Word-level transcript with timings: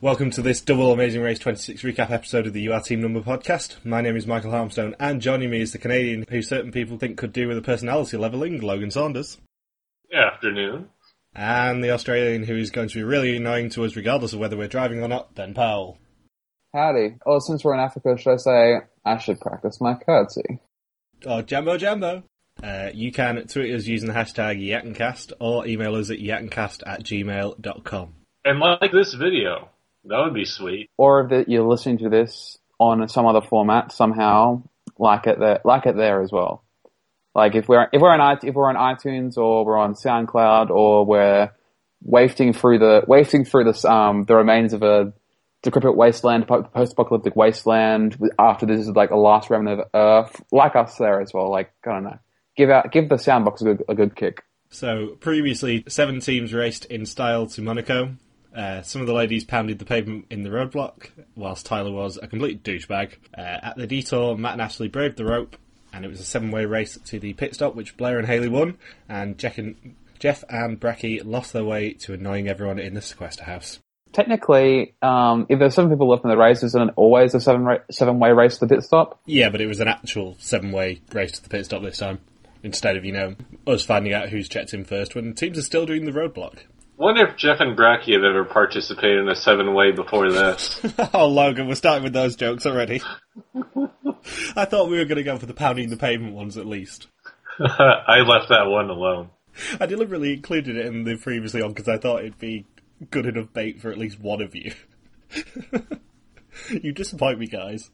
Welcome 0.00 0.30
to 0.30 0.42
this 0.42 0.60
double 0.60 0.92
Amazing 0.92 1.22
Race 1.22 1.40
26 1.40 1.82
recap 1.82 2.12
episode 2.12 2.46
of 2.46 2.52
the 2.52 2.68
UR 2.68 2.80
Team 2.80 3.00
Number 3.00 3.20
podcast. 3.20 3.84
My 3.84 4.00
name 4.00 4.16
is 4.16 4.28
Michael 4.28 4.52
Harmstone, 4.52 4.94
and 5.00 5.20
joining 5.20 5.50
me 5.50 5.60
is 5.60 5.72
the 5.72 5.78
Canadian 5.78 6.24
who 6.30 6.40
certain 6.40 6.70
people 6.70 6.98
think 6.98 7.18
could 7.18 7.32
do 7.32 7.48
with 7.48 7.58
a 7.58 7.62
personality 7.62 8.16
levelling, 8.16 8.60
Logan 8.60 8.92
Saunders. 8.92 9.38
Afternoon. 10.14 10.90
And 11.34 11.82
the 11.82 11.90
Australian 11.90 12.44
who 12.44 12.56
is 12.56 12.70
going 12.70 12.88
to 12.90 12.94
be 12.94 13.02
really 13.02 13.36
annoying 13.36 13.70
to 13.70 13.84
us 13.84 13.96
regardless 13.96 14.32
of 14.32 14.38
whether 14.38 14.56
we're 14.56 14.68
driving 14.68 15.02
or 15.02 15.08
not, 15.08 15.34
Ben 15.34 15.52
Powell. 15.52 15.98
Howdy. 16.72 17.16
Oh, 17.26 17.40
since 17.40 17.64
we're 17.64 17.74
in 17.74 17.80
Africa, 17.80 18.16
should 18.16 18.34
I 18.34 18.36
say 18.36 18.74
I 19.04 19.18
should 19.18 19.40
practice 19.40 19.80
my 19.80 19.94
curtsy? 19.94 20.60
Oh, 21.26 21.42
Jambo 21.42 21.76
Jambo. 21.76 22.22
Uh, 22.62 22.90
you 22.94 23.10
can 23.10 23.44
tweet 23.48 23.74
us 23.74 23.86
using 23.86 24.06
the 24.06 24.14
hashtag 24.14 24.64
Yakincast 24.64 25.32
or 25.40 25.66
email 25.66 25.96
us 25.96 26.12
at 26.12 26.18
yakincast 26.18 26.84
at 26.86 27.02
gmail.com. 27.02 28.14
And 28.44 28.60
like 28.60 28.92
this 28.92 29.14
video. 29.14 29.70
That 30.04 30.20
would 30.24 30.34
be 30.34 30.44
sweet. 30.44 30.90
Or 30.96 31.28
if 31.30 31.48
you're 31.48 31.68
listening 31.68 31.98
to 31.98 32.08
this 32.08 32.58
on 32.78 33.08
some 33.08 33.26
other 33.26 33.40
format 33.40 33.92
somehow, 33.92 34.62
like 34.98 35.26
it 35.26 35.38
there, 35.38 35.60
like 35.64 35.86
it 35.86 35.96
there 35.96 36.22
as 36.22 36.32
well. 36.32 36.64
Like 37.34 37.54
if 37.54 37.68
we're 37.68 37.88
if 37.92 38.00
we're 38.00 38.10
on 38.10 38.38
if 38.42 38.54
we're 38.54 38.68
on 38.68 38.96
iTunes 38.96 39.36
or 39.36 39.64
we're 39.64 39.78
on 39.78 39.94
SoundCloud 39.94 40.70
or 40.70 41.04
we're 41.04 41.50
wafting 42.02 42.52
through 42.52 42.78
the 42.78 43.04
wafting 43.06 43.44
through 43.44 43.64
this 43.64 43.84
um 43.84 44.24
the 44.24 44.34
remains 44.34 44.72
of 44.72 44.82
a 44.82 45.12
decrepit 45.62 45.96
wasteland, 45.96 46.46
post-apocalyptic 46.46 47.36
wasteland. 47.36 48.16
After 48.38 48.66
this 48.66 48.80
is 48.80 48.88
like 48.88 49.10
a 49.10 49.16
last 49.16 49.50
remnant 49.50 49.80
of 49.80 49.86
Earth, 49.94 50.42
like 50.52 50.76
us 50.76 50.96
there 50.96 51.20
as 51.20 51.32
well. 51.34 51.50
Like 51.50 51.72
I 51.86 51.92
don't 51.92 52.04
know, 52.04 52.18
give 52.56 52.70
out 52.70 52.90
give 52.92 53.08
the 53.08 53.16
soundbox 53.16 53.60
a 53.60 53.64
good, 53.64 53.84
a 53.88 53.94
good 53.94 54.16
kick. 54.16 54.42
So 54.70 55.16
previously, 55.20 55.84
seven 55.88 56.20
teams 56.20 56.52
raced 56.52 56.86
in 56.86 57.06
style 57.06 57.46
to 57.48 57.62
Monaco. 57.62 58.16
Uh, 58.58 58.82
some 58.82 59.00
of 59.00 59.06
the 59.06 59.14
ladies 59.14 59.44
pounded 59.44 59.78
the 59.78 59.84
pavement 59.84 60.26
in 60.30 60.42
the 60.42 60.50
roadblock, 60.50 61.10
whilst 61.36 61.64
Tyler 61.64 61.92
was 61.92 62.18
a 62.20 62.26
complete 62.26 62.64
douchebag. 62.64 63.12
Uh, 63.36 63.40
at 63.40 63.76
the 63.76 63.86
detour, 63.86 64.36
Matt 64.36 64.54
and 64.54 64.62
Ashley 64.62 64.88
braved 64.88 65.16
the 65.16 65.24
rope, 65.24 65.56
and 65.92 66.04
it 66.04 66.08
was 66.08 66.18
a 66.18 66.24
seven-way 66.24 66.64
race 66.64 66.98
to 67.04 67.20
the 67.20 67.34
pit 67.34 67.54
stop, 67.54 67.76
which 67.76 67.96
Blair 67.96 68.18
and 68.18 68.26
Haley 68.26 68.48
won. 68.48 68.76
And 69.08 69.38
Jeff 69.38 69.58
and, 69.58 69.94
Jeff 70.18 70.42
and 70.50 70.80
Bracky 70.80 71.24
lost 71.24 71.52
their 71.52 71.64
way 71.64 71.92
to 71.92 72.14
annoying 72.14 72.48
everyone 72.48 72.80
in 72.80 72.94
the 72.94 73.00
sequester 73.00 73.44
house. 73.44 73.78
Technically, 74.12 74.94
um, 75.02 75.46
if 75.48 75.60
there's 75.60 75.76
seven 75.76 75.92
people 75.92 76.08
left 76.08 76.24
in 76.24 76.30
the 76.30 76.36
race, 76.36 76.64
isn't 76.64 76.88
it 76.88 76.94
always 76.96 77.34
a 77.34 77.40
seven 77.40 77.64
ra- 77.64 77.78
seven-way 77.92 78.32
race 78.32 78.58
to 78.58 78.66
the 78.66 78.74
pit 78.74 78.82
stop? 78.82 79.20
Yeah, 79.24 79.50
but 79.50 79.60
it 79.60 79.68
was 79.68 79.78
an 79.78 79.86
actual 79.86 80.34
seven-way 80.40 81.00
race 81.12 81.30
to 81.32 81.42
the 81.44 81.48
pit 81.48 81.64
stop 81.64 81.82
this 81.82 81.98
time. 81.98 82.18
Instead 82.64 82.96
of, 82.96 83.04
you 83.04 83.12
know, 83.12 83.36
us 83.68 83.84
finding 83.84 84.12
out 84.12 84.30
who's 84.30 84.48
checked 84.48 84.74
in 84.74 84.84
first 84.84 85.14
when 85.14 85.32
teams 85.32 85.58
are 85.58 85.62
still 85.62 85.86
doing 85.86 86.06
the 86.06 86.10
roadblock 86.10 86.58
wonder 86.98 87.26
if 87.26 87.36
Jeff 87.36 87.60
and 87.60 87.76
Bracky 87.76 88.12
have 88.12 88.24
ever 88.24 88.44
participated 88.44 89.20
in 89.20 89.28
a 89.28 89.36
seven 89.36 89.72
way 89.72 89.92
before 89.92 90.30
this. 90.30 90.80
oh, 91.14 91.28
Logan, 91.28 91.68
we're 91.68 91.74
starting 91.74 92.04
with 92.04 92.12
those 92.12 92.36
jokes 92.36 92.66
already. 92.66 93.00
I 94.56 94.64
thought 94.64 94.90
we 94.90 94.98
were 94.98 95.04
going 95.04 95.16
to 95.16 95.22
go 95.22 95.38
for 95.38 95.46
the 95.46 95.54
pounding 95.54 95.90
the 95.90 95.96
pavement 95.96 96.34
ones 96.34 96.58
at 96.58 96.66
least. 96.66 97.06
I 97.60 98.20
left 98.20 98.48
that 98.50 98.66
one 98.66 98.90
alone. 98.90 99.30
I 99.80 99.86
deliberately 99.86 100.34
included 100.34 100.76
it 100.76 100.86
in 100.86 101.04
the 101.04 101.16
previously 101.16 101.62
on 101.62 101.70
because 101.72 101.88
I 101.88 101.98
thought 101.98 102.20
it'd 102.20 102.38
be 102.38 102.66
good 103.10 103.26
enough 103.26 103.52
bait 103.52 103.80
for 103.80 103.90
at 103.90 103.98
least 103.98 104.20
one 104.20 104.42
of 104.42 104.54
you. 104.54 104.72
you 106.70 106.92
disappoint 106.92 107.38
me, 107.38 107.46
guys. 107.46 107.90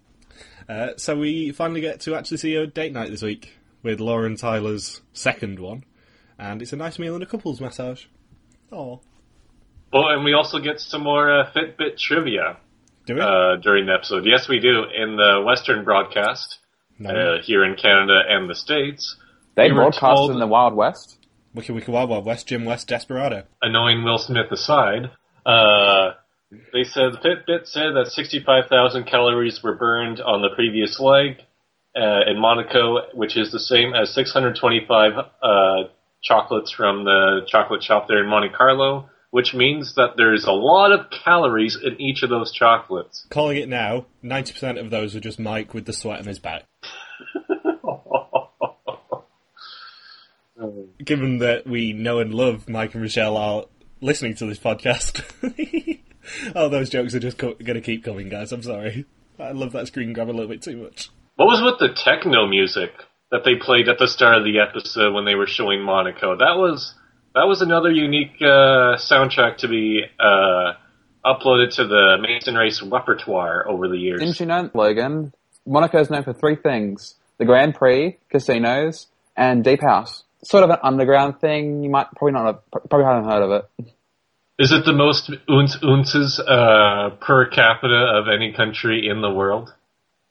Uh, 0.69 0.91
so 0.97 1.16
we 1.16 1.52
finally 1.52 1.80
get 1.80 2.00
to 2.00 2.14
actually 2.14 2.38
see 2.38 2.55
a 2.56 2.66
date 2.66 2.92
night 2.92 3.10
this 3.10 3.22
week 3.22 3.52
with 3.82 4.00
Lauren 4.00 4.36
Tyler's 4.36 5.02
second 5.12 5.58
one, 5.58 5.84
and 6.38 6.62
it's 6.62 6.72
a 6.72 6.77
nice 6.77 6.98
meal 6.98 7.14
and 7.14 7.22
a 7.22 7.27
couples 7.27 7.60
massage. 7.60 8.06
Oh. 8.73 9.01
Well, 9.93 10.09
and 10.09 10.25
we 10.25 10.33
also 10.34 10.59
get 10.59 10.81
some 10.81 11.03
more 11.03 11.41
uh, 11.41 11.53
Fitbit 11.53 11.98
trivia 11.98 12.57
uh, 13.09 13.56
during 13.62 13.87
the 13.87 13.95
episode. 13.95 14.25
Yes, 14.27 14.48
we 14.48 14.59
do. 14.59 14.84
In 14.84 15.17
the 15.17 15.43
Western 15.47 15.84
broadcast 15.84 16.59
no. 16.98 17.11
uh, 17.11 17.43
here 17.43 17.65
in 17.65 17.77
Canada 17.77 18.21
and 18.29 18.51
the 18.51 18.55
States, 18.55 19.17
they 19.55 19.69
we 19.69 19.75
broadcast 19.75 20.31
in 20.31 20.38
the 20.38 20.47
Wild 20.47 20.75
West. 20.75 21.19
Wiki 21.55 21.72
Wiki 21.72 21.93
Wild 21.93 22.11
Wild 22.11 22.27
West, 22.27 22.49
Jim 22.49 22.65
West, 22.65 22.88
Desperado. 22.88 23.44
Annoying 23.62 24.03
Will 24.03 24.19
Smith 24.19 24.50
aside, 24.50 25.11
uh, 25.47 26.11
they 26.72 26.84
said 26.84 27.12
Fitbit 27.25 27.67
said 27.67 27.94
that 27.94 28.06
65,000 28.09 29.05
calories 29.05 29.62
were 29.62 29.75
burned 29.75 30.21
on 30.21 30.43
the 30.43 30.50
previous 30.55 30.99
leg 30.99 31.38
uh, 31.97 32.21
in 32.27 32.41
Monaco, 32.41 33.12
which 33.15 33.37
is 33.37 33.53
the 33.53 33.61
same 33.61 33.94
as 33.94 34.12
625 34.15 35.12
uh, 35.17 35.88
chocolates 36.25 36.73
from 36.73 37.05
the 37.05 37.43
chocolate 37.47 37.85
shop 37.85 38.09
there 38.09 38.25
in 38.25 38.29
Monte 38.29 38.49
Carlo, 38.49 39.09
which 39.31 39.55
means 39.55 39.95
that 39.97 40.15
there's 40.17 40.47
a 40.47 40.53
lot 40.53 40.91
of 40.91 41.11
calories 41.11 41.77
in 41.81 42.01
each 42.01 42.23
of 42.23 42.31
those 42.31 42.51
chocolates. 42.51 43.27
Calling 43.31 43.59
it 43.59 43.69
now, 43.69 44.07
90% 44.25 44.81
of 44.81 44.91
those 44.91 45.15
are 45.15 45.21
just 45.21 45.39
Mike 45.39 45.75
with 45.75 45.85
the 45.85 45.93
sweat 45.93 46.21
on 46.21 46.27
his 46.27 46.39
back. 46.39 46.65
Given 51.05 51.39
that 51.39 51.67
we 51.67 51.93
know 51.93 52.21
and 52.21 52.35
love 52.35 52.69
Mike 52.69 52.95
and 52.95 53.03
Michelle 53.03 53.37
are 53.37 53.65
listening 54.01 54.35
to 54.37 54.47
this 54.47 54.59
podcast, 54.59 55.23
oh, 56.55 56.69
those 56.69 56.89
jokes 56.89 57.15
are 57.15 57.21
just 57.21 57.37
co- 57.37 57.55
going 57.55 57.75
to 57.75 57.81
keep 57.81 58.05
coming, 58.05 58.31
guys. 58.31 58.53
I'm 58.53 58.62
sorry. 58.62 59.05
I 59.39 59.51
love 59.51 59.73
that 59.73 59.89
screen 59.89 60.12
grab 60.12 60.29
a 60.29 60.31
little 60.31 60.49
bit 60.49 60.62
too 60.62 60.77
much. 60.77 61.11
What 61.37 61.47
was 61.47 61.61
with 61.61 61.81
the 61.81 61.95
techno 61.95 62.47
music? 62.47 62.93
That 63.34 63.43
they 63.45 63.56
played 63.56 63.89
at 63.89 63.99
the 63.99 64.06
start 64.06 64.39
of 64.39 64.45
the 64.45 64.61
episode 64.61 65.12
when 65.12 65.25
they 65.25 65.34
were 65.34 65.49
showing 65.49 65.83
Monaco. 65.83 66.37
That 66.37 66.56
was 66.56 66.95
that 67.34 67.49
was 67.49 67.62
another 67.62 67.91
unique 67.91 68.37
uh, 68.41 68.95
soundtrack 68.95 69.56
to 69.59 69.69
be 69.69 70.03
uh, 70.21 70.75
uploaded 71.25 71.75
to 71.75 71.87
the 71.89 72.17
Amazing 72.17 72.55
Race 72.55 72.81
repertoire 72.81 73.69
over 73.69 73.89
the 73.89 73.97
years. 73.97 74.21
Didn't 74.21 74.39
you 74.39 74.47
know, 74.47 74.71
Logan? 74.73 75.34
Monaco 75.67 76.00
is 76.00 76.11
known 76.11 76.23
for 76.23 76.33
three 76.33 76.55
things: 76.55 77.17
the 77.39 77.44
Grand 77.44 77.75
Prix, 77.75 78.19
casinos, 78.31 79.09
and 79.37 79.65
Deep 79.65 79.81
House. 79.83 80.23
Sort 80.44 80.62
of 80.62 80.71
an 80.71 80.78
underground 80.84 81.41
thing. 81.41 81.83
You 81.83 81.91
might 81.91 82.06
probably 82.15 82.34
not 82.34 82.47
have, 82.47 82.89
probably 82.89 83.05
haven't 83.05 83.28
heard 83.28 83.43
of 83.43 83.50
it. 83.50 83.91
Is 84.61 84.71
it 84.71 84.84
the 84.84 84.93
most 84.93 85.28
ounce 85.50 85.77
ounces 85.83 86.39
uh, 86.39 87.17
per 87.21 87.50
capita 87.50 88.12
of 88.15 88.28
any 88.28 88.53
country 88.53 89.09
in 89.09 89.23
the 89.23 89.31
world? 89.31 89.75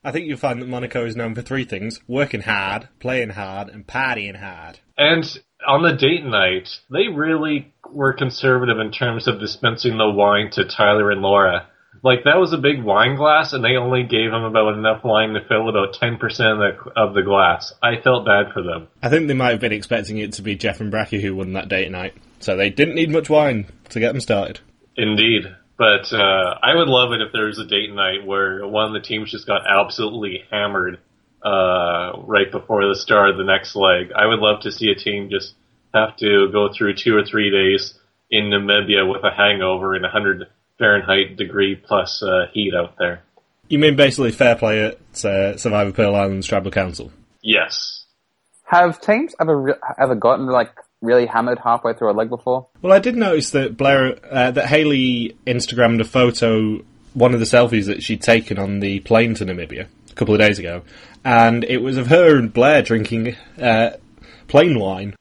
I 0.04 0.12
think 0.12 0.28
you'll 0.28 0.38
find 0.38 0.62
that 0.62 0.68
Monaco 0.68 1.06
is 1.06 1.16
known 1.16 1.34
for 1.34 1.42
three 1.42 1.64
things 1.64 2.00
working 2.08 2.42
hard, 2.42 2.90
playing 3.00 3.30
hard, 3.30 3.70
and 3.70 3.88
partying 3.88 4.38
hard. 4.38 4.80
And 4.98 5.24
on 5.66 5.82
the 5.82 5.94
date 5.94 6.26
night, 6.26 6.70
they 6.92 7.08
really 7.08 7.74
were 7.90 8.14
conservative 8.14 8.80
in 8.80 8.92
terms 8.92 9.28
of 9.28 9.40
dispensing 9.40 9.98
the 9.98 10.10
wine 10.10 10.50
to 10.52 10.66
Tyler 10.66 11.12
and 11.12 11.22
Laura. 11.22 11.68
Like, 12.04 12.26
that 12.26 12.38
was 12.38 12.52
a 12.52 12.58
big 12.58 12.84
wine 12.84 13.16
glass, 13.16 13.54
and 13.54 13.64
they 13.64 13.78
only 13.78 14.04
gave 14.04 14.32
them 14.32 14.44
about 14.44 14.78
enough 14.78 15.06
wine 15.06 15.34
to 15.34 15.48
fill 15.48 15.70
about 15.70 15.96
10% 16.02 16.14
of 16.14 16.58
the, 16.58 17.00
of 17.00 17.14
the 17.14 17.22
glass. 17.22 17.74
I 17.82 18.02
felt 18.04 18.26
bad 18.26 18.52
for 18.54 18.62
them. 18.62 18.90
I 19.02 19.10
think 19.10 19.28
they 19.28 19.34
might 19.34 19.52
have 19.52 19.62
been 19.62 19.72
expecting 19.72 20.18
it 20.18 20.34
to 20.34 20.42
be 20.42 20.56
Jeff 20.56 20.82
and 20.82 20.92
Bracky 20.92 21.22
who 21.22 21.36
won 21.36 21.54
that 21.54 21.70
date 21.70 21.92
night. 21.92 22.16
So 22.40 22.58
they 22.58 22.70
didn't 22.70 22.96
need 22.96 23.10
much 23.10 23.30
wine 23.30 23.68
to 23.90 24.02
get 24.02 24.12
them 24.12 24.20
started. 24.20 24.60
Indeed. 24.98 25.56
But 25.78 26.14
uh, 26.14 26.60
I 26.62 26.76
would 26.76 26.88
love 26.88 27.14
it 27.14 27.22
if 27.22 27.32
there 27.34 27.46
was 27.46 27.60
a 27.60 27.66
date 27.66 27.92
night 27.94 28.26
where 28.26 28.66
one 28.68 28.86
of 28.86 28.94
the 28.94 29.06
teams 29.06 29.32
just 29.32 29.48
got 29.48 29.62
absolutely 29.68 30.44
hammered 30.52 31.00
uh, 31.44 32.14
right 32.20 32.52
before 32.52 32.88
the 32.88 32.96
start 32.96 33.32
of 33.32 33.38
the 33.38 33.44
next 33.44 33.76
leg. 33.76 34.12
I 34.16 34.28
would 34.28 34.40
love 34.40 34.62
to 34.62 34.72
see 34.72 34.90
a 34.90 34.96
team 34.96 35.30
just 35.30 35.56
have 35.94 36.16
to 36.18 36.50
go 36.52 36.70
through 36.72 36.96
two 36.96 37.16
or 37.16 37.26
three 37.26 37.50
days 37.50 37.94
in 38.30 38.46
Namibia 38.46 39.10
with 39.10 39.24
a 39.24 39.32
hangover 39.32 39.94
and 39.94 40.04
100 40.04 40.48
Fahrenheit 40.78 41.38
degree 41.38 41.76
plus 41.76 42.22
uh, 42.24 42.48
heat 42.52 42.74
out 42.74 42.96
there. 42.98 43.24
You 43.68 43.80
mean 43.80 43.96
basically 43.96 44.32
Fairplay 44.32 44.86
at 44.86 45.26
uh, 45.26 45.58
Survivor 45.58 45.92
Pearl 45.92 46.16
Islands 46.16 46.46
Scrabble 46.46 46.72
Council? 46.72 47.12
Yes. 47.42 48.06
Have 48.66 49.02
teams 49.02 49.36
ever 49.40 49.80
ever 50.00 50.16
gotten 50.16 50.48
like 50.48 50.72
really 51.04 51.26
hammered 51.26 51.60
halfway 51.60 51.94
through 51.94 52.12
a 52.12 52.14
leg 52.14 52.30
before. 52.30 52.68
Well, 52.82 52.94
I 52.94 53.00
did 53.00 53.16
notice 53.16 53.52
that 53.52 53.78
Blair, 53.78 54.18
uh, 54.32 54.52
that 54.52 54.66
Haley 54.66 55.36
Instagrammed 55.46 56.00
a 56.00 56.06
photo, 56.06 56.84
one 57.14 57.34
of 57.34 57.40
the 57.40 57.46
selfies 57.46 57.86
that 57.86 58.02
she'd 58.02 58.22
taken 58.22 58.58
on 58.58 58.80
the 58.80 59.02
plane 59.02 59.36
to 59.36 59.46
Namibia 59.46 59.88
a 60.10 60.16
couple 60.16 60.34
of 60.34 60.40
days 60.40 60.60
ago, 60.60 60.84
and 61.26 61.64
it 61.64 61.78
was 61.78 61.98
of 61.98 62.08
her 62.08 62.38
and 62.38 62.52
Blair 62.54 62.82
drinking 62.82 63.36
uh, 63.62 63.92
plain 64.48 64.80
wine. 64.80 65.16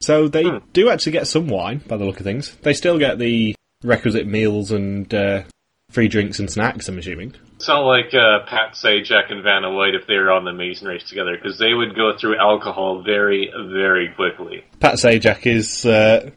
So 0.00 0.28
they 0.28 0.44
hmm. 0.44 0.58
do 0.72 0.90
actually 0.90 1.12
get 1.12 1.26
some 1.26 1.48
wine 1.48 1.82
by 1.86 1.96
the 1.96 2.04
look 2.04 2.20
of 2.20 2.24
things. 2.24 2.54
They 2.62 2.74
still 2.74 2.98
get 2.98 3.18
the 3.18 3.54
requisite 3.82 4.26
meals 4.26 4.70
and 4.70 5.12
uh, 5.12 5.42
free 5.90 6.08
drinks 6.08 6.38
and 6.38 6.50
snacks. 6.50 6.88
I'm 6.88 6.98
assuming. 6.98 7.34
It's 7.56 7.68
not 7.68 7.80
like 7.80 8.12
uh, 8.12 8.44
Pat 8.46 8.72
Sajak 8.72 9.30
and 9.30 9.42
Vanna 9.42 9.70
White 9.70 9.94
if 9.94 10.06
they 10.06 10.16
were 10.16 10.32
on 10.32 10.44
the 10.44 10.50
Amazing 10.50 10.88
Race 10.88 11.04
together 11.04 11.36
because 11.36 11.58
they 11.58 11.72
would 11.72 11.94
go 11.94 12.16
through 12.16 12.36
alcohol 12.36 13.02
very, 13.02 13.50
very 13.56 14.12
quickly. 14.14 14.64
Pat 14.80 14.94
Sajak 14.94 15.46
is 15.46 15.86
uh, 15.86 16.30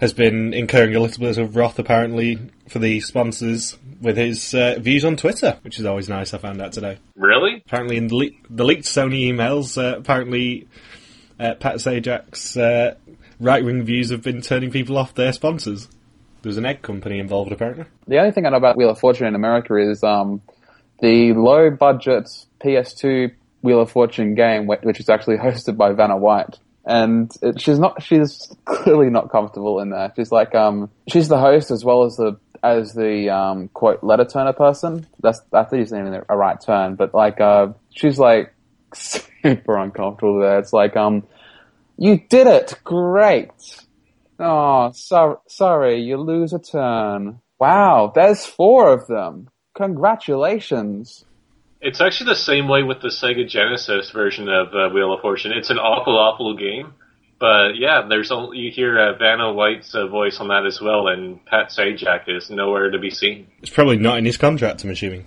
has 0.00 0.12
been 0.12 0.52
incurring 0.52 0.94
a 0.94 1.00
little 1.00 1.20
bit 1.20 1.38
of 1.38 1.56
wrath 1.56 1.78
apparently 1.78 2.38
for 2.68 2.80
the 2.80 3.00
sponsors 3.00 3.78
with 4.00 4.16
his 4.16 4.54
uh, 4.54 4.76
views 4.78 5.04
on 5.04 5.16
Twitter, 5.16 5.58
which 5.62 5.78
is 5.78 5.84
always 5.84 6.08
nice. 6.08 6.34
I 6.34 6.38
found 6.38 6.60
out 6.60 6.72
today. 6.72 6.98
Really? 7.16 7.62
Apparently, 7.66 7.96
in 7.96 8.08
the, 8.08 8.16
le- 8.16 8.30
the 8.50 8.64
leaked 8.64 8.84
Sony 8.84 9.28
emails, 9.32 9.76
uh, 9.76 9.98
apparently 9.98 10.68
uh, 11.40 11.54
Pat 11.54 11.76
Sajak's 11.76 12.56
uh, 12.56 12.94
right 13.40 13.64
wing 13.64 13.82
views 13.82 14.10
have 14.10 14.22
been 14.22 14.40
turning 14.40 14.70
people 14.70 14.96
off 14.96 15.14
their 15.14 15.32
sponsors. 15.32 15.88
There's 16.42 16.56
an 16.56 16.66
egg 16.66 16.82
company 16.82 17.18
involved, 17.18 17.52
apparently. 17.52 17.84
The 18.06 18.18
only 18.18 18.32
thing 18.32 18.46
I 18.46 18.50
know 18.50 18.56
about 18.56 18.76
Wheel 18.76 18.90
of 18.90 18.98
Fortune 18.98 19.26
in 19.26 19.34
America 19.34 19.76
is 19.76 20.02
um, 20.04 20.40
the 21.00 21.32
low 21.32 21.70
budget 21.70 22.28
PS2 22.60 23.32
Wheel 23.62 23.80
of 23.80 23.90
Fortune 23.90 24.34
game, 24.34 24.66
which 24.66 25.00
is 25.00 25.08
actually 25.08 25.36
hosted 25.38 25.76
by 25.76 25.92
Vanna 25.92 26.16
White. 26.16 26.58
And 26.84 27.30
it, 27.42 27.60
she's 27.60 27.78
not, 27.78 28.02
she's 28.02 28.50
clearly 28.64 29.10
not 29.10 29.30
comfortable 29.30 29.80
in 29.80 29.90
there. 29.90 30.12
She's 30.16 30.32
like, 30.32 30.54
um, 30.54 30.90
she's 31.08 31.28
the 31.28 31.38
host 31.38 31.70
as 31.70 31.84
well 31.84 32.04
as 32.04 32.16
the, 32.16 32.38
as 32.62 32.94
the, 32.94 33.28
um, 33.28 33.68
quote, 33.68 34.02
letter 34.02 34.24
turner 34.24 34.52
person. 34.54 35.06
That's, 35.20 35.40
I 35.52 35.64
think 35.64 35.80
he's 35.80 35.90
using 35.90 36.22
a 36.28 36.36
right 36.36 36.58
turn, 36.60 36.94
but 36.94 37.12
like, 37.12 37.40
uh, 37.40 37.68
she's 37.90 38.18
like 38.18 38.54
super 38.94 39.76
uncomfortable 39.76 40.40
there. 40.40 40.58
It's 40.58 40.72
like, 40.72 40.96
um, 40.96 41.26
you 41.98 42.22
did 42.28 42.46
it! 42.46 42.78
Great! 42.84 43.50
Oh, 44.38 44.92
so, 44.92 45.40
sorry, 45.48 46.02
you 46.02 46.16
lose 46.16 46.52
a 46.52 46.58
turn. 46.58 47.40
Wow, 47.58 48.12
there's 48.14 48.46
four 48.46 48.92
of 48.92 49.06
them. 49.08 49.48
Congratulations. 49.74 51.24
It's 51.80 52.00
actually 52.00 52.30
the 52.30 52.36
same 52.36 52.68
way 52.68 52.82
with 52.82 53.00
the 53.00 53.08
Sega 53.08 53.48
Genesis 53.48 54.10
version 54.10 54.48
of 54.48 54.68
uh, 54.68 54.90
Wheel 54.92 55.12
of 55.12 55.20
Fortune. 55.20 55.52
It's 55.52 55.70
an 55.70 55.78
awful, 55.78 56.18
awful 56.18 56.56
game. 56.56 56.94
But 57.40 57.76
yeah, 57.76 58.06
there's 58.08 58.32
only, 58.32 58.58
you 58.58 58.72
hear 58.72 58.98
uh, 58.98 59.16
Vanna 59.16 59.52
White's 59.52 59.94
uh, 59.94 60.08
voice 60.08 60.38
on 60.40 60.48
that 60.48 60.66
as 60.66 60.80
well, 60.80 61.06
and 61.06 61.44
Pat 61.46 61.68
Sajak 61.68 62.24
is 62.26 62.50
nowhere 62.50 62.90
to 62.90 62.98
be 62.98 63.10
seen. 63.10 63.46
It's 63.62 63.70
probably 63.70 63.96
not 63.96 64.18
in 64.18 64.24
his 64.24 64.36
contract, 64.36 64.82
I'm 64.82 64.90
assuming. 64.90 65.24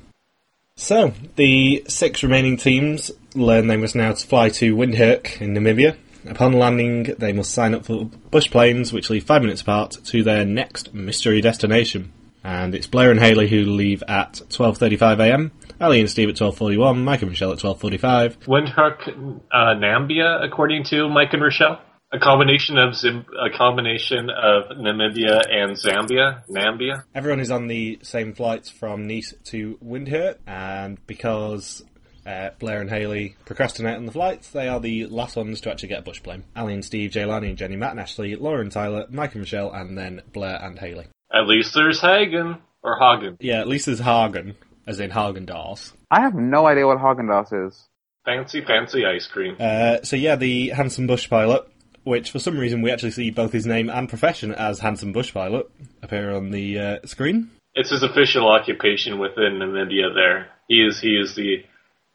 So, 0.75 1.13
the 1.35 1.85
six 1.87 2.23
remaining 2.23 2.57
teams 2.57 3.11
learn 3.33 3.67
they 3.67 3.77
must 3.77 3.95
now 3.95 4.13
fly 4.13 4.49
to 4.49 4.75
Windhoek 4.75 5.39
in 5.41 5.53
Namibia. 5.53 5.95
Upon 6.27 6.53
landing, 6.53 7.15
they 7.18 7.33
must 7.33 7.51
sign 7.51 7.73
up 7.73 7.85
for 7.85 8.06
bush 8.06 8.50
planes, 8.50 8.94
which 8.94 9.09
leave 9.09 9.23
five 9.23 9.41
minutes 9.41 9.62
apart, 9.62 9.97
to 10.06 10.23
their 10.23 10.45
next 10.45 10.94
mystery 10.94 11.41
destination. 11.41 12.12
And 12.44 12.73
it's 12.73 12.88
Blair 12.88 13.12
and 13.12 13.19
Haley 13.19 13.47
who 13.47 13.65
leave 13.65 14.03
at 14.07 14.41
12.35am, 14.50 15.51
Ali 15.79 16.00
and 16.00 16.09
Steve 16.09 16.29
at 16.29 16.35
12.41, 16.35 17.03
Mike 17.03 17.21
and 17.21 17.29
Michelle 17.31 17.51
at 17.51 17.59
12.45. 17.59 18.38
Windhoek, 18.45 19.41
uh, 19.51 19.75
Nambia, 19.75 20.44
according 20.44 20.83
to 20.85 21.07
Mike 21.09 21.33
and 21.33 21.44
Rochelle. 21.44 21.79
A 22.13 22.19
combination 22.19 22.77
of 22.77 22.94
Zim- 22.94 23.25
a 23.39 23.50
combination 23.57 24.29
of 24.29 24.65
Namibia 24.77 25.39
and 25.50 25.77
Zambia, 25.77 26.41
Nambia. 26.50 27.03
Everyone 27.15 27.39
is 27.39 27.50
on 27.51 27.68
the 27.68 28.00
same 28.01 28.33
flights 28.33 28.69
from 28.69 29.07
Nice 29.07 29.33
to 29.45 29.77
Windhoek, 29.81 30.35
and 30.45 30.97
because 31.07 31.85
uh, 32.25 32.50
Blair 32.59 32.81
and 32.81 32.89
Haley 32.89 33.35
procrastinate 33.45 33.97
on 33.97 34.06
the 34.06 34.12
flights, 34.12 34.50
they 34.50 34.68
are 34.68 34.79
the 34.79 35.07
last 35.07 35.35
ones 35.35 35.62
to 35.62 35.71
actually 35.71 35.89
get 35.89 36.00
a 36.00 36.03
bush 36.03 36.21
plane. 36.21 36.44
Ali 36.56 36.73
and 36.73 36.85
Steve, 36.85 37.12
Jelani 37.12 37.50
and 37.50 37.57
Jenny, 37.57 37.75
Matt 37.75 37.91
and 37.91 38.00
Ashley, 38.00 38.35
Laura 38.35 38.62
and 38.62 38.71
Tyler, 38.71 39.06
Mike 39.09 39.33
and 39.33 39.41
Michelle, 39.41 39.71
and 39.71 39.97
then 39.97 40.21
Blair 40.33 40.59
and 40.62 40.77
Haley. 40.79 41.07
At 41.33 41.47
least 41.47 41.73
there's 41.73 42.01
Hagen 42.01 42.57
or 42.83 42.97
Hagen. 43.00 43.38
Yeah, 43.39 43.62
at 43.62 43.68
least 43.68 43.85
there's 43.85 44.00
Hagen, 44.00 44.56
as 44.85 45.00
in 45.00 45.12
Häagen-Dazs. 45.12 45.94
I 46.09 46.21
have 46.21 46.35
no 46.35 46.68
idea 46.68 46.88
what 46.88 46.97
Häagen-Dazs 46.97 47.68
is. 47.68 47.88
Fancy, 48.25 48.62
fancy 48.62 49.06
ice 49.06 49.27
cream. 49.27 49.56
Uh, 49.59 50.03
so 50.03 50.15
yeah, 50.15 50.35
the 50.35 50.69
handsome 50.69 51.07
bush 51.07 51.29
pilot, 51.29 51.68
which 52.03 52.31
for 52.31 52.39
some 52.39 52.57
reason 52.57 52.81
we 52.81 52.91
actually 52.91 53.12
see 53.12 53.31
both 53.31 53.51
his 53.51 53.65
name 53.65 53.89
and 53.89 54.09
profession 54.09 54.53
as 54.53 54.79
handsome 54.79 55.12
bush 55.12 55.33
pilot 55.33 55.69
appear 56.03 56.35
on 56.35 56.51
the 56.51 56.79
uh, 56.79 57.00
screen. 57.06 57.50
It's 57.73 57.89
his 57.89 58.03
official 58.03 58.47
occupation 58.51 59.18
within 59.18 59.53
Namibia. 59.53 60.13
There, 60.13 60.50
he 60.68 60.75
is. 60.85 61.00
He 61.00 61.15
is 61.15 61.35
the. 61.35 61.63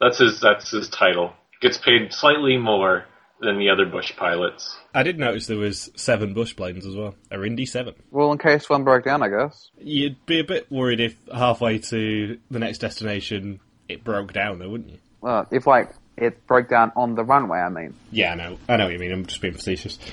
That's 0.01 0.19
his. 0.19 0.41
That's 0.41 0.71
his 0.71 0.89
title. 0.89 1.33
Gets 1.61 1.79
paid 1.79 2.13
slightly 2.13 2.59
more 2.59 3.07
than 3.41 3.59
the 3.59 3.71
other 3.71 3.87
bush 3.87 4.15
pilots. 4.17 4.77
I 4.95 5.03
did 5.03 5.19
notice 5.19 5.47
there 5.47 5.59
was 5.59 5.91
seven 5.97 6.33
bush 6.35 6.57
planes 6.57 6.87
as 6.87 6.97
well. 6.97 7.15
A 7.31 7.43
Indy 7.43 7.67
seven. 7.67 7.95
Well, 8.11 8.33
in 8.33 8.39
case 8.39 8.69
one 8.69 8.85
broke 8.85 9.05
down, 9.05 9.23
I 9.23 9.29
guess. 9.29 9.71
You'd 9.79 10.25
be 10.27 10.41
a 10.41 10.45
bit 10.45 10.71
worried 10.71 11.01
if 11.01 11.17
halfway 11.33 11.79
to 11.79 12.39
the 12.51 12.59
next 12.59 12.79
destination 12.79 13.61
it 13.89 14.05
broke 14.05 14.33
down, 14.33 14.59
though, 14.59 14.71
wouldn't 14.71 14.91
you? 14.91 14.99
Well, 15.21 15.47
if 15.51 15.67
like 15.67 15.93
it 16.17 16.47
broke 16.47 16.69
down 16.69 16.93
on 16.97 17.15
the 17.15 17.25
runway, 17.25 17.59
I 17.59 17.69
mean. 17.69 17.95
Yeah, 18.11 18.33
I 18.33 18.35
know. 18.37 18.59
I 18.69 18.77
know 18.77 18.85
what 18.85 18.93
you 18.93 18.99
mean. 18.99 19.13
I'm 19.13 19.27
just 19.27 19.41
being 19.41 19.55
facetious. 19.55 19.99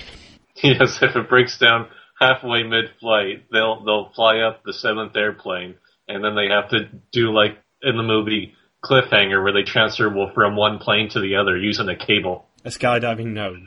Yes, 0.61 0.99
if 1.01 1.15
it 1.15 1.29
breaks 1.29 1.57
down 1.57 1.87
halfway 2.19 2.61
mid-flight, 2.61 3.45
they'll 3.51 3.83
they'll 3.83 4.11
fly 4.15 4.37
up 4.37 4.61
the 4.63 4.71
seventh 4.71 5.15
airplane, 5.15 5.75
and 6.07 6.23
then 6.23 6.35
they 6.35 6.47
have 6.47 6.69
to 6.69 6.89
do 7.11 7.33
like 7.33 7.57
in 7.81 7.97
the 7.97 8.03
movie 8.03 8.53
Cliffhanger, 8.83 9.43
where 9.43 9.53
they 9.53 9.63
transfer 9.63 10.11
from 10.33 10.55
one 10.55 10.79
plane 10.79 11.09
to 11.09 11.19
the 11.19 11.35
other 11.35 11.57
using 11.57 11.89
a 11.89 11.95
cable. 11.95 12.47
A 12.65 12.69
skydiving 12.69 13.33
no 13.33 13.57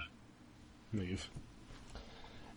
move. 0.92 1.28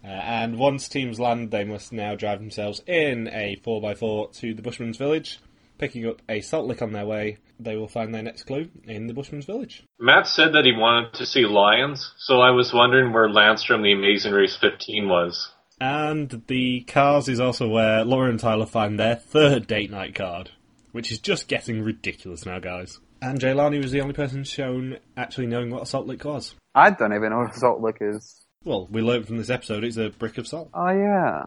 Uh, 0.04 0.08
and 0.08 0.58
once 0.58 0.88
teams 0.88 1.20
land, 1.20 1.52
they 1.52 1.64
must 1.64 1.92
now 1.92 2.16
drive 2.16 2.40
themselves 2.40 2.82
in 2.88 3.28
a 3.28 3.58
4x4 3.66 4.34
to 4.40 4.54
the 4.54 4.62
Bushman's 4.62 4.98
Village. 4.98 5.40
Picking 5.78 6.08
up 6.08 6.22
a 6.28 6.42
salt 6.42 6.68
lick 6.68 6.82
on 6.82 6.92
their 6.92 7.06
way, 7.06 7.38
they 7.60 7.76
will 7.76 7.88
find 7.88 8.14
their 8.14 8.24
next 8.24 8.44
clue 8.44 8.70
in 8.86 9.08
the 9.08 9.14
Bushman's 9.14 9.46
Village. 9.46 9.84
Matt 10.00 10.28
said 10.28 10.54
that 10.54 10.66
he 10.66 10.74
wanted 10.74 11.14
to 11.16 11.26
see 11.26 11.46
lions, 11.46 12.14
so 12.18 12.42
I 12.42 12.52
was 12.52 12.74
wondering 12.74 13.14
where 13.14 13.30
Lance 13.30 13.64
from 13.64 13.82
the 13.82 13.94
Amazing 13.94 14.34
Race 14.34 14.58
15 14.60 15.08
was. 15.08 15.52
And 15.82 16.44
the 16.48 16.82
cars 16.82 17.30
is 17.30 17.40
also 17.40 17.70
where 17.70 18.04
Laura 18.04 18.30
and 18.30 18.40
Tyler 18.40 18.66
find 18.66 19.00
their 19.00 19.16
third 19.16 19.68
date 19.68 19.90
night 19.90 20.16
card, 20.16 20.52
which 20.92 21.12
is 21.12 21.20
just 21.20 21.48
getting 21.48 21.82
ridiculous 21.84 22.46
now, 22.46 22.60
guys. 22.60 23.00
And 23.22 23.40
Jelani 23.40 23.82
was 23.82 23.92
the 23.92 24.02
only 24.02 24.14
person 24.14 24.44
shown 24.44 24.98
actually 25.18 25.48
knowing 25.48 25.70
what 25.72 25.84
a 25.84 25.86
salt 25.86 26.08
lick 26.08 26.24
was. 26.24 26.56
I 26.74 26.92
don't 26.92 27.14
even 27.14 27.32
know 27.32 27.40
what 27.40 27.56
a 27.56 27.60
salt 27.60 27.82
lick 27.82 27.98
is. 28.02 28.46
Well, 28.64 28.88
we 28.90 29.02
learned 29.02 29.28
from 29.28 29.38
this 29.38 29.50
episode 29.50 29.84
it's 29.84 29.98
a 29.98 30.10
brick 30.10 30.38
of 30.38 30.48
salt. 30.48 30.70
Oh 30.74 30.90
yeah. 30.92 31.44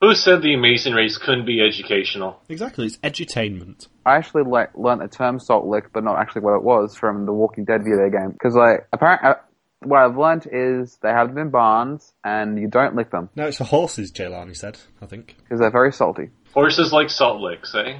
Who 0.00 0.14
said 0.14 0.42
the 0.42 0.54
Amazing 0.54 0.94
Race 0.94 1.18
couldn't 1.18 1.44
be 1.46 1.60
educational? 1.60 2.40
Exactly, 2.48 2.86
it's 2.86 2.98
edutainment. 2.98 3.88
I 4.06 4.16
actually 4.16 4.44
like 4.44 4.70
learnt 4.76 5.00
the 5.02 5.08
term 5.08 5.40
salt 5.40 5.66
lick, 5.66 5.92
but 5.92 6.04
not 6.04 6.18
actually 6.20 6.42
what 6.42 6.54
it 6.54 6.62
was 6.62 6.94
from 6.96 7.26
the 7.26 7.32
Walking 7.32 7.64
Dead 7.64 7.82
video 7.82 8.08
game. 8.08 8.30
Because 8.30 8.54
like 8.54 8.86
apparently, 8.92 9.30
uh, 9.30 9.34
what 9.80 9.98
I've 9.98 10.16
learnt 10.16 10.46
is 10.52 10.98
they 11.02 11.08
have 11.10 11.28
them 11.28 11.38
in 11.38 11.50
barns, 11.50 12.12
and 12.24 12.58
you 12.58 12.68
don't 12.68 12.94
lick 12.96 13.10
them 13.10 13.28
No, 13.34 13.46
it's 13.48 13.58
for 13.58 13.64
horses, 13.64 14.12
Jelani 14.12 14.56
said, 14.56 14.78
I 15.02 15.06
think. 15.06 15.36
because 15.38 15.58
they're 15.60 15.70
very 15.70 15.92
salty. 15.92 16.30
Horses 16.54 16.92
like 16.92 17.10
salt 17.10 17.40
licks, 17.40 17.74
eh? 17.74 17.98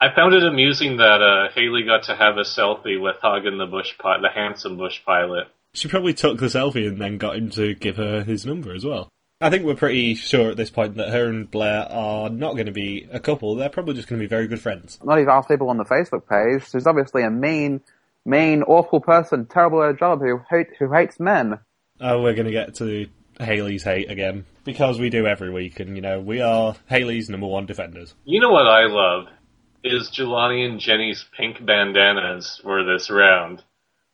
I 0.00 0.14
found 0.14 0.32
it 0.32 0.44
amusing 0.44 0.98
that 0.98 1.20
uh, 1.20 1.52
Haley 1.52 1.82
got 1.82 2.04
to 2.04 2.14
have 2.14 2.36
a 2.36 2.42
selfie 2.42 3.00
with 3.00 3.16
Hagen 3.20 3.58
the 3.58 3.66
bush 3.66 3.98
pi- 3.98 4.20
the 4.20 4.28
handsome 4.28 4.76
bush 4.76 5.00
pilot. 5.04 5.48
She 5.74 5.88
probably 5.88 6.14
took 6.14 6.38
the 6.38 6.46
selfie 6.46 6.86
and 6.86 7.00
then 7.00 7.18
got 7.18 7.36
him 7.36 7.50
to 7.50 7.74
give 7.74 7.96
her 7.96 8.22
his 8.22 8.46
number 8.46 8.72
as 8.72 8.84
well. 8.84 9.08
I 9.40 9.50
think 9.50 9.64
we're 9.64 9.74
pretty 9.74 10.14
sure 10.14 10.50
at 10.50 10.56
this 10.56 10.70
point 10.70 10.96
that 10.96 11.10
her 11.10 11.26
and 11.26 11.50
Blair 11.50 11.86
are 11.90 12.28
not 12.28 12.54
going 12.54 12.66
to 12.66 12.72
be 12.72 13.08
a 13.10 13.18
couple. 13.18 13.56
They're 13.56 13.68
probably 13.68 13.94
just 13.94 14.08
going 14.08 14.20
to 14.20 14.24
be 14.24 14.28
very 14.28 14.46
good 14.46 14.60
friends. 14.60 15.00
Not 15.02 15.18
even 15.18 15.30
ask 15.30 15.48
people 15.48 15.68
on 15.68 15.78
the 15.78 15.84
Facebook 15.84 16.28
page. 16.28 16.70
There's 16.70 16.86
obviously 16.86 17.24
a 17.24 17.30
mean, 17.30 17.80
mean, 18.24 18.62
awful 18.62 19.00
person, 19.00 19.46
terrible 19.46 19.82
at 19.82 19.90
a 19.90 19.94
job 19.94 20.20
who 20.20 20.40
hate, 20.48 20.68
who 20.78 20.92
hates 20.92 21.18
men. 21.18 21.58
Oh, 22.00 22.22
we're 22.22 22.34
going 22.34 22.46
to 22.46 22.52
get 22.52 22.76
to 22.76 23.08
Haley's 23.40 23.82
hate 23.82 24.10
again. 24.10 24.44
Because 24.64 24.98
we 24.98 25.10
do 25.10 25.26
every 25.26 25.50
week, 25.50 25.80
and, 25.80 25.96
you 25.96 26.02
know, 26.02 26.20
we 26.20 26.40
are 26.40 26.76
Haley's 26.86 27.28
number 27.28 27.46
one 27.46 27.66
defenders. 27.66 28.14
You 28.24 28.40
know 28.40 28.50
what 28.50 28.66
I 28.66 28.86
love 28.86 29.26
is 29.84 30.10
Jelani 30.10 30.68
and 30.68 30.80
Jenny's 30.80 31.24
pink 31.36 31.64
bandanas 31.64 32.60
for 32.62 32.84
this 32.84 33.10
round. 33.10 33.62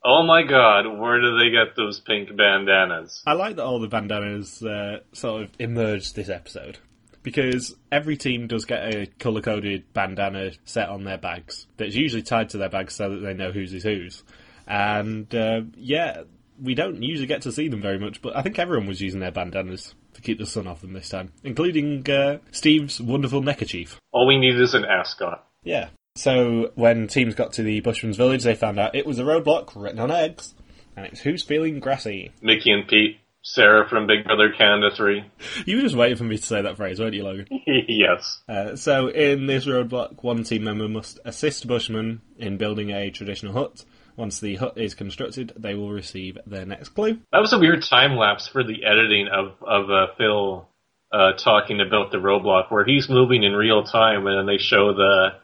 Oh 0.05 0.23
my 0.23 0.43
god, 0.43 0.87
where 0.99 1.21
do 1.21 1.39
they 1.39 1.51
get 1.51 1.77
those 1.77 2.01
pink 2.01 2.29
bandanas? 2.37 3.23
I 3.27 3.33
like 3.33 3.57
that 3.57 3.65
all 3.65 3.81
the 3.81 3.89
bandanas 3.89 4.63
uh, 4.63 4.99
sort 5.13 5.45
of 5.45 5.51
emerged 5.59 6.15
this 6.15 6.29
episode. 6.29 6.79
Because 7.23 7.75
every 7.91 8.19
team 8.19 8.47
does 8.47 8.67
get 8.67 8.95
a 8.95 9.07
colour 9.07 9.41
coded 9.41 9.95
bandana 9.95 10.53
set 10.67 10.91
on 10.91 11.05
their 11.05 11.17
bags 11.17 11.67
that's 11.79 11.95
usually 11.95 12.23
tied 12.23 12.51
to 12.51 12.59
their 12.59 12.69
bags 12.69 12.95
so 12.95 13.09
that 13.09 13.21
they 13.21 13.33
know 13.33 13.51
whose 13.51 13.73
is 13.73 13.83
whose. 13.83 14.23
And 14.67 15.35
uh, 15.35 15.63
yeah, 15.75 16.25
we 16.63 16.75
don't 16.75 17.03
usually 17.03 17.27
get 17.27 17.41
to 17.43 17.53
see 17.53 17.69
them 17.69 17.81
very 17.81 17.99
much, 17.99 18.21
but 18.21 18.37
I 18.37 18.43
think 18.43 18.59
everyone 18.59 18.87
was 18.87 19.01
using 19.01 19.21
their 19.21 19.33
bandanas 19.33 19.95
to 20.13 20.21
keep 20.21 20.39
the 20.39 20.45
sun 20.45 20.67
off 20.67 20.83
them 20.83 20.93
this 20.93 21.09
time, 21.09 21.33
including 21.43 22.09
uh, 22.11 22.39
Steve's 22.53 23.01
wonderful 23.01 23.41
neckerchief. 23.43 23.99
All 24.13 24.27
we 24.27 24.39
need 24.39 24.61
is 24.61 24.75
an 24.75 24.85
ascot. 24.85 25.47
Yeah. 25.65 25.89
So 26.17 26.71
when 26.77 27.09
teams 27.09 27.35
got 27.35 27.55
to 27.55 27.63
the 27.63 27.81
Bushman's 27.81 28.17
village, 28.17 28.45
they 28.45 28.55
found 28.55 28.79
out 28.79 28.95
it 28.95 29.07
was 29.07 29.19
a 29.19 29.25
roadblock 29.25 29.73
written 29.75 29.99
on 29.99 30.13
eggs, 30.13 30.55
and 30.97 31.07
it's 31.07 31.21
who's 31.21 31.43
feeling 31.43 31.81
grassy. 31.81 32.31
Mickey 32.41 32.71
and 32.71 32.87
Pete, 32.87 33.19
Sarah 33.43 33.89
from 33.89 34.07
Big 34.07 34.25
Brother 34.25 34.53
Canada 34.57 34.91
3. 34.95 35.25
You 35.67 35.77
were 35.77 35.83
just 35.83 35.97
waiting 35.97 36.17
for 36.17 36.25
me 36.25 36.37
to 36.37 36.43
say 36.43 36.63
that 36.63 36.77
phrase, 36.77 37.01
weren't 37.01 37.15
you, 37.15 37.25
Logan? 37.25 37.47
yes. 37.67 38.43
Uh, 38.49 38.77
so 38.77 39.09
in 39.09 39.47
this 39.47 39.67
roadblock, 39.67 40.23
one 40.23 40.45
team 40.45 40.65
member 40.65 40.89
must 40.89 41.19
assist 41.25 41.67
Bushman 41.67 42.23
in 42.39 42.59
building 42.59 42.91
a 42.91 43.11
traditional 43.11 43.53
hut. 43.53 43.85
Once 44.17 44.39
the 44.39 44.55
hut 44.55 44.79
is 44.79 44.95
constructed, 44.95 45.53
they 45.57 45.75
will 45.75 45.91
receive 45.91 46.39
their 46.47 46.65
next 46.65 46.91
clue. 46.91 47.19
That 47.33 47.41
was 47.41 47.53
a 47.53 47.59
weird 47.59 47.83
time 47.83 48.17
lapse 48.17 48.47
for 48.47 48.63
the 48.63 48.85
editing 48.85 49.27
of, 49.27 49.55
of 49.61 49.91
uh, 49.91 50.15
Phil 50.17 50.69
uh, 51.13 51.33
talking 51.33 51.81
about 51.81 52.13
the 52.13 52.19
roadblock, 52.19 52.71
where 52.71 52.85
he's 52.85 53.09
moving 53.09 53.43
in 53.43 53.53
real 53.53 53.83
time 53.83 54.27
and 54.29 54.39
then 54.39 54.47
they 54.47 54.63
show 54.63 54.95
the 54.95 55.44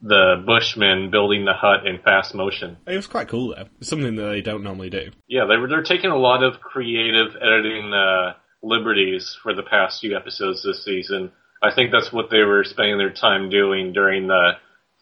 the 0.00 0.42
Bushmen 0.46 1.10
building 1.10 1.44
the 1.44 1.54
hut 1.54 1.86
in 1.86 1.98
fast 2.02 2.34
motion. 2.34 2.76
It 2.86 2.96
was 2.96 3.06
quite 3.06 3.28
cool 3.28 3.54
though. 3.54 3.68
It's 3.80 3.88
something 3.88 4.16
that 4.16 4.22
they 4.22 4.42
don't 4.42 4.62
normally 4.62 4.90
do. 4.90 5.10
Yeah, 5.28 5.46
they 5.48 5.56
were, 5.56 5.68
they're 5.68 5.82
taking 5.82 6.10
a 6.10 6.18
lot 6.18 6.42
of 6.42 6.60
creative 6.60 7.34
editing 7.36 7.92
uh, 7.92 8.34
liberties 8.62 9.36
for 9.42 9.54
the 9.54 9.62
past 9.62 10.00
few 10.00 10.16
episodes 10.16 10.62
this 10.62 10.84
season. 10.84 11.32
I 11.62 11.74
think 11.74 11.90
that's 11.90 12.12
what 12.12 12.30
they 12.30 12.42
were 12.42 12.64
spending 12.64 12.98
their 12.98 13.12
time 13.12 13.48
doing 13.48 13.92
during 13.92 14.26
the 14.26 14.52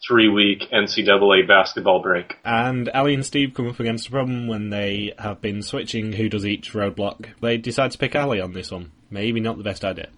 three 0.07 0.29
week 0.29 0.63
NCAA 0.71 1.47
basketball 1.47 2.01
break. 2.01 2.35
And 2.43 2.89
Ali 2.89 3.13
and 3.13 3.25
Steve 3.25 3.53
come 3.53 3.67
up 3.67 3.79
against 3.79 4.07
a 4.07 4.11
problem 4.11 4.47
when 4.47 4.69
they 4.69 5.13
have 5.17 5.41
been 5.41 5.61
switching 5.61 6.13
who 6.13 6.29
does 6.29 6.45
each 6.45 6.73
roadblock. 6.73 7.27
They 7.41 7.57
decide 7.57 7.91
to 7.91 7.97
pick 7.97 8.15
Ali 8.15 8.39
on 8.39 8.53
this 8.53 8.71
one. 8.71 8.91
Maybe 9.09 9.39
not 9.39 9.57
the 9.57 9.63
best 9.63 9.83
idea. 9.83 10.09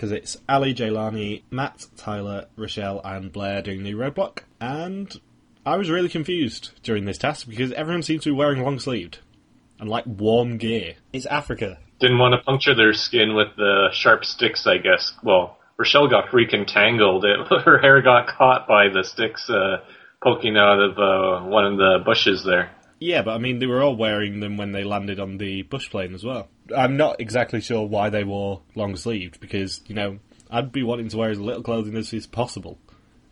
Because 0.00 0.12
it's 0.12 0.38
Ali, 0.48 0.72
Jelani, 0.72 1.42
Matt, 1.50 1.84
Tyler, 1.94 2.46
Rochelle, 2.56 3.02
and 3.04 3.30
Blair 3.30 3.60
doing 3.60 3.82
the 3.82 3.92
roadblock. 3.92 4.44
And 4.58 5.14
I 5.66 5.76
was 5.76 5.90
really 5.90 6.08
confused 6.08 6.70
during 6.82 7.04
this 7.04 7.18
task 7.18 7.46
because 7.46 7.70
everyone 7.72 8.02
seems 8.02 8.24
to 8.24 8.30
be 8.30 8.34
wearing 8.34 8.62
long 8.62 8.78
sleeved 8.78 9.18
and 9.78 9.90
like 9.90 10.06
warm 10.06 10.56
gear. 10.56 10.94
It's 11.12 11.26
Africa. 11.26 11.76
Didn't 11.98 12.16
want 12.16 12.32
to 12.32 12.42
puncture 12.42 12.74
their 12.74 12.94
skin 12.94 13.34
with 13.34 13.48
the 13.58 13.88
sharp 13.92 14.24
sticks, 14.24 14.66
I 14.66 14.78
guess. 14.78 15.12
Well, 15.22 15.58
Rochelle 15.76 16.08
got 16.08 16.30
freaking 16.30 16.66
tangled. 16.66 17.26
It, 17.26 17.46
her 17.66 17.78
hair 17.78 18.00
got 18.00 18.26
caught 18.26 18.66
by 18.66 18.88
the 18.88 19.04
sticks 19.04 19.50
uh, 19.50 19.84
poking 20.22 20.56
out 20.56 20.80
of 20.80 20.98
uh, 20.98 21.46
one 21.46 21.66
of 21.66 21.76
the 21.76 21.98
bushes 22.06 22.42
there. 22.42 22.70
Yeah, 23.00 23.22
but 23.22 23.32
I 23.34 23.38
mean, 23.38 23.58
they 23.58 23.66
were 23.66 23.82
all 23.82 23.96
wearing 23.96 24.40
them 24.40 24.56
when 24.58 24.72
they 24.72 24.84
landed 24.84 25.18
on 25.18 25.38
the 25.38 25.62
bush 25.62 25.90
plane 25.90 26.14
as 26.14 26.22
well. 26.22 26.48
I'm 26.76 26.96
not 26.98 27.20
exactly 27.20 27.60
sure 27.62 27.86
why 27.86 28.10
they 28.10 28.24
wore 28.24 28.60
long 28.74 28.94
sleeved 28.96 29.40
because, 29.40 29.80
you 29.86 29.94
know, 29.94 30.18
I'd 30.50 30.70
be 30.70 30.82
wanting 30.82 31.08
to 31.08 31.16
wear 31.16 31.30
as 31.30 31.40
little 31.40 31.62
clothing 31.62 31.96
as 31.96 32.12
is 32.12 32.26
possible 32.26 32.78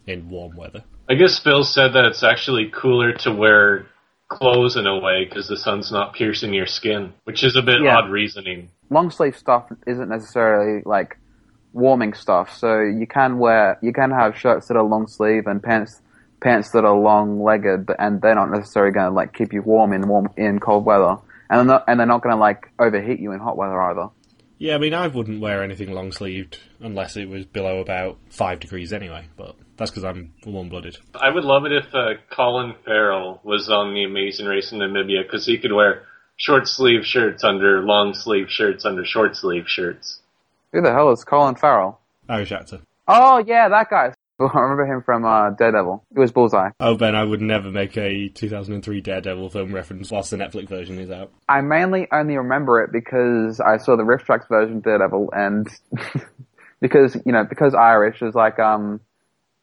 in 0.06 0.30
warm 0.30 0.56
weather. 0.56 0.84
I 1.10 1.14
guess 1.14 1.38
Phil 1.38 1.64
said 1.64 1.92
that 1.92 2.06
it's 2.06 2.22
actually 2.22 2.70
cooler 2.75 3.12
to 3.18 3.32
wear 3.32 3.87
clothes 4.28 4.76
in 4.76 4.87
a 4.87 4.98
way 4.98 5.25
because 5.25 5.48
the 5.48 5.56
sun's 5.56 5.92
not 5.92 6.14
piercing 6.14 6.52
your 6.54 6.66
skin, 6.66 7.12
which 7.25 7.44
is 7.44 7.56
a 7.56 7.62
bit 7.62 7.80
Yeah. 7.82 7.96
odd 7.96 8.10
reasoning. 8.10 8.70
long 8.90 9.10
sleeve 9.10 9.37
stuff 9.37 9.70
isn't 9.87 10.08
necessarily 10.08 10.82
like 10.87 11.18
warming 11.75 12.14
stuff. 12.14 12.56
So 12.56 12.80
you 12.80 13.06
can 13.06 13.38
wear, 13.38 13.78
you 13.82 13.92
can 13.92 14.10
have 14.10 14.34
shirts 14.38 14.68
that 14.68 14.78
are 14.78 14.82
long 14.82 15.06
sleeve 15.06 15.46
and 15.46 15.62
pants, 15.62 16.00
pants 16.40 16.71
that 16.71 16.85
are 16.85 16.97
long 16.97 17.42
legged, 17.42 17.90
and 17.99 18.21
they're 18.21 18.35
not 18.35 18.50
necessarily 18.50 18.92
going 18.92 19.07
to 19.07 19.14
like 19.14 19.33
keep 19.35 19.52
you 19.52 19.62
warm 19.62 19.92
in 19.92 20.07
warm 20.09 20.28
in 20.37 20.59
cold 20.61 20.85
weather, 20.85 21.16
and 21.50 21.59
they're 21.59 21.64
not, 21.64 21.85
and 21.88 22.00
they're 22.00 22.07
not 22.07 22.23
going 22.23 22.35
to 22.35 22.40
like 22.40 22.71
overheat 22.78 23.21
you 23.21 23.33
in 23.33 23.40
hot 23.40 23.57
weather 23.57 23.80
either. 23.83 24.09
Yeah, 24.59 24.75
I 24.75 24.78
mean, 24.78 24.92
I 24.92 25.07
wouldn't 25.07 25.40
wear 25.40 25.62
anything 25.62 25.92
long 25.92 26.11
sleeved 26.11 26.59
unless 26.80 27.16
it 27.16 27.28
was 27.28 27.47
below 27.47 27.78
about 27.78 28.18
five 28.28 28.59
degrees 28.59 28.92
anyway, 28.92 29.28
but 29.37 29.54
that's 29.76 29.90
because 29.90 30.04
I'm 30.04 30.33
warm 30.45 30.68
blooded. 30.68 30.99
I 31.14 31.30
would 31.30 31.45
love 31.45 31.64
it 31.64 31.73
if 31.73 31.95
uh, 31.95 32.14
Colin 32.30 32.75
Farrell 32.85 33.40
was 33.45 33.71
on 33.71 33.95
the 33.95 34.02
Amazing 34.02 34.47
Race 34.47 34.73
in 34.73 34.78
Namibia 34.80 35.23
because 35.23 35.47
he 35.47 35.59
could 35.59 35.73
wear 35.73 36.02
short 36.37 36.66
sleeve 36.66 37.07
shirts 37.07 37.45
under 37.45 37.83
long 37.83 38.14
sleeve 38.14 38.50
shirts 38.50 38.85
under 38.85 39.04
short 39.04 39.37
sleeve 39.37 39.68
shirts. 39.68 40.21
Who 40.73 40.83
the 40.83 40.92
hell 40.92 41.12
is 41.12 41.25
Colin 41.25 41.54
Farrell? 41.54 42.00
Irish 42.28 42.50
actor. 42.50 42.80
Oh 43.07 43.38
yeah, 43.38 43.68
that 43.68 43.88
guy. 43.88 44.12
I 44.54 44.61
remember 44.61 44.87
him 44.87 45.02
from 45.02 45.25
uh, 45.25 45.50
Daredevil. 45.50 46.04
He 46.14 46.21
was 46.21 46.30
Bullseye. 46.30 46.71
Oh, 46.78 46.97
Ben, 46.97 47.16
I 47.16 47.25
would 47.25 47.40
never 47.40 47.73
make 47.73 47.97
a 47.97 48.28
2003 48.28 49.00
Daredevil 49.00 49.50
film 49.50 49.75
reference 49.75 50.12
whilst 50.12 50.30
the 50.30 50.37
Netflix 50.37 50.68
version 50.68 50.99
is 51.00 51.11
out. 51.11 51.33
I 51.49 51.61
mainly 51.61 52.07
only 52.12 52.37
remember 52.37 52.80
it 52.83 52.92
because 52.92 53.61
I 53.61 53.78
saw 53.78 53.97
the 53.97 54.04
RiffTrax 54.04 54.49
version 54.49 54.76
of 54.76 54.83
Daredevil, 54.85 55.30
and 55.33 55.66
because 56.80 57.16
you 57.26 57.33
know 57.33 57.45
because 57.45 57.75
Irish 57.75 58.23
is 58.23 58.35
like 58.35 58.61
um 58.61 59.00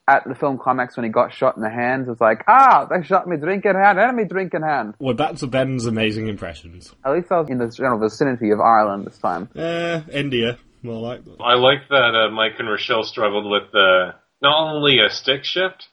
at 0.07 0.23
the 0.27 0.35
film 0.35 0.57
climax 0.57 0.97
when 0.97 1.05
he 1.05 1.09
got 1.09 1.33
shot 1.33 1.55
in 1.55 1.63
the 1.63 1.69
hands, 1.69 2.09
it's 2.09 2.19
like 2.19 2.43
ah 2.49 2.85
they 2.89 3.01
shot 3.05 3.27
me 3.29 3.37
drink 3.37 3.63
in 3.63 3.75
hand, 3.75 3.97
enemy 3.97 4.25
drink 4.25 4.53
in 4.53 4.61
hand. 4.61 4.95
Well, 4.99 5.13
back 5.13 5.35
to 5.37 5.47
Ben's 5.47 5.85
amazing 5.85 6.27
impressions. 6.27 6.93
At 7.05 7.13
least 7.13 7.31
I 7.31 7.39
was 7.39 7.49
in 7.49 7.59
the 7.59 7.69
general 7.69 7.99
vicinity 7.99 8.51
of 8.51 8.59
Ireland 8.59 9.07
this 9.07 9.17
time. 9.19 9.49
Uh, 9.55 10.01
India, 10.11 10.57
more 10.83 10.99
like 10.99 11.23
that. 11.23 11.37
I 11.39 11.53
like 11.53 11.87
that 11.89 12.13
uh, 12.13 12.29
Mike 12.31 12.59
and 12.59 12.69
Rochelle 12.69 13.03
struggled 13.03 13.49
with 13.49 13.73
uh, 13.73 14.11
not 14.45 14.75
only 14.75 14.99
a 14.99 15.09
stick 15.09 15.43
shift, 15.43 15.87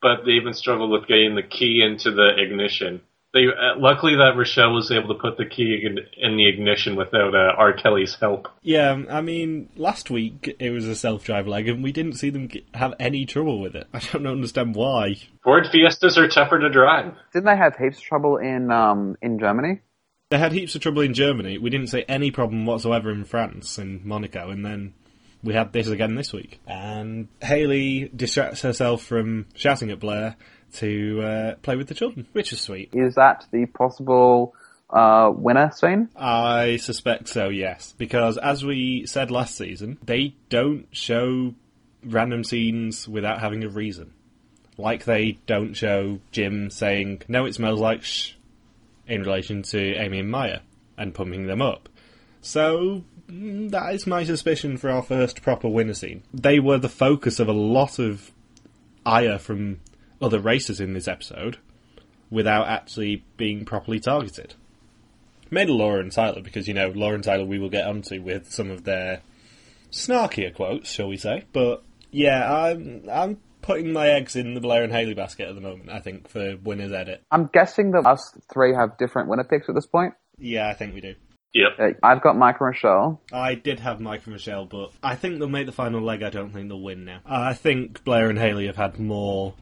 but 0.00 0.24
they 0.24 0.32
even 0.32 0.54
struggled 0.54 0.90
with 0.90 1.06
getting 1.06 1.34
the 1.34 1.42
key 1.42 1.82
into 1.84 2.10
the 2.10 2.30
ignition. 2.38 3.02
They 3.34 3.44
uh, 3.44 3.78
luckily 3.78 4.14
that 4.14 4.38
Rochelle 4.38 4.72
was 4.72 4.90
able 4.90 5.08
to 5.14 5.20
put 5.20 5.36
the 5.36 5.44
key 5.44 5.84
in, 5.84 5.98
in 6.16 6.38
the 6.38 6.48
ignition 6.48 6.96
without 6.96 7.34
uh, 7.34 7.52
R. 7.58 7.74
Kelly's 7.74 8.16
help. 8.18 8.48
Yeah, 8.62 9.02
I 9.10 9.20
mean, 9.20 9.68
last 9.76 10.08
week 10.08 10.56
it 10.58 10.70
was 10.70 10.86
a 10.86 10.96
self-drive 10.96 11.46
leg, 11.46 11.68
and 11.68 11.84
we 11.84 11.92
didn't 11.92 12.14
see 12.14 12.30
them 12.30 12.48
have 12.72 12.94
any 12.98 13.26
trouble 13.26 13.60
with 13.60 13.76
it. 13.76 13.86
I 13.92 13.98
don't 13.98 14.26
understand 14.26 14.74
why. 14.74 15.16
Ford 15.44 15.66
Fiestas 15.70 16.16
are 16.16 16.28
tougher 16.28 16.58
to 16.58 16.70
drive. 16.70 17.14
Didn't 17.34 17.44
they 17.44 17.56
have 17.56 17.76
heaps 17.76 17.98
of 17.98 18.04
trouble 18.04 18.38
in 18.38 18.70
um 18.70 19.16
in 19.20 19.38
Germany? 19.38 19.80
They 20.30 20.38
had 20.38 20.52
heaps 20.52 20.74
of 20.74 20.80
trouble 20.80 21.02
in 21.02 21.12
Germany. 21.12 21.58
We 21.58 21.70
didn't 21.70 21.88
see 21.88 22.04
any 22.08 22.30
problem 22.30 22.64
whatsoever 22.64 23.10
in 23.10 23.24
France 23.24 23.76
and 23.76 24.04
Monaco, 24.04 24.48
and 24.48 24.64
then 24.64 24.94
we 25.42 25.54
had 25.54 25.72
this 25.72 25.88
again 25.88 26.14
this 26.14 26.32
week. 26.32 26.60
And 26.66 27.28
Haley 27.40 28.10
distracts 28.14 28.62
herself 28.62 29.02
from 29.02 29.46
shouting 29.54 29.90
at 29.90 30.00
Blair 30.00 30.36
to 30.74 31.22
uh, 31.22 31.54
play 31.56 31.76
with 31.76 31.88
the 31.88 31.94
children, 31.94 32.26
which 32.32 32.52
is 32.52 32.60
sweet. 32.60 32.90
Is 32.92 33.14
that 33.14 33.46
the 33.52 33.66
possible 33.66 34.54
uh, 34.90 35.30
winner 35.34 35.70
scene? 35.72 36.08
I 36.16 36.76
suspect 36.76 37.28
so, 37.28 37.48
yes. 37.48 37.94
Because 37.96 38.38
as 38.38 38.64
we 38.64 39.06
said 39.06 39.30
last 39.30 39.56
season, 39.56 39.98
they 40.02 40.34
don't 40.48 40.86
show 40.90 41.54
random 42.04 42.44
scenes 42.44 43.08
without 43.08 43.40
having 43.40 43.64
a 43.64 43.68
reason. 43.68 44.12
Like 44.76 45.04
they 45.04 45.38
don't 45.46 45.74
show 45.74 46.20
Jim 46.30 46.70
saying, 46.70 47.22
no, 47.28 47.46
it 47.46 47.54
smells 47.54 47.80
like 47.80 48.02
shh, 48.04 48.34
in 49.06 49.22
relation 49.22 49.62
to 49.62 49.94
Amy 49.96 50.20
and 50.20 50.30
Maya, 50.30 50.60
and 50.96 51.14
pumping 51.14 51.46
them 51.46 51.60
up. 51.60 51.88
So, 52.40 53.02
that 53.28 53.94
is 53.94 54.06
my 54.06 54.24
suspicion 54.24 54.76
for 54.76 54.90
our 54.90 55.02
first 55.02 55.42
proper 55.42 55.68
winner 55.68 55.94
scene. 55.94 56.22
They 56.32 56.58
were 56.58 56.78
the 56.78 56.88
focus 56.88 57.38
of 57.40 57.48
a 57.48 57.52
lot 57.52 57.98
of 57.98 58.32
ire 59.04 59.38
from 59.38 59.80
other 60.20 60.40
racers 60.40 60.80
in 60.80 60.94
this 60.94 61.08
episode, 61.08 61.58
without 62.30 62.68
actually 62.68 63.24
being 63.36 63.64
properly 63.64 64.00
targeted 64.00 64.54
mainly 65.50 65.72
Laura 65.72 66.00
and 66.00 66.12
Tyler, 66.12 66.42
because 66.42 66.68
you 66.68 66.74
know 66.74 66.88
Laura 66.88 67.14
and 67.14 67.24
Tyler 67.24 67.44
we 67.44 67.58
will 67.58 67.70
get 67.70 67.86
onto 67.86 68.22
with 68.22 68.50
some 68.50 68.70
of 68.70 68.84
their 68.84 69.20
snarkier 69.90 70.54
quotes, 70.54 70.90
shall 70.90 71.08
we 71.08 71.16
say? 71.16 71.44
But 71.52 71.82
yeah, 72.10 72.52
I'm 72.52 73.04
I'm 73.10 73.38
putting 73.62 73.92
my 73.92 74.08
eggs 74.08 74.36
in 74.36 74.54
the 74.54 74.60
Blair 74.60 74.84
and 74.84 74.92
Haley 74.92 75.14
basket 75.14 75.48
at 75.48 75.54
the 75.54 75.60
moment. 75.60 75.90
I 75.90 76.00
think 76.00 76.28
for 76.28 76.56
winners 76.62 76.92
edit. 76.92 77.22
I'm 77.30 77.48
guessing 77.52 77.92
that 77.92 78.06
us 78.06 78.36
three 78.52 78.74
have 78.74 78.98
different 78.98 79.28
winner 79.28 79.44
picks 79.44 79.68
at 79.68 79.74
this 79.74 79.86
point. 79.86 80.14
Yeah, 80.38 80.68
I 80.68 80.74
think 80.74 80.94
we 80.94 81.00
do. 81.00 81.14
Yep. 81.54 81.70
Uh, 81.78 82.06
I've 82.06 82.22
got 82.22 82.36
Mike 82.36 82.56
and 82.60 82.66
Rochelle. 82.66 83.20
I 83.32 83.54
did 83.54 83.80
have 83.80 84.00
Mike 84.00 84.24
and 84.24 84.34
Michelle, 84.34 84.66
but 84.66 84.92
I 85.02 85.16
think 85.16 85.38
they'll 85.38 85.48
make 85.48 85.66
the 85.66 85.72
final 85.72 86.00
leg. 86.00 86.22
I 86.22 86.30
don't 86.30 86.50
think 86.52 86.68
they'll 86.68 86.80
win 86.80 87.04
now. 87.04 87.20
I 87.24 87.54
think 87.54 88.04
Blair 88.04 88.28
and 88.28 88.38
Haley 88.38 88.66
have 88.66 88.76
had 88.76 88.98
more 88.98 89.54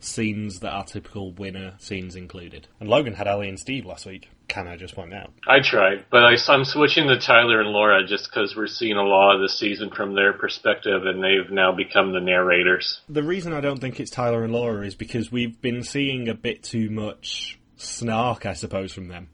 scenes 0.00 0.60
that 0.60 0.72
are 0.72 0.84
typical 0.84 1.32
winner 1.32 1.74
scenes 1.78 2.16
included. 2.16 2.66
And 2.80 2.88
Logan 2.88 3.14
had 3.14 3.28
Ali 3.28 3.48
and 3.48 3.58
Steve 3.60 3.84
last 3.84 4.06
week. 4.06 4.30
Can 4.48 4.66
I 4.66 4.76
just 4.76 4.94
point 4.94 5.14
out? 5.14 5.32
I 5.46 5.60
tried, 5.60 6.06
but 6.10 6.24
I, 6.24 6.36
I'm 6.48 6.64
switching 6.64 7.06
to 7.08 7.18
Tyler 7.18 7.60
and 7.60 7.70
Laura 7.70 8.04
just 8.06 8.28
because 8.30 8.56
we're 8.56 8.66
seeing 8.66 8.96
a 8.96 9.02
lot 9.02 9.34
of 9.34 9.40
the 9.40 9.48
season 9.48 9.90
from 9.90 10.14
their 10.14 10.32
perspective, 10.32 11.06
and 11.06 11.22
they've 11.22 11.50
now 11.50 11.72
become 11.72 12.12
the 12.12 12.20
narrators. 12.20 13.00
The 13.08 13.22
reason 13.22 13.52
I 13.52 13.60
don't 13.60 13.78
think 13.80 14.00
it's 14.00 14.10
Tyler 14.10 14.42
and 14.42 14.52
Laura 14.52 14.84
is 14.84 14.96
because 14.96 15.30
we've 15.30 15.60
been 15.60 15.84
seeing 15.84 16.28
a 16.28 16.34
bit 16.34 16.64
too 16.64 16.90
much 16.90 17.60
snark, 17.76 18.44
I 18.44 18.54
suppose, 18.54 18.92
from 18.92 19.08
them. 19.08 19.28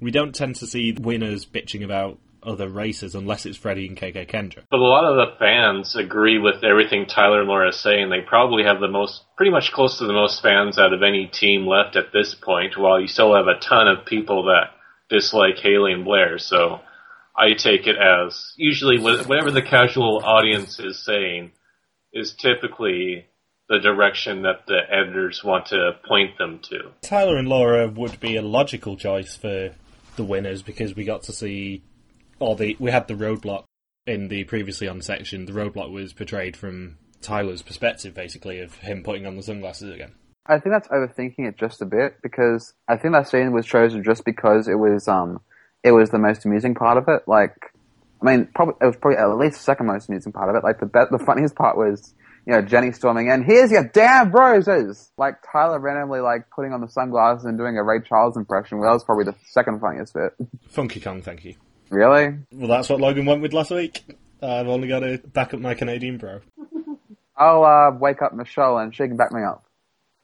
We 0.00 0.10
don't 0.10 0.34
tend 0.34 0.56
to 0.56 0.66
see 0.66 0.92
winners 0.92 1.46
bitching 1.46 1.84
about 1.84 2.18
other 2.42 2.68
races 2.68 3.14
unless 3.14 3.44
it's 3.44 3.58
Freddie 3.58 3.86
and 3.86 3.96
KK 3.96 4.26
Kendra. 4.26 4.62
But 4.70 4.80
a 4.80 4.82
lot 4.82 5.04
of 5.04 5.16
the 5.16 5.36
fans 5.38 5.94
agree 5.94 6.38
with 6.38 6.64
everything 6.64 7.06
Tyler 7.06 7.40
and 7.40 7.48
Laura 7.48 7.68
is 7.68 7.78
saying. 7.78 8.08
They 8.08 8.22
probably 8.26 8.64
have 8.64 8.80
the 8.80 8.88
most, 8.88 9.22
pretty 9.36 9.52
much 9.52 9.72
close 9.72 9.98
to 9.98 10.06
the 10.06 10.12
most 10.12 10.42
fans 10.42 10.78
out 10.78 10.92
of 10.92 11.02
any 11.02 11.26
team 11.26 11.66
left 11.66 11.96
at 11.96 12.12
this 12.12 12.34
point, 12.34 12.78
while 12.78 13.00
you 13.00 13.08
still 13.08 13.34
have 13.34 13.46
a 13.46 13.58
ton 13.60 13.88
of 13.88 14.06
people 14.06 14.44
that 14.44 14.70
dislike 15.10 15.58
Haley 15.58 15.92
and 15.92 16.04
Blair. 16.04 16.38
So 16.38 16.80
I 17.36 17.52
take 17.52 17.86
it 17.86 17.96
as 17.96 18.54
usually 18.56 18.98
whatever 18.98 19.50
the 19.50 19.62
casual 19.62 20.22
audience 20.24 20.78
is 20.80 21.04
saying 21.04 21.52
is 22.12 22.34
typically 22.34 23.26
the 23.68 23.78
direction 23.78 24.42
that 24.42 24.66
the 24.66 24.80
editors 24.90 25.44
want 25.44 25.66
to 25.66 25.92
point 26.06 26.36
them 26.38 26.58
to. 26.70 26.90
Tyler 27.02 27.36
and 27.36 27.48
Laura 27.48 27.86
would 27.88 28.18
be 28.18 28.36
a 28.36 28.42
logical 28.42 28.96
choice 28.96 29.36
for 29.36 29.70
the 30.16 30.24
winners 30.24 30.62
because 30.62 30.94
we 30.94 31.04
got 31.04 31.22
to 31.24 31.32
see, 31.32 31.82
or 32.38 32.56
the 32.56 32.76
we 32.78 32.90
had 32.90 33.08
the 33.08 33.14
roadblock 33.14 33.64
in 34.06 34.28
the 34.28 34.44
previously 34.44 34.88
on 34.88 35.02
section. 35.02 35.46
The 35.46 35.52
roadblock 35.52 35.90
was 35.90 36.12
portrayed 36.12 36.56
from 36.56 36.98
Tyler's 37.20 37.62
perspective, 37.62 38.14
basically, 38.14 38.60
of 38.60 38.76
him 38.76 39.02
putting 39.02 39.26
on 39.26 39.36
the 39.36 39.42
sunglasses 39.42 39.94
again. 39.94 40.12
I 40.46 40.58
think 40.58 40.74
that's 40.74 40.88
overthinking 40.88 41.46
it 41.48 41.58
just 41.58 41.82
a 41.82 41.86
bit 41.86 42.16
because 42.22 42.72
I 42.88 42.96
think 42.96 43.14
that 43.14 43.28
scene 43.28 43.52
was 43.52 43.66
chosen 43.66 44.02
just 44.02 44.24
because 44.24 44.68
it 44.68 44.74
was 44.74 45.06
um 45.06 45.40
it 45.84 45.92
was 45.92 46.10
the 46.10 46.18
most 46.18 46.44
amusing 46.44 46.74
part 46.74 46.98
of 46.98 47.04
it. 47.08 47.22
Like, 47.26 47.54
I 48.20 48.24
mean, 48.24 48.48
probably 48.54 48.74
it 48.80 48.86
was 48.86 48.96
probably 48.96 49.18
at 49.18 49.28
least 49.36 49.58
the 49.58 49.62
second 49.62 49.86
most 49.86 50.08
amusing 50.08 50.32
part 50.32 50.50
of 50.50 50.56
it. 50.56 50.64
Like 50.64 50.80
the 50.80 50.86
be- 50.86 51.16
the 51.16 51.24
funniest 51.24 51.54
part 51.54 51.76
was 51.76 52.14
you 52.46 52.52
know 52.52 52.62
Jenny 52.62 52.92
storming 52.92 53.28
in. 53.28 53.42
Here's 53.44 53.70
your 53.70 53.84
damn 53.84 54.30
roses. 54.32 55.10
Like 55.16 55.36
Tyler 55.50 55.78
randomly 55.78 56.20
like 56.20 56.50
putting 56.50 56.72
on 56.72 56.80
the 56.80 56.88
sunglasses 56.88 57.44
and 57.44 57.58
doing 57.58 57.76
a 57.78 57.82
Ray 57.82 58.00
Charles 58.00 58.36
impression. 58.36 58.78
Well, 58.78 58.88
that 58.88 58.94
was 58.94 59.04
probably 59.04 59.24
the 59.24 59.34
second 59.46 59.80
funniest 59.80 60.14
bit. 60.14 60.34
Funky 60.68 61.00
Kong, 61.00 61.22
thank 61.22 61.44
you. 61.44 61.54
really? 61.90 62.36
Well, 62.52 62.68
that's 62.68 62.88
what 62.88 63.00
Logan 63.00 63.26
went 63.26 63.42
with 63.42 63.52
last 63.52 63.70
week. 63.70 64.02
I've 64.42 64.68
only 64.68 64.88
got 64.88 65.00
to 65.00 65.18
back 65.18 65.52
up 65.52 65.60
my 65.60 65.74
Canadian 65.74 66.16
bro. 66.18 66.40
I'll 67.36 67.64
uh, 67.64 67.90
wake 67.98 68.22
up 68.22 68.34
Michelle 68.34 68.78
and 68.78 68.94
she 68.94 69.06
can 69.06 69.16
back 69.16 69.32
me 69.32 69.42
up. 69.42 69.64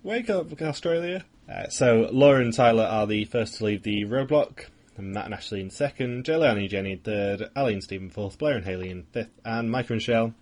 Wake 0.02 0.30
up, 0.30 0.60
Australia. 0.62 1.24
Uh, 1.50 1.68
so, 1.68 2.08
Laura 2.12 2.40
and 2.40 2.52
Tyler 2.52 2.84
are 2.84 3.06
the 3.06 3.24
first 3.24 3.56
to 3.58 3.64
leave 3.64 3.82
the 3.82 4.04
roadblock. 4.04 4.66
And 4.96 5.12
Matt 5.12 5.26
and 5.26 5.34
Ashley 5.34 5.60
in 5.60 5.70
second, 5.70 6.24
Jelani 6.24 6.60
and 6.60 6.68
Jenny 6.70 6.92
in 6.92 6.98
third, 6.98 7.50
Ali 7.54 7.74
and 7.74 7.82
Stephen 7.82 8.08
fourth, 8.10 8.38
Blair 8.38 8.56
and 8.56 8.64
Haley 8.64 8.90
in 8.90 9.04
fifth, 9.12 9.30
and 9.44 9.70
Mike 9.70 9.90
and 9.90 9.96
Rochelle, 9.96 10.32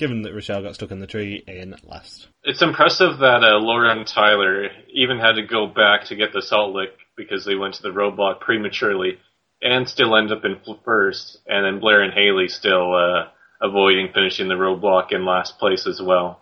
given 0.00 0.22
that 0.22 0.34
Rochelle 0.34 0.62
got 0.62 0.74
stuck 0.74 0.90
in 0.90 0.98
the 0.98 1.06
tree, 1.06 1.44
in 1.46 1.76
last. 1.84 2.26
It's 2.42 2.62
impressive 2.62 3.18
that 3.18 3.44
uh, 3.44 3.58
Laura 3.60 3.96
and 3.96 4.06
Tyler 4.06 4.68
even 4.94 5.18
had 5.18 5.32
to 5.32 5.46
go 5.46 5.66
back 5.66 6.06
to 6.06 6.16
get 6.16 6.32
the 6.32 6.40
salt 6.40 6.74
lick 6.74 6.90
because 7.16 7.44
they 7.44 7.54
went 7.54 7.74
to 7.74 7.82
the 7.82 7.90
roadblock 7.90 8.40
prematurely 8.40 9.18
and 9.62 9.86
still 9.86 10.16
end 10.16 10.32
up 10.32 10.42
in 10.44 10.56
first, 10.84 11.38
and 11.46 11.66
then 11.66 11.80
Blair 11.80 12.02
and 12.02 12.14
Haley 12.14 12.48
still 12.48 12.94
uh, 12.94 13.28
avoiding 13.60 14.08
finishing 14.14 14.48
the 14.48 14.54
roadblock 14.54 15.12
in 15.12 15.26
last 15.26 15.58
place 15.58 15.86
as 15.86 16.00
well. 16.02 16.40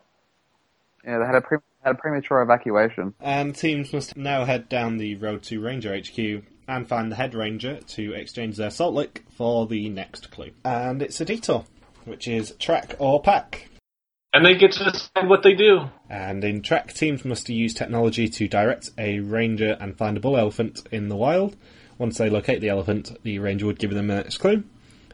Yeah, 1.05 1.19
they 1.19 1.27
had 1.27 1.35
a 1.35 1.41
pre- 1.41 1.59
had 1.85 1.97
a 1.97 1.99
premature 1.99 2.41
evacuation. 2.43 3.15
And 3.21 3.57
teams 3.57 3.93
must 3.93 4.17
now 4.17 4.45
head 4.45 4.69
down 4.69 4.99
the 4.99 5.17
road 5.17 5.43
to 5.45 5.61
Ranger 5.61 5.97
HQ 5.99 6.45
and 6.69 6.87
find 6.87 7.11
the 7.11 7.17
head 7.17 7.35
ranger 7.35 7.81
to 7.81 8.12
exchange 8.12 8.57
their 8.57 8.71
salt 8.71 8.95
lick 8.95 9.25
for 9.37 9.67
the 9.67 9.88
next 9.88 10.31
clue. 10.31 10.53
And 10.65 11.03
it's 11.03 11.21
a 11.21 11.25
detour, 11.25 11.65
which 12.09 12.27
is 12.27 12.55
track 12.59 12.97
or 12.99 13.23
pack. 13.23 13.69
And 14.33 14.45
they 14.45 14.57
get 14.57 14.73
to 14.73 14.85
decide 14.85 15.29
what 15.29 15.43
they 15.43 15.55
do. 15.55 15.88
And 16.11 16.45
in 16.45 16.62
track, 16.62 16.93
teams 16.93 17.25
must 17.25 17.49
use 17.49 17.73
technology 17.73 18.29
to 18.29 18.47
direct 18.47 18.91
a 18.99 19.21
ranger 19.21 19.77
and 19.81 19.97
find 19.97 20.17
a 20.17 20.21
bull 20.21 20.37
elephant 20.37 20.87
in 20.93 21.09
the 21.09 21.17
wild. 21.17 21.57
Once 21.97 22.19
they 22.19 22.29
locate 22.29 22.61
the 22.61 22.69
elephant, 22.69 23.17
the 23.23 23.38
ranger 23.38 23.67
would 23.67 23.79
give 23.79 23.93
them 23.93 24.07
the 24.07 24.17
next 24.17 24.38
clue. 24.38 24.65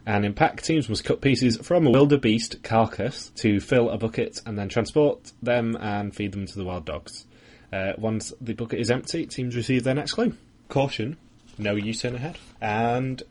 And 0.06 0.24
in 0.24 0.34
pack, 0.34 0.60
teams 0.60 0.88
must 0.88 1.04
cut 1.04 1.20
pieces 1.20 1.56
from 1.58 1.86
a 1.86 1.90
wildebeest 1.90 2.62
carcass 2.62 3.30
to 3.36 3.60
fill 3.60 3.88
a 3.88 3.96
bucket 3.96 4.42
and 4.44 4.58
then 4.58 4.68
transport 4.68 5.32
them 5.42 5.76
and 5.80 6.14
feed 6.14 6.32
them 6.32 6.46
to 6.46 6.56
the 6.56 6.64
wild 6.64 6.84
dogs. 6.84 7.24
Uh, 7.72 7.92
once 7.96 8.32
the 8.40 8.52
bucket 8.52 8.80
is 8.80 8.90
empty, 8.90 9.26
teams 9.26 9.56
receive 9.56 9.84
their 9.84 9.94
next 9.94 10.12
clue. 10.12 10.34
Caution, 10.68 11.16
no 11.56 11.74
U-turn 11.74 12.16
ahead. 12.16 12.38
And 12.60 13.22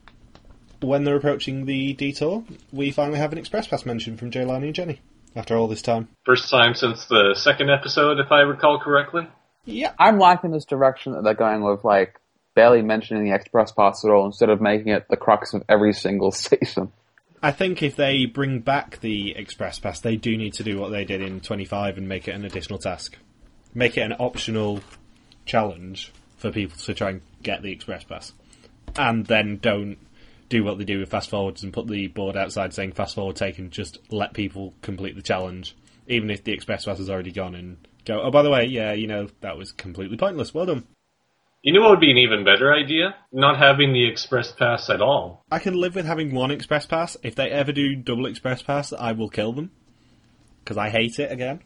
when 0.83 1.03
they're 1.03 1.15
approaching 1.15 1.65
the 1.65 1.93
detour, 1.93 2.43
we 2.71 2.91
finally 2.91 3.19
have 3.19 3.31
an 3.31 3.37
express 3.37 3.67
pass 3.67 3.85
mention 3.85 4.17
from 4.17 4.31
Jelani 4.31 4.65
and 4.65 4.75
Jenny 4.75 5.01
after 5.35 5.57
all 5.57 5.67
this 5.67 5.81
time. 5.81 6.09
First 6.25 6.49
time 6.49 6.75
since 6.75 7.05
the 7.05 7.33
second 7.35 7.69
episode, 7.69 8.19
if 8.19 8.31
I 8.31 8.41
recall 8.41 8.79
correctly. 8.79 9.27
Yeah. 9.65 9.93
I'm 9.97 10.19
liking 10.19 10.51
this 10.51 10.65
direction 10.65 11.13
that 11.13 11.23
they're 11.23 11.33
going 11.33 11.63
with, 11.63 11.83
like, 11.83 12.19
barely 12.53 12.81
mentioning 12.81 13.23
the 13.23 13.33
express 13.33 13.71
pass 13.71 14.03
at 14.05 14.11
all 14.11 14.25
instead 14.25 14.49
of 14.49 14.61
making 14.61 14.89
it 14.89 15.07
the 15.09 15.17
crux 15.17 15.53
of 15.53 15.63
every 15.67 15.93
single 15.93 16.31
season. 16.31 16.91
I 17.41 17.51
think 17.51 17.83
if 17.83 17.95
they 17.95 18.25
bring 18.25 18.59
back 18.59 18.99
the 19.01 19.35
express 19.35 19.79
pass, 19.79 19.99
they 19.99 20.15
do 20.15 20.37
need 20.37 20.53
to 20.53 20.63
do 20.63 20.79
what 20.79 20.91
they 20.91 21.03
did 21.03 21.21
in 21.21 21.41
25 21.41 21.97
and 21.97 22.07
make 22.07 22.27
it 22.27 22.35
an 22.35 22.45
additional 22.45 22.79
task. 22.79 23.17
Make 23.73 23.97
it 23.97 24.01
an 24.01 24.13
optional 24.13 24.81
challenge 25.45 26.13
for 26.37 26.51
people 26.51 26.77
to 26.77 26.93
try 26.93 27.09
and 27.09 27.21
get 27.41 27.61
the 27.61 27.71
express 27.71 28.03
pass. 28.05 28.31
And 28.95 29.25
then 29.25 29.57
don't 29.57 29.97
do 30.53 30.63
what 30.63 30.77
they 30.77 30.85
do 30.85 30.99
with 30.99 31.09
fast 31.09 31.31
forwards 31.31 31.63
and 31.63 31.73
put 31.73 31.87
the 31.87 32.07
board 32.07 32.37
outside 32.37 32.73
saying 32.73 32.91
fast 32.91 33.15
forward 33.15 33.35
taken, 33.35 33.71
just 33.71 33.97
let 34.11 34.33
people 34.33 34.75
complete 34.83 35.15
the 35.15 35.21
challenge, 35.21 35.75
even 36.07 36.29
if 36.29 36.43
the 36.43 36.51
express 36.51 36.85
pass 36.85 36.99
has 36.99 37.09
already 37.09 37.31
gone 37.31 37.55
and 37.55 37.77
go, 38.05 38.21
oh, 38.21 38.29
by 38.29 38.43
the 38.43 38.51
way, 38.51 38.65
yeah, 38.65 38.93
you 38.93 39.07
know, 39.07 39.27
that 39.41 39.57
was 39.57 39.71
completely 39.71 40.15
pointless. 40.15 40.53
Well 40.53 40.67
done. 40.67 40.85
You 41.63 41.73
know 41.73 41.81
what 41.81 41.91
would 41.91 42.01
be 42.01 42.11
an 42.11 42.17
even 42.17 42.45
better 42.45 42.71
idea? 42.71 43.15
Not 43.31 43.57
having 43.57 43.93
the 43.93 44.05
express 44.05 44.51
pass 44.51 44.91
at 44.91 45.01
all. 45.01 45.43
I 45.49 45.57
can 45.57 45.73
live 45.73 45.95
with 45.95 46.05
having 46.05 46.35
one 46.35 46.51
express 46.51 46.85
pass. 46.85 47.17
If 47.23 47.33
they 47.33 47.49
ever 47.49 47.71
do 47.71 47.95
double 47.95 48.27
express 48.27 48.61
pass, 48.61 48.93
I 48.93 49.13
will 49.13 49.29
kill 49.29 49.53
them. 49.53 49.71
Because 50.59 50.77
I 50.77 50.89
hate 50.89 51.17
it 51.17 51.31
again. 51.31 51.61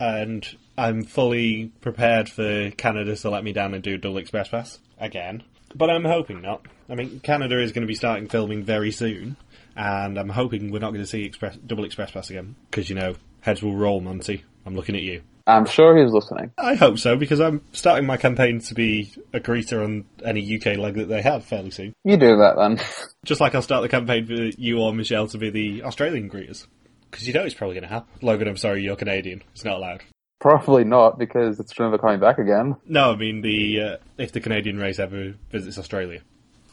And 0.00 0.44
I'm 0.76 1.04
fully 1.04 1.72
prepared 1.82 2.28
for 2.28 2.70
Canada 2.72 3.14
to 3.14 3.30
let 3.30 3.44
me 3.44 3.52
down 3.52 3.74
and 3.74 3.82
do 3.82 3.96
double 3.96 4.18
express 4.18 4.48
pass 4.48 4.80
again. 4.98 5.44
But 5.74 5.90
I'm 5.90 6.04
hoping 6.04 6.42
not. 6.42 6.66
I 6.88 6.94
mean, 6.94 7.20
Canada 7.20 7.60
is 7.60 7.72
going 7.72 7.82
to 7.82 7.88
be 7.88 7.94
starting 7.94 8.28
filming 8.28 8.62
very 8.62 8.90
soon, 8.92 9.36
and 9.76 10.18
I'm 10.18 10.28
hoping 10.28 10.70
we're 10.70 10.78
not 10.78 10.90
going 10.90 11.02
to 11.02 11.06
see 11.06 11.24
express, 11.24 11.56
double 11.56 11.84
express 11.84 12.10
pass 12.10 12.30
again. 12.30 12.56
Because, 12.70 12.88
you 12.88 12.94
know, 12.94 13.14
heads 13.40 13.62
will 13.62 13.74
roll, 13.74 14.00
Monty. 14.00 14.44
I'm 14.66 14.74
looking 14.74 14.96
at 14.96 15.02
you. 15.02 15.22
I'm 15.46 15.66
sure 15.66 15.96
he's 15.96 16.12
listening. 16.12 16.52
I 16.56 16.74
hope 16.74 16.98
so, 16.98 17.16
because 17.16 17.40
I'm 17.40 17.62
starting 17.72 18.06
my 18.06 18.16
campaign 18.16 18.60
to 18.60 18.74
be 18.74 19.12
a 19.32 19.40
greeter 19.40 19.84
on 19.84 20.06
any 20.24 20.56
UK 20.56 20.78
leg 20.78 20.94
that 20.94 21.08
they 21.08 21.20
have 21.20 21.44
fairly 21.44 21.70
soon. 21.70 21.92
You 22.02 22.16
do 22.16 22.36
that 22.38 22.56
then. 22.56 22.80
Just 23.24 23.40
like 23.40 23.54
I'll 23.54 23.62
start 23.62 23.82
the 23.82 23.88
campaign 23.88 24.26
for 24.26 24.32
you 24.32 24.78
or 24.78 24.94
Michelle 24.94 25.28
to 25.28 25.38
be 25.38 25.50
the 25.50 25.82
Australian 25.82 26.30
greeters. 26.30 26.66
Because 27.10 27.26
you 27.26 27.34
know 27.34 27.42
it's 27.42 27.54
probably 27.54 27.74
going 27.74 27.88
to 27.88 27.94
happen. 27.94 28.08
Logan, 28.22 28.48
I'm 28.48 28.56
sorry, 28.56 28.82
you're 28.82 28.96
Canadian. 28.96 29.42
It's 29.52 29.64
not 29.64 29.76
allowed. 29.76 30.02
Probably 30.44 30.84
not 30.84 31.18
because 31.18 31.58
it's 31.58 31.72
never 31.78 31.96
coming 31.96 32.20
back 32.20 32.36
again. 32.36 32.76
No, 32.86 33.12
I 33.12 33.16
mean 33.16 33.40
the 33.40 33.80
uh, 33.80 33.96
if 34.18 34.32
the 34.32 34.40
Canadian 34.40 34.76
race 34.76 34.98
ever 34.98 35.32
visits 35.50 35.78
Australia, 35.78 36.20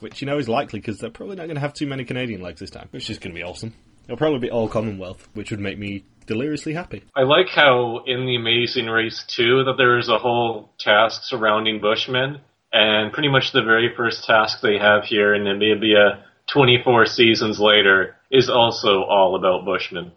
which 0.01 0.21
you 0.21 0.25
know 0.25 0.37
is 0.37 0.49
likely 0.49 0.81
because 0.81 0.99
they're 0.99 1.09
probably 1.09 1.37
not 1.37 1.45
going 1.45 1.55
to 1.55 1.61
have 1.61 1.73
too 1.73 1.87
many 1.87 2.03
Canadian 2.03 2.41
legs 2.41 2.59
this 2.59 2.69
time, 2.69 2.89
which 2.91 3.09
is 3.09 3.17
going 3.17 3.33
to 3.33 3.39
be 3.39 3.45
awesome. 3.45 3.73
It'll 4.03 4.17
probably 4.17 4.39
be 4.39 4.51
all 4.51 4.67
Commonwealth, 4.67 5.25
which 5.35 5.51
would 5.51 5.61
make 5.61 5.79
me 5.79 6.03
deliriously 6.25 6.73
happy. 6.73 7.03
I 7.15 7.21
like 7.21 7.47
how 7.47 8.03
in 8.05 8.25
the 8.25 8.35
Amazing 8.35 8.87
Race 8.87 9.23
2 9.37 9.63
that 9.63 9.75
there 9.77 9.97
is 9.97 10.09
a 10.09 10.17
whole 10.17 10.73
task 10.77 11.21
surrounding 11.23 11.79
Bushmen, 11.79 12.41
and 12.73 13.13
pretty 13.13 13.29
much 13.29 13.53
the 13.53 13.63
very 13.63 13.93
first 13.95 14.25
task 14.25 14.59
they 14.59 14.79
have 14.79 15.05
here 15.05 15.33
in 15.33 15.43
Namibia 15.43 16.23
24 16.51 17.05
seasons 17.05 17.57
later 17.57 18.17
is 18.29 18.49
also 18.49 19.03
all 19.03 19.37
about 19.37 19.63
Bushmen. 19.63 20.11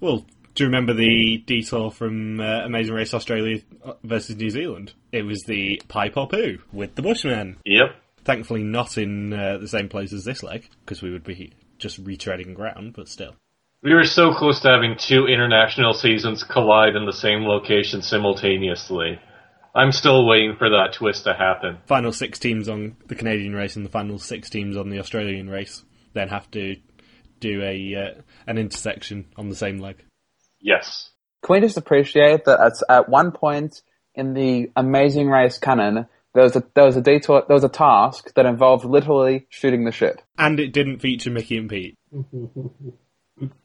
Well, 0.00 0.26
do 0.54 0.64
you 0.64 0.68
remember 0.68 0.94
the 0.94 1.38
detour 1.46 1.90
from 1.90 2.40
uh, 2.40 2.64
Amazing 2.64 2.94
Race 2.94 3.14
Australia 3.14 3.60
versus 4.02 4.36
New 4.36 4.50
Zealand? 4.50 4.92
It 5.12 5.22
was 5.22 5.42
the 5.44 5.80
pipe 5.88 6.16
or 6.16 6.28
poo 6.28 6.58
with 6.72 6.94
the 6.94 7.02
Bushmen. 7.02 7.58
Yep. 7.64 7.94
Thankfully, 8.24 8.62
not 8.62 8.98
in 8.98 9.32
uh, 9.32 9.58
the 9.58 9.68
same 9.68 9.88
place 9.88 10.12
as 10.12 10.24
this 10.24 10.42
leg, 10.42 10.68
because 10.84 11.02
we 11.02 11.10
would 11.10 11.24
be 11.24 11.52
just 11.78 12.02
retreading 12.04 12.54
ground, 12.54 12.92
but 12.94 13.08
still. 13.08 13.34
We 13.82 13.94
were 13.94 14.04
so 14.04 14.34
close 14.34 14.60
to 14.60 14.68
having 14.68 14.96
two 14.98 15.26
international 15.26 15.94
seasons 15.94 16.44
collide 16.44 16.96
in 16.96 17.06
the 17.06 17.12
same 17.12 17.44
location 17.44 18.02
simultaneously. 18.02 19.18
I'm 19.74 19.92
still 19.92 20.26
waiting 20.26 20.56
for 20.58 20.68
that 20.68 20.92
twist 20.92 21.24
to 21.24 21.32
happen. 21.32 21.78
Final 21.86 22.12
six 22.12 22.38
teams 22.38 22.68
on 22.68 22.96
the 23.06 23.14
Canadian 23.14 23.54
race 23.54 23.76
and 23.76 23.86
the 23.86 23.90
final 23.90 24.18
six 24.18 24.50
teams 24.50 24.76
on 24.76 24.90
the 24.90 24.98
Australian 24.98 25.48
race 25.48 25.82
then 26.12 26.28
have 26.28 26.50
to 26.50 26.76
do 27.38 27.62
a 27.62 27.94
uh, 27.94 28.20
an 28.46 28.58
intersection 28.58 29.26
on 29.36 29.48
the 29.48 29.56
same 29.56 29.78
leg. 29.78 30.04
Yes. 30.60 31.10
Can 31.42 31.54
we 31.54 31.60
just 31.60 31.76
appreciate 31.76 32.44
that 32.44 32.60
at, 32.60 32.72
at 32.88 33.08
one 33.08 33.32
point 33.32 33.82
in 34.14 34.34
the 34.34 34.70
Amazing 34.76 35.28
Race 35.28 35.58
canon, 35.58 36.06
there 36.34 36.44
was 36.44 36.54
a 36.54 36.62
there 36.74 36.84
was 36.84 36.96
a 36.96 37.00
detour, 37.00 37.44
there 37.48 37.54
was 37.54 37.64
a 37.64 37.68
task 37.68 38.32
that 38.34 38.46
involved 38.46 38.84
literally 38.84 39.46
shooting 39.48 39.84
the 39.84 39.92
shit. 39.92 40.22
And 40.38 40.60
it 40.60 40.72
didn't 40.72 41.00
feature 41.00 41.30
Mickey 41.30 41.56
and 41.56 41.68
Pete. 41.68 41.96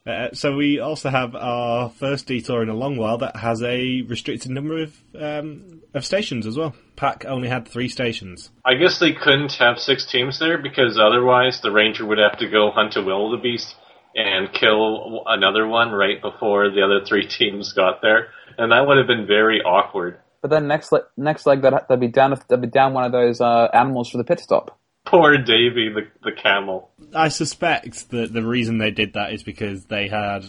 Uh, 0.08 0.30
so 0.34 0.56
we 0.56 0.80
also 0.80 1.10
have 1.10 1.36
our 1.36 1.90
first 1.90 2.28
detour 2.28 2.64
in 2.64 2.70
a 2.70 2.74
long 2.74 2.96
while 2.96 3.18
that 3.18 3.36
has 3.36 3.62
a 3.62 4.04
restricted 4.04 4.52
number 4.52 4.82
of 4.82 4.96
um, 5.20 5.82
of 5.94 6.06
stations 6.06 6.48
as 6.48 6.58
well. 6.58 6.74
Pack 6.96 7.26
only 7.26 7.50
had 7.50 7.68
three 7.68 7.90
stations. 7.90 8.52
I 8.64 8.76
guess 8.76 9.00
they 9.00 9.12
couldn't 9.12 9.54
have 9.54 9.80
six 9.80 10.06
teams 10.06 10.40
there 10.40 10.58
because 10.58 10.98
otherwise 10.98 11.60
the 11.60 11.72
ranger 11.72 12.06
would 12.06 12.20
have 12.20 12.38
to 12.40 12.48
go 12.48 12.72
hunt 12.72 12.96
a 12.96 13.02
wildebeest 13.02 13.76
and 14.16 14.52
kill 14.54 15.24
another 15.28 15.68
one 15.68 15.92
right 15.92 16.22
before 16.22 16.72
the 16.72 16.82
other 16.82 17.06
three 17.06 17.28
teams 17.38 17.74
got 17.74 18.02
there, 18.02 18.30
and 18.58 18.72
that 18.72 18.88
would 18.88 18.98
have 18.98 19.08
been 19.08 19.28
very 19.28 19.62
awkward. 19.62 20.20
But 20.42 20.52
then 20.52 20.68
next 20.68 20.92
le- 20.92 21.08
next 21.18 21.46
leg, 21.46 21.62
that 21.64 21.88
they'd 21.90 22.00
be 22.00 22.08
down 22.08 22.40
they'd 22.48 22.62
be 22.62 22.68
down 22.68 22.94
one 22.94 23.04
of 23.04 23.12
those 23.12 23.42
uh, 23.42 23.68
animals 23.74 24.10
for 24.10 24.18
the 24.18 24.24
pit 24.24 24.40
stop. 24.40 24.78
Poor 25.06 25.38
Davy, 25.38 25.90
the 25.90 26.08
the 26.24 26.32
camel. 26.32 26.90
I 27.14 27.30
suspect 27.30 28.10
that 28.12 28.34
the 28.34 28.44
reason 28.44 28.78
they 28.78 28.92
did 28.92 29.14
that 29.14 29.34
is 29.34 29.44
because 29.44 29.86
they 29.86 30.08
had 30.08 30.46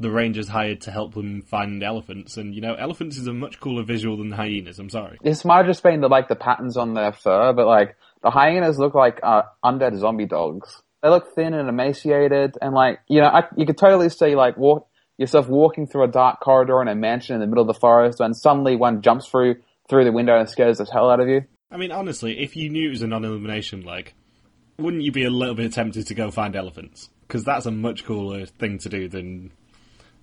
the 0.00 0.10
rangers 0.10 0.48
hired 0.48 0.82
to 0.82 0.90
help 0.90 1.14
them 1.14 1.42
find 1.42 1.82
elephants, 1.82 2.36
and 2.36 2.54
you 2.54 2.60
know, 2.60 2.74
elephants 2.74 3.16
is 3.16 3.26
a 3.26 3.32
much 3.32 3.58
cooler 3.58 3.82
visual 3.82 4.16
than 4.16 4.30
hyenas. 4.30 4.78
I'm 4.78 4.90
sorry. 4.90 5.18
It's 5.22 5.44
might 5.44 5.66
just 5.66 5.82
been 5.82 6.00
the 6.00 6.08
like 6.08 6.28
the 6.28 6.36
patterns 6.36 6.76
on 6.76 6.94
their 6.94 7.12
fur, 7.12 7.52
but 7.52 7.66
like 7.66 7.96
the 8.22 8.30
hyenas 8.30 8.78
look 8.78 8.94
like 8.94 9.20
uh, 9.22 9.42
undead 9.64 9.98
zombie 9.98 10.26
dogs. 10.26 10.82
They 11.02 11.08
look 11.08 11.34
thin 11.34 11.54
and 11.54 11.68
emaciated, 11.68 12.58
and 12.60 12.74
like 12.74 13.00
you 13.08 13.20
know, 13.20 13.28
I, 13.28 13.44
you 13.56 13.66
could 13.66 13.78
totally 13.78 14.08
see 14.08 14.34
like 14.34 14.56
walk 14.56 14.88
yourself 15.16 15.48
walking 15.48 15.86
through 15.86 16.04
a 16.04 16.08
dark 16.08 16.40
corridor 16.40 16.80
in 16.82 16.88
a 16.88 16.94
mansion 16.94 17.34
in 17.34 17.40
the 17.40 17.46
middle 17.46 17.62
of 17.62 17.74
the 17.74 17.78
forest, 17.78 18.20
and 18.20 18.36
suddenly 18.36 18.76
one 18.76 19.02
jumps 19.02 19.26
through 19.28 19.56
through 19.88 20.04
the 20.04 20.12
window 20.12 20.38
and 20.38 20.48
scares 20.48 20.78
the 20.78 20.84
hell 20.84 21.10
out 21.10 21.20
of 21.20 21.28
you. 21.28 21.42
I 21.70 21.76
mean, 21.76 21.92
honestly, 21.92 22.40
if 22.40 22.56
you 22.56 22.70
knew 22.70 22.88
it 22.88 22.90
was 22.90 23.02
a 23.02 23.06
non-elimination 23.06 23.84
leg, 23.84 24.12
wouldn't 24.78 25.02
you 25.02 25.12
be 25.12 25.24
a 25.24 25.30
little 25.30 25.54
bit 25.54 25.72
tempted 25.72 26.06
to 26.06 26.14
go 26.14 26.30
find 26.30 26.56
elephants? 26.56 27.10
Because 27.26 27.44
that's 27.44 27.66
a 27.66 27.70
much 27.70 28.04
cooler 28.04 28.46
thing 28.46 28.78
to 28.78 28.88
do 28.88 29.08
than 29.08 29.50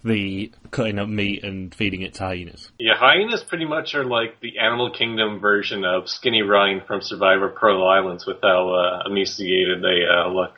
the 0.03 0.51
cutting 0.71 0.99
up 0.99 1.09
meat 1.09 1.43
and 1.43 1.73
feeding 1.73 2.01
it 2.01 2.13
to 2.15 2.23
hyenas. 2.23 2.71
Yeah, 2.79 2.93
hyenas 2.95 3.43
pretty 3.43 3.65
much 3.65 3.95
are 3.95 4.05
like 4.05 4.39
the 4.39 4.59
Animal 4.59 4.91
Kingdom 4.91 5.39
version 5.39 5.83
of 5.83 6.07
Skinny 6.07 6.43
Ryan 6.43 6.81
from 6.85 7.01
Survivor 7.01 7.49
Pearl 7.49 7.87
Islands 7.87 8.25
with 8.25 8.37
how 8.41 8.69
uh, 8.69 9.09
emaciated 9.09 9.81
they 9.81 10.05
uh, 10.05 10.29
look. 10.29 10.53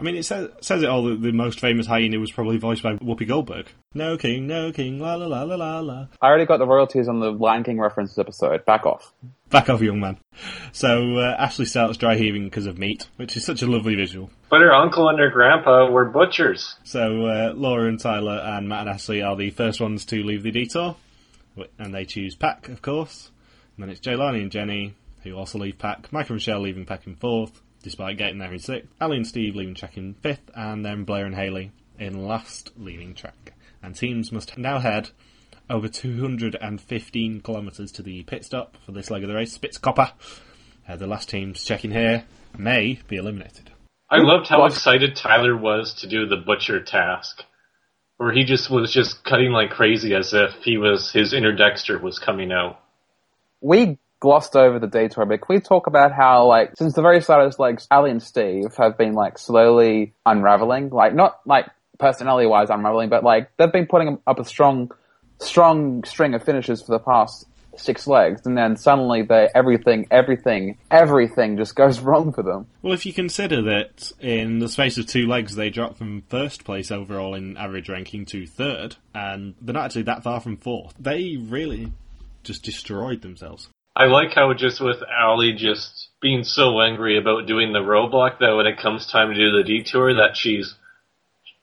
I 0.00 0.02
mean, 0.02 0.16
it 0.16 0.24
says, 0.24 0.48
says 0.62 0.82
it 0.82 0.88
all 0.88 1.04
that 1.04 1.20
the 1.20 1.30
most 1.32 1.60
famous 1.60 1.86
hyena 1.86 2.18
was 2.18 2.32
probably 2.32 2.56
voiced 2.56 2.82
by 2.82 2.94
Whoopi 2.96 3.28
Goldberg. 3.28 3.66
No 3.94 4.16
king, 4.16 4.46
no 4.46 4.72
king, 4.72 4.98
la 4.98 5.14
la 5.14 5.26
la 5.26 5.42
la 5.42 5.56
la 5.56 5.80
la. 5.80 6.06
I 6.20 6.26
already 6.26 6.46
got 6.46 6.56
the 6.58 6.66
royalties 6.66 7.06
on 7.06 7.20
the 7.20 7.30
Lion 7.30 7.64
King 7.64 7.78
references 7.78 8.18
episode. 8.18 8.64
Back 8.64 8.86
off. 8.86 9.12
Back 9.50 9.68
off, 9.68 9.82
young 9.82 10.00
man. 10.00 10.18
So 10.72 11.16
uh, 11.16 11.36
Ashley 11.38 11.66
starts 11.66 11.98
dry 11.98 12.16
heaving 12.16 12.44
because 12.44 12.66
of 12.66 12.78
meat, 12.78 13.08
which 13.16 13.36
is 13.36 13.44
such 13.44 13.62
a 13.62 13.66
lovely 13.66 13.94
visual. 13.94 14.30
But 14.48 14.62
her 14.62 14.72
uncle 14.72 15.08
and 15.08 15.18
her 15.18 15.28
grandpa 15.28 15.90
were 15.90 16.06
butchers. 16.06 16.76
So 16.84 17.26
uh, 17.26 17.52
Laura 17.54 17.88
and 17.88 18.00
Tyler 18.00 18.40
and 18.42 18.68
Matt 18.68 18.82
and 18.82 18.90
Ashley 18.90 19.22
are 19.22 19.36
the 19.36 19.50
first 19.50 19.80
ones 19.80 20.06
to 20.06 20.22
leave 20.22 20.42
the 20.42 20.50
detour, 20.50 20.96
and 21.78 21.92
they 21.92 22.06
choose 22.06 22.34
Pack, 22.34 22.68
of 22.68 22.80
course. 22.80 23.30
And 23.76 23.84
then 23.84 23.90
it's 23.90 24.00
Jelani 24.00 24.42
and 24.42 24.50
Jenny 24.50 24.94
who 25.22 25.34
also 25.34 25.58
leave 25.58 25.78
Pack. 25.78 26.12
Mike 26.12 26.28
and 26.28 26.36
Michelle 26.36 26.60
leaving 26.60 26.86
Pack 26.86 27.06
in 27.06 27.16
fourth, 27.16 27.60
despite 27.82 28.18
getting 28.18 28.38
there 28.38 28.52
in 28.52 28.58
sixth. 28.58 28.90
Ali 29.00 29.16
and 29.16 29.26
Steve 29.26 29.54
leaving 29.54 29.74
track 29.74 29.96
in 29.96 30.14
fifth, 30.14 30.50
and 30.54 30.84
then 30.84 31.04
Blair 31.04 31.26
and 31.26 31.34
Haley 31.34 31.72
in 31.98 32.26
last, 32.26 32.72
leaving 32.76 33.14
track. 33.14 33.52
And 33.82 33.94
teams 33.94 34.32
must 34.32 34.58
now 34.58 34.78
head 34.78 35.10
over 35.68 35.88
215 35.88 37.40
kilometres 37.40 37.92
to 37.92 38.02
the 38.02 38.22
pit 38.24 38.44
stop 38.44 38.76
for 38.84 38.92
this 38.92 39.10
leg 39.10 39.22
of 39.22 39.28
the 39.28 39.34
race. 39.34 39.56
Spitzkoppe. 39.56 40.12
Uh, 40.88 40.96
the 40.96 41.06
last 41.06 41.28
teams 41.28 41.64
checking 41.64 41.92
here 41.92 42.24
may 42.58 42.98
be 43.06 43.16
eliminated. 43.16 43.70
I 44.10 44.18
loved 44.18 44.48
how 44.48 44.64
excited 44.64 45.14
Tyler 45.14 45.56
was 45.56 45.94
to 46.00 46.08
do 46.08 46.26
the 46.26 46.36
butcher 46.36 46.82
task, 46.82 47.44
where 48.16 48.32
he 48.32 48.42
just 48.42 48.68
was 48.68 48.92
just 48.92 49.22
cutting 49.22 49.52
like 49.52 49.70
crazy 49.70 50.14
as 50.14 50.34
if 50.34 50.52
he 50.64 50.78
was 50.78 51.12
his 51.12 51.32
inner 51.32 51.54
Dexter 51.54 51.96
was 51.96 52.18
coming 52.18 52.50
out. 52.50 52.80
We 53.60 53.98
glossed 54.20 54.54
over 54.54 54.78
the 54.78 54.86
detour 54.86 55.24
a 55.24 55.26
bit. 55.26 55.40
Can 55.40 55.56
we 55.56 55.60
talk 55.60 55.86
about 55.86 56.12
how, 56.12 56.46
like, 56.46 56.76
since 56.76 56.94
the 56.94 57.02
very 57.02 57.20
start, 57.20 57.46
it's 57.48 57.58
like 57.58 57.80
Ali 57.90 58.10
and 58.10 58.22
Steve 58.22 58.74
have 58.76 58.96
been 58.96 59.14
like 59.14 59.38
slowly 59.38 60.14
unraveling, 60.24 60.90
like 60.90 61.14
not 61.14 61.40
like 61.46 61.66
personality 61.98 62.46
wise 62.46 62.70
unraveling, 62.70 63.08
but 63.08 63.24
like 63.24 63.50
they've 63.56 63.72
been 63.72 63.86
putting 63.86 64.18
up 64.26 64.38
a 64.38 64.44
strong, 64.44 64.90
strong 65.38 66.04
string 66.04 66.34
of 66.34 66.44
finishes 66.44 66.82
for 66.82 66.92
the 66.92 66.98
past 66.98 67.46
six 67.76 68.06
legs, 68.06 68.42
and 68.44 68.58
then 68.58 68.76
suddenly 68.76 69.22
they 69.22 69.48
everything, 69.54 70.06
everything, 70.10 70.76
everything 70.90 71.56
just 71.56 71.74
goes 71.74 72.00
wrong 72.00 72.32
for 72.32 72.42
them. 72.42 72.66
Well, 72.82 72.92
if 72.92 73.06
you 73.06 73.12
consider 73.12 73.62
that 73.62 74.12
in 74.20 74.58
the 74.58 74.68
space 74.68 74.98
of 74.98 75.06
two 75.06 75.26
legs 75.26 75.54
they 75.54 75.70
dropped 75.70 75.96
from 75.96 76.22
first 76.28 76.64
place 76.64 76.90
overall 76.90 77.34
in 77.34 77.56
average 77.56 77.88
ranking 77.88 78.26
to 78.26 78.46
third, 78.46 78.96
and 79.14 79.54
they're 79.60 79.74
not 79.74 79.86
actually 79.86 80.02
that 80.02 80.22
far 80.22 80.40
from 80.40 80.56
fourth, 80.56 80.94
they 80.98 81.36
really 81.36 81.92
just 82.42 82.62
destroyed 82.62 83.22
themselves. 83.22 83.68
I 84.00 84.06
like 84.06 84.32
how 84.32 84.54
just 84.54 84.80
with 84.80 84.96
Ali 85.02 85.52
just 85.52 86.08
being 86.22 86.42
so 86.42 86.80
angry 86.80 87.18
about 87.18 87.46
doing 87.46 87.74
the 87.74 87.80
roadblock 87.80 88.38
that 88.38 88.54
when 88.56 88.64
it 88.64 88.78
comes 88.78 89.04
time 89.04 89.28
to 89.28 89.34
do 89.34 89.58
the 89.58 89.62
detour 89.62 90.14
that 90.14 90.38
she's 90.38 90.74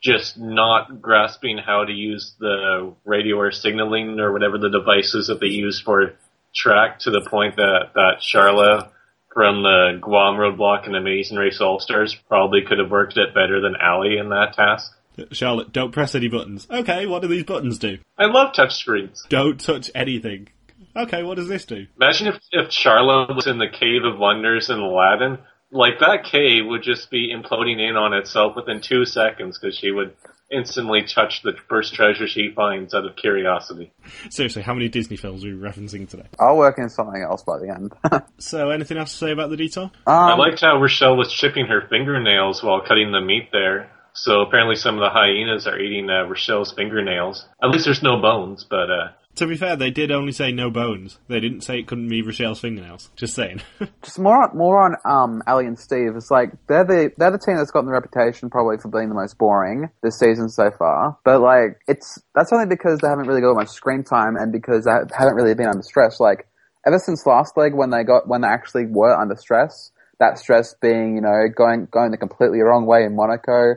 just 0.03 0.37
not 0.37 1.01
grasping 1.01 1.57
how 1.57 1.83
to 1.83 1.91
use 1.91 2.35
the 2.39 2.93
radio 3.05 3.37
or 3.37 3.51
signaling 3.51 4.19
or 4.19 4.31
whatever 4.31 4.59
the 4.59 4.69
devices 4.69 5.29
that 5.29 5.39
they 5.39 5.47
use 5.47 5.81
for 5.81 6.13
track 6.53 6.99
to 6.99 7.09
the 7.09 7.27
point 7.27 7.55
that, 7.55 7.93
that 7.95 8.21
Charla 8.21 8.91
from 9.33 9.63
the 9.63 9.97
Guam 9.99 10.35
roadblock 10.35 10.85
and 10.85 10.95
Amazing 10.95 11.39
Race 11.39 11.59
All 11.59 11.79
Stars 11.79 12.15
probably 12.29 12.61
could 12.61 12.77
have 12.77 12.91
worked 12.91 13.17
it 13.17 13.33
better 13.33 13.61
than 13.61 13.75
Ali 13.77 14.19
in 14.19 14.29
that 14.29 14.53
task. 14.53 14.91
Charla, 15.17 15.71
don't 15.71 15.91
press 15.91 16.13
any 16.13 16.27
buttons. 16.27 16.67
Okay, 16.69 17.07
what 17.07 17.23
do 17.23 17.27
these 17.29 17.45
buttons 17.45 17.79
do? 17.79 17.97
I 18.15 18.25
love 18.25 18.53
touchscreens. 18.53 19.27
Don't 19.27 19.59
touch 19.59 19.89
anything. 19.95 20.49
Okay, 20.97 21.23
what 21.23 21.35
does 21.35 21.47
this 21.47 21.65
do? 21.65 21.85
Imagine 22.01 22.27
if, 22.27 22.35
if 22.51 22.69
Charla 22.69 23.33
was 23.35 23.45
in 23.45 23.59
the 23.59 23.69
Cave 23.69 24.03
of 24.03 24.19
Wonders 24.19 24.69
in 24.69 24.79
Aladdin. 24.79 25.37
Like, 25.71 25.99
that 25.99 26.23
cave 26.23 26.65
would 26.65 26.81
just 26.81 27.11
be 27.11 27.33
imploding 27.33 27.79
in 27.79 27.95
on 27.97 28.13
itself 28.13 28.55
within 28.55 28.81
two 28.81 29.05
seconds 29.05 29.59
because 29.59 29.77
she 29.77 29.91
would 29.91 30.15
instantly 30.49 31.03
touch 31.03 31.41
the 31.43 31.51
first 31.67 31.93
treasure 31.93 32.25
she 32.25 32.51
finds 32.55 32.93
out 32.93 33.05
of 33.05 33.17
curiosity. 33.17 33.91
Seriously, 34.29 34.61
how 34.61 34.73
many 34.73 34.87
Disney 34.87 35.17
films 35.17 35.43
are 35.43 35.49
we 35.49 35.53
referencing 35.53 36.09
today? 36.09 36.27
I'll 36.39 36.57
work 36.57 36.79
in 36.79 36.89
something 36.89 37.21
else 37.21 37.43
by 37.43 37.59
the 37.59 37.69
end. 37.69 37.93
so, 38.37 38.69
anything 38.69 38.97
else 38.97 39.11
to 39.11 39.17
say 39.17 39.31
about 39.31 39.49
the 39.49 39.57
detour? 39.57 39.83
Um, 39.83 39.91
I 40.07 40.35
liked 40.35 40.61
how 40.61 40.79
Rochelle 40.79 41.17
was 41.17 41.31
chipping 41.31 41.65
her 41.67 41.85
fingernails 41.89 42.63
while 42.63 42.81
cutting 42.81 43.11
the 43.11 43.21
meat 43.21 43.49
there. 43.51 43.91
So 44.13 44.41
apparently 44.41 44.75
some 44.75 44.95
of 44.95 45.01
the 45.01 45.11
hyenas 45.11 45.67
are 45.67 45.79
eating 45.79 46.09
uh, 46.09 46.23
Rochelle's 46.23 46.73
fingernails. 46.73 47.45
At 47.61 47.69
least 47.69 47.85
there's 47.85 48.01
no 48.01 48.19
bones, 48.19 48.65
but 48.67 48.89
uh, 48.89 49.09
To 49.37 49.45
be 49.45 49.55
fair, 49.55 49.75
they 49.75 49.91
did 49.91 50.11
only 50.11 50.31
say 50.31 50.51
no 50.51 50.71
bones. 50.71 51.19
They 51.27 51.39
didn't 51.39 51.61
say 51.61 51.77
it 51.77 51.85
couldn't 51.85 52.09
be 52.09 52.23
Rochelle's 52.23 52.59
fingernails. 52.59 53.11
Just 53.15 53.35
saying. 53.35 53.61
just 54.01 54.17
more 54.17 54.43
on, 54.43 54.57
more 54.57 54.83
on 54.83 54.95
um, 55.05 55.43
Ali 55.45 55.67
and 55.67 55.77
Steve. 55.77 56.15
It's 56.15 56.31
like 56.31 56.49
they're 56.67 56.83
the 56.83 57.11
they're 57.17 57.29
the 57.29 57.37
team 57.37 57.55
that's 57.57 57.69
gotten 57.69 57.85
the 57.85 57.93
reputation 57.93 58.49
probably 58.49 58.77
for 58.79 58.89
being 58.89 59.09
the 59.09 59.15
most 59.15 59.37
boring 59.37 59.91
this 60.01 60.17
season 60.17 60.49
so 60.49 60.71
far. 60.71 61.19
But 61.23 61.41
like 61.41 61.79
it's 61.87 62.17
that's 62.33 62.51
only 62.51 62.65
because 62.65 62.99
they 62.99 63.07
haven't 63.07 63.27
really 63.27 63.41
got 63.41 63.53
much 63.53 63.69
screen 63.69 64.03
time 64.03 64.37
and 64.37 64.51
because 64.51 64.85
they 64.85 64.91
haven't 65.15 65.35
really 65.35 65.53
been 65.53 65.67
under 65.67 65.83
stress. 65.83 66.19
Like 66.19 66.47
ever 66.87 66.97
since 66.97 67.23
last 67.27 67.55
leg 67.55 67.75
when 67.75 67.91
they 67.91 68.03
got 68.03 68.27
when 68.27 68.41
they 68.41 68.47
actually 68.47 68.87
were 68.87 69.15
under 69.15 69.35
stress, 69.35 69.91
that 70.19 70.39
stress 70.39 70.73
being 70.81 71.13
you 71.13 71.21
know 71.21 71.45
going 71.55 71.87
going 71.91 72.09
the 72.09 72.17
completely 72.17 72.61
wrong 72.61 72.87
way 72.87 73.03
in 73.03 73.15
Monaco, 73.15 73.75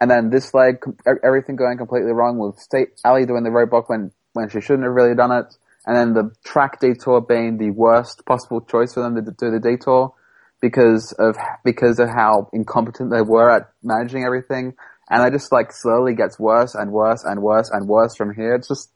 and 0.00 0.10
then 0.10 0.30
this 0.30 0.52
leg 0.52 0.82
everything 1.22 1.54
going 1.54 1.78
completely 1.78 2.10
wrong 2.10 2.38
with 2.38 2.58
Steve, 2.58 2.88
Ali 3.04 3.24
doing 3.24 3.44
the 3.44 3.50
roadblock 3.50 3.84
when 3.86 4.10
when 4.36 4.48
she 4.48 4.60
shouldn't 4.60 4.84
have 4.84 4.92
really 4.92 5.14
done 5.14 5.32
it. 5.32 5.56
And 5.86 5.96
then 5.96 6.12
the 6.14 6.30
track 6.44 6.80
detour 6.80 7.20
being 7.20 7.58
the 7.58 7.70
worst 7.70 8.24
possible 8.26 8.60
choice 8.60 8.94
for 8.94 9.02
them 9.02 9.14
to 9.14 9.22
do 9.22 9.50
the 9.50 9.60
detour 9.60 10.14
because 10.60 11.12
of 11.18 11.36
because 11.64 11.98
of 11.98 12.08
how 12.08 12.48
incompetent 12.52 13.10
they 13.10 13.22
were 13.22 13.50
at 13.50 13.70
managing 13.82 14.24
everything. 14.24 14.74
And 15.08 15.24
it 15.24 15.36
just 15.36 15.52
like 15.52 15.72
slowly 15.72 16.14
gets 16.14 16.38
worse 16.38 16.74
and 16.74 16.90
worse 16.90 17.22
and 17.24 17.40
worse 17.40 17.70
and 17.72 17.86
worse 17.86 18.16
from 18.16 18.34
here. 18.34 18.56
It's 18.56 18.68
just 18.68 18.90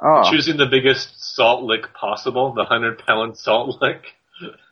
oh. 0.00 0.28
choosing 0.30 0.56
the 0.56 0.66
biggest 0.66 1.34
salt 1.34 1.62
lick 1.62 1.94
possible, 1.94 2.52
the 2.52 2.64
hundred 2.64 2.98
pound 3.06 3.38
salt 3.38 3.80
lick. 3.80 4.14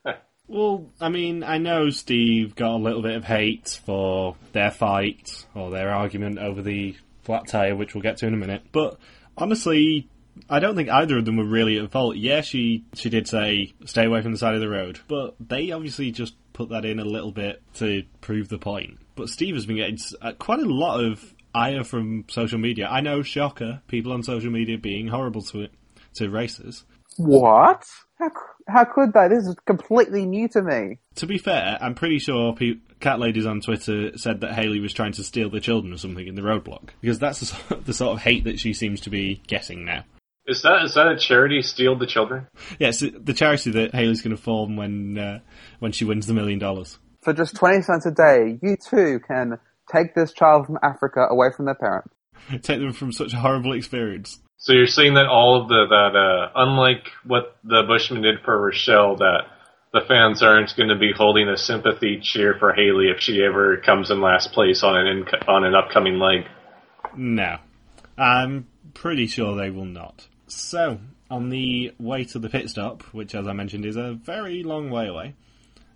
well, 0.48 0.90
I 1.00 1.08
mean, 1.08 1.44
I 1.44 1.58
know 1.58 1.90
Steve 1.90 2.56
got 2.56 2.74
a 2.74 2.82
little 2.82 3.02
bit 3.02 3.14
of 3.14 3.24
hate 3.24 3.80
for 3.86 4.34
their 4.52 4.72
fight 4.72 5.46
or 5.54 5.70
their 5.70 5.90
argument 5.90 6.38
over 6.38 6.62
the 6.62 6.96
flat 7.22 7.46
tire, 7.46 7.76
which 7.76 7.94
we'll 7.94 8.02
get 8.02 8.18
to 8.18 8.26
in 8.26 8.34
a 8.34 8.36
minute, 8.38 8.62
but 8.72 8.98
honestly, 9.36 10.08
I 10.48 10.58
don't 10.58 10.76
think 10.76 10.88
either 10.88 11.18
of 11.18 11.24
them 11.24 11.36
were 11.36 11.44
really 11.44 11.78
at 11.78 11.90
fault. 11.90 12.16
Yeah, 12.16 12.40
she 12.40 12.84
she 12.94 13.08
did 13.08 13.28
say 13.28 13.72
stay 13.84 14.04
away 14.04 14.22
from 14.22 14.32
the 14.32 14.38
side 14.38 14.54
of 14.54 14.60
the 14.60 14.68
road, 14.68 15.00
but 15.08 15.34
they 15.40 15.70
obviously 15.70 16.10
just 16.10 16.34
put 16.52 16.70
that 16.70 16.84
in 16.84 16.98
a 16.98 17.04
little 17.04 17.32
bit 17.32 17.62
to 17.74 18.04
prove 18.20 18.48
the 18.48 18.58
point. 18.58 18.98
But 19.16 19.28
Steve 19.28 19.54
has 19.54 19.66
been 19.66 19.76
getting 19.76 19.98
uh, 20.20 20.32
quite 20.32 20.60
a 20.60 20.64
lot 20.64 21.02
of 21.02 21.34
ire 21.54 21.84
from 21.84 22.24
social 22.28 22.58
media. 22.58 22.88
I 22.88 23.00
know, 23.00 23.22
shocker, 23.22 23.82
people 23.86 24.12
on 24.12 24.22
social 24.22 24.50
media 24.50 24.76
being 24.76 25.08
horrible 25.08 25.42
to 25.42 25.62
it 25.62 25.72
to 26.14 26.30
racers. 26.30 26.84
What? 27.16 27.84
How, 28.18 28.30
how 28.68 28.84
could 28.84 29.12
they? 29.12 29.28
This 29.28 29.46
is 29.46 29.56
completely 29.66 30.26
new 30.26 30.48
to 30.48 30.62
me. 30.62 30.98
To 31.16 31.26
be 31.26 31.38
fair, 31.38 31.78
I'm 31.80 31.94
pretty 31.94 32.18
sure 32.18 32.54
pe- 32.54 32.78
cat 33.04 33.20
ladies 33.20 33.44
on 33.44 33.60
Twitter 33.60 34.16
said 34.16 34.40
that 34.40 34.54
Haley 34.54 34.80
was 34.80 34.94
trying 34.94 35.12
to 35.12 35.22
steal 35.22 35.50
the 35.50 35.60
children 35.60 35.92
or 35.92 35.98
something 35.98 36.26
in 36.26 36.36
the 36.36 36.42
roadblock 36.42 36.88
because 37.02 37.18
that's 37.18 37.40
the 37.40 37.46
sort, 37.46 37.70
of, 37.70 37.84
the 37.84 37.92
sort 37.92 38.14
of 38.14 38.22
hate 38.22 38.44
that 38.44 38.58
she 38.58 38.72
seems 38.72 39.02
to 39.02 39.10
be 39.10 39.42
getting 39.46 39.84
now. 39.84 40.04
Is 40.46 40.62
that 40.62 40.82
is 40.84 40.94
that 40.94 41.08
a 41.08 41.18
charity? 41.18 41.62
Steal 41.62 41.96
the 41.98 42.06
children? 42.06 42.48
Yes, 42.78 43.02
yeah, 43.02 43.10
the 43.18 43.34
charity 43.34 43.70
that 43.72 43.94
Haley's 43.94 44.22
going 44.22 44.36
to 44.36 44.42
form 44.42 44.76
when 44.76 45.18
uh, 45.18 45.40
when 45.78 45.92
she 45.92 46.04
wins 46.04 46.26
the 46.26 46.34
million 46.34 46.58
dollars. 46.58 46.98
For 47.22 47.32
just 47.32 47.54
twenty 47.56 47.82
cents 47.82 48.06
a 48.06 48.10
day, 48.10 48.58
you 48.62 48.76
too 48.76 49.20
can 49.26 49.58
take 49.90 50.14
this 50.14 50.32
child 50.32 50.66
from 50.66 50.78
Africa 50.82 51.26
away 51.30 51.48
from 51.54 51.66
their 51.66 51.74
parents. 51.74 52.14
take 52.62 52.80
them 52.80 52.92
from 52.92 53.12
such 53.12 53.32
a 53.32 53.36
horrible 53.36 53.72
experience. 53.72 54.38
So 54.56 54.72
you're 54.72 54.86
saying 54.86 55.14
that 55.14 55.26
all 55.26 55.62
of 55.62 55.68
the 55.68 55.86
that 55.88 56.16
uh, 56.16 56.52
unlike 56.56 57.10
what 57.24 57.56
the 57.64 57.82
Bushmen 57.86 58.22
did 58.22 58.40
for 58.44 58.58
Rochelle, 58.58 59.16
that 59.16 59.44
the 59.94 60.00
fans 60.08 60.42
aren't 60.42 60.74
going 60.76 60.88
to 60.88 60.98
be 60.98 61.12
holding 61.16 61.48
a 61.48 61.56
sympathy 61.56 62.18
cheer 62.20 62.56
for 62.58 62.74
Haley 62.74 63.10
if 63.14 63.20
she 63.20 63.44
ever 63.44 63.76
comes 63.76 64.10
in 64.10 64.20
last 64.20 64.50
place 64.52 64.82
on 64.82 64.96
an 64.96 65.22
inc- 65.24 65.48
on 65.48 65.64
an 65.64 65.76
upcoming 65.76 66.18
leg. 66.18 66.46
No, 67.16 67.58
I'm 68.18 68.66
pretty 68.92 69.28
sure 69.28 69.54
they 69.54 69.70
will 69.70 69.84
not. 69.84 70.26
So 70.48 70.98
on 71.30 71.48
the 71.48 71.94
way 72.00 72.24
to 72.24 72.40
the 72.40 72.50
pit 72.50 72.68
stop, 72.70 73.02
which 73.14 73.36
as 73.36 73.46
I 73.46 73.52
mentioned 73.52 73.86
is 73.86 73.94
a 73.94 74.14
very 74.14 74.64
long 74.64 74.90
way 74.90 75.06
away. 75.06 75.36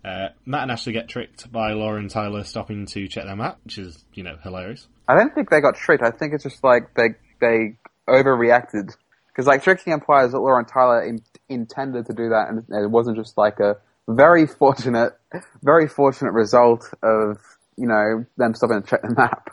Uh, 0.03 0.29
Matt 0.45 0.63
and 0.63 0.71
Ashley 0.71 0.93
get 0.93 1.09
tricked 1.09 1.51
by 1.51 1.73
Laura 1.73 1.99
and 1.99 2.09
Tyler 2.09 2.45
stopping 2.45 2.85
to 2.85 3.05
check 3.09 3.25
their 3.25 3.35
map, 3.35 3.59
which 3.65 3.77
is, 3.77 4.05
you 4.13 4.23
know, 4.23 4.37
hilarious. 4.41 4.87
I 5.09 5.15
don't 5.15 5.35
think 5.35 5.49
they 5.49 5.59
got 5.59 5.75
tricked. 5.75 6.03
I 6.03 6.11
think 6.11 6.33
it's 6.33 6.43
just 6.43 6.63
like 6.63 6.93
they 6.95 7.09
they 7.41 7.75
overreacted. 8.07 8.95
Because 9.27 9.45
like 9.45 9.61
tricking 9.61 9.91
implies 9.91 10.31
that 10.31 10.39
Laura 10.39 10.59
and 10.59 10.67
Tyler 10.69 11.03
in, 11.03 11.21
intended 11.49 12.05
to 12.05 12.13
do 12.13 12.29
that, 12.29 12.47
and 12.47 12.63
it 12.69 12.89
wasn't 12.89 13.17
just 13.17 13.37
like 13.37 13.59
a 13.59 13.75
very 14.09 14.47
fortunate, 14.47 15.13
very 15.61 15.87
fortunate 15.87 16.31
result 16.31 16.89
of 17.03 17.37
you 17.77 17.87
know 17.87 18.25
them 18.37 18.53
stopping 18.53 18.81
to 18.81 18.87
check 18.87 19.01
the 19.01 19.13
map. 19.15 19.49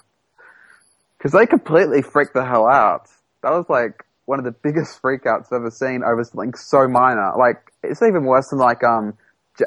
Because 1.19 1.33
they 1.33 1.47
completely 1.47 2.03
freaked 2.03 2.35
the 2.35 2.45
hell 2.45 2.67
out. 2.67 3.09
That 3.43 3.51
was 3.51 3.67
like 3.69 4.05
one 4.25 4.39
of 4.39 4.45
the 4.45 4.53
biggest 4.53 5.01
freakouts 5.01 5.47
I've 5.53 5.61
ever 5.61 5.71
seen 5.71 6.03
over 6.05 6.25
something 6.25 6.55
so 6.55 6.89
minor. 6.89 7.33
Like 7.39 7.73
it's 7.83 8.03
even 8.03 8.25
worse 8.25 8.49
than 8.51 8.59
like 8.59 8.83
um 8.83 9.17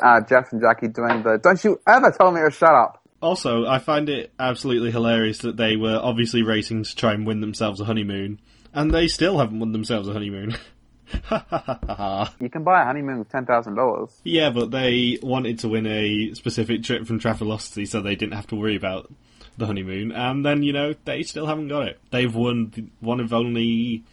uh, 0.04 0.22
Jeff 0.22 0.52
and 0.52 0.62
Jackie 0.62 0.88
doing 0.88 1.24
the 1.24 1.40
"Don't 1.42 1.64
you 1.64 1.80
ever 1.88 2.12
tell 2.12 2.32
me 2.32 2.42
to 2.42 2.52
shut 2.52 2.74
up." 2.74 3.02
Also, 3.22 3.66
I 3.66 3.80
find 3.80 4.08
it 4.08 4.32
absolutely 4.40 4.92
hilarious 4.92 5.40
that 5.40 5.58
they 5.58 5.76
were 5.76 6.00
obviously 6.02 6.42
racing 6.42 6.84
to 6.84 6.96
try 6.96 7.14
and 7.14 7.28
win 7.28 7.42
themselves 7.42 7.82
a 7.82 7.86
honeymoon, 7.86 8.40
and 8.74 8.92
they 8.92 9.08
still 9.08 9.40
haven't 9.40 9.60
won 9.60 9.72
themselves 9.72 10.08
a 10.08 10.14
honeymoon. 10.14 10.56
You 12.40 12.50
can 12.50 12.64
buy 12.64 12.82
a 12.82 12.86
honeymoon 12.86 13.20
with 13.20 13.30
ten 13.30 13.46
thousand 13.46 13.76
dollars. 13.76 14.10
Yeah, 14.24 14.50
but 14.50 14.72
they 14.72 15.20
wanted 15.22 15.60
to 15.60 15.70
win 15.70 15.86
a 15.86 16.34
specific 16.34 16.84
trip 16.84 17.06
from 17.06 17.20
Travelocity 17.20 17.88
so 17.88 18.02
they 18.02 18.16
didn't 18.16 18.34
have 18.34 18.48
to 18.48 18.56
worry 18.56 18.76
about 18.76 19.12
the 19.58 19.66
honeymoon, 19.66 20.12
and 20.12 20.46
then, 20.46 20.64
you 20.64 20.74
know, 20.74 20.94
they 21.06 21.24
still 21.24 21.46
haven't 21.46 21.68
got 21.68 21.88
it. 21.88 22.00
They've 22.12 22.34
won 22.34 22.92
one 23.00 23.20
of 23.20 23.34
only 23.34 24.04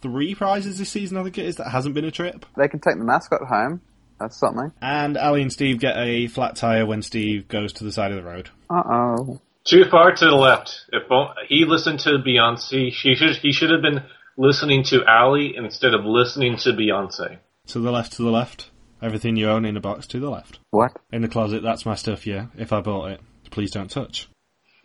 three 0.00 0.34
prizes 0.34 0.78
this 0.78 0.90
season, 0.90 1.18
I 1.18 1.24
think 1.24 1.38
it 1.38 1.46
is, 1.46 1.56
that 1.56 1.70
hasn't 1.70 1.94
been 1.94 2.04
a 2.04 2.10
trip. 2.10 2.46
They 2.56 2.68
can 2.68 2.80
take 2.80 2.96
the 2.96 3.04
mascot 3.04 3.42
home. 3.42 3.80
That's 4.20 4.36
something. 4.36 4.72
And 4.80 5.16
Ali 5.16 5.42
and 5.42 5.52
Steve 5.52 5.78
get 5.78 5.96
a 5.96 6.26
flat 6.26 6.56
tyre 6.56 6.86
when 6.86 7.02
Steve 7.02 7.46
goes 7.48 7.72
to 7.74 7.84
the 7.84 7.92
side 7.92 8.10
of 8.10 8.16
the 8.16 8.24
road. 8.24 8.50
Uh 8.68 8.82
oh. 8.84 9.40
Too 9.64 9.84
far 9.90 10.12
to 10.12 10.24
the 10.24 10.34
left. 10.34 10.86
If 10.92 11.02
he 11.48 11.64
listened 11.66 12.00
to 12.00 12.18
Beyonce, 12.18 12.92
she 12.92 13.14
should 13.14 13.36
he 13.36 13.52
should 13.52 13.70
have 13.70 13.82
been 13.82 14.02
listening 14.38 14.84
to 14.84 15.04
Ali 15.04 15.54
instead 15.54 15.92
of 15.92 16.04
listening 16.06 16.56
to 16.58 16.70
Beyonce. 16.70 17.38
To 17.66 17.80
the 17.80 17.90
left, 17.90 18.12
to 18.14 18.22
the 18.22 18.30
left. 18.30 18.70
Everything 19.02 19.36
you 19.36 19.50
own 19.50 19.64
in 19.64 19.76
a 19.76 19.80
box 19.80 20.06
to 20.08 20.20
the 20.20 20.30
left. 20.30 20.60
What? 20.70 20.92
In 21.12 21.22
the 21.22 21.28
closet, 21.28 21.62
that's 21.62 21.84
my 21.84 21.94
stuff, 21.94 22.26
yeah. 22.26 22.46
If 22.56 22.72
I 22.72 22.80
bought 22.80 23.10
it, 23.10 23.20
please 23.50 23.70
don't 23.70 23.90
touch. 23.90 24.28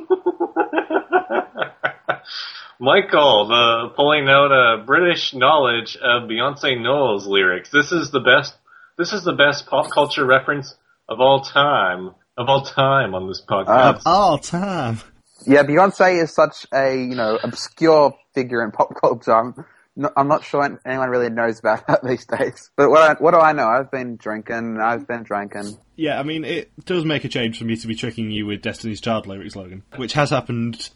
Michael, 2.80 3.48
the 3.48 3.92
pulling 3.94 4.28
out 4.28 4.52
a 4.52 4.82
British 4.84 5.34
knowledge 5.34 5.96
of 5.96 6.28
Beyonce 6.28 6.80
Knowles 6.80 7.26
lyrics. 7.26 7.70
This 7.70 7.92
is 7.92 8.10
the 8.10 8.20
best. 8.20 8.54
This 8.96 9.12
is 9.12 9.22
the 9.22 9.34
best 9.34 9.66
pop 9.66 9.90
culture 9.92 10.24
reference 10.24 10.74
of 11.08 11.20
all 11.20 11.42
time. 11.42 12.14
Of 12.36 12.48
all 12.48 12.62
time 12.64 13.14
on 13.14 13.28
this 13.28 13.42
podcast. 13.46 13.96
Of 13.96 14.02
All 14.06 14.38
time. 14.38 15.00
Yeah, 15.46 15.62
Beyonce 15.62 16.22
is 16.22 16.34
such 16.34 16.66
a 16.72 16.94
you 16.96 17.14
know 17.14 17.38
obscure 17.42 18.14
figure 18.34 18.62
in 18.64 18.70
pop 18.70 18.94
culture. 19.00 19.32
I'm 19.32 19.54
not, 19.96 20.12
I'm 20.16 20.28
not 20.28 20.44
sure 20.44 20.78
anyone 20.86 21.10
really 21.10 21.30
knows 21.30 21.58
about 21.58 21.86
that 21.86 22.04
these 22.06 22.26
days. 22.26 22.70
But 22.76 22.90
what 22.90 23.02
I, 23.02 23.14
what 23.22 23.32
do 23.32 23.38
I 23.38 23.52
know? 23.52 23.66
I've 23.66 23.90
been 23.90 24.16
drinking. 24.16 24.78
I've 24.82 25.06
been 25.06 25.22
drinking. 25.22 25.78
Yeah, 25.96 26.18
I 26.18 26.22
mean, 26.22 26.44
it 26.44 26.70
does 26.84 27.04
make 27.04 27.24
a 27.24 27.28
change 27.28 27.58
for 27.58 27.64
me 27.64 27.76
to 27.76 27.86
be 27.86 27.94
tricking 27.94 28.30
you 28.30 28.46
with 28.46 28.62
Destiny's 28.62 29.00
Child 29.00 29.26
lyrics, 29.26 29.56
Logan, 29.56 29.82
which 29.96 30.14
has 30.14 30.30
happened 30.30 30.90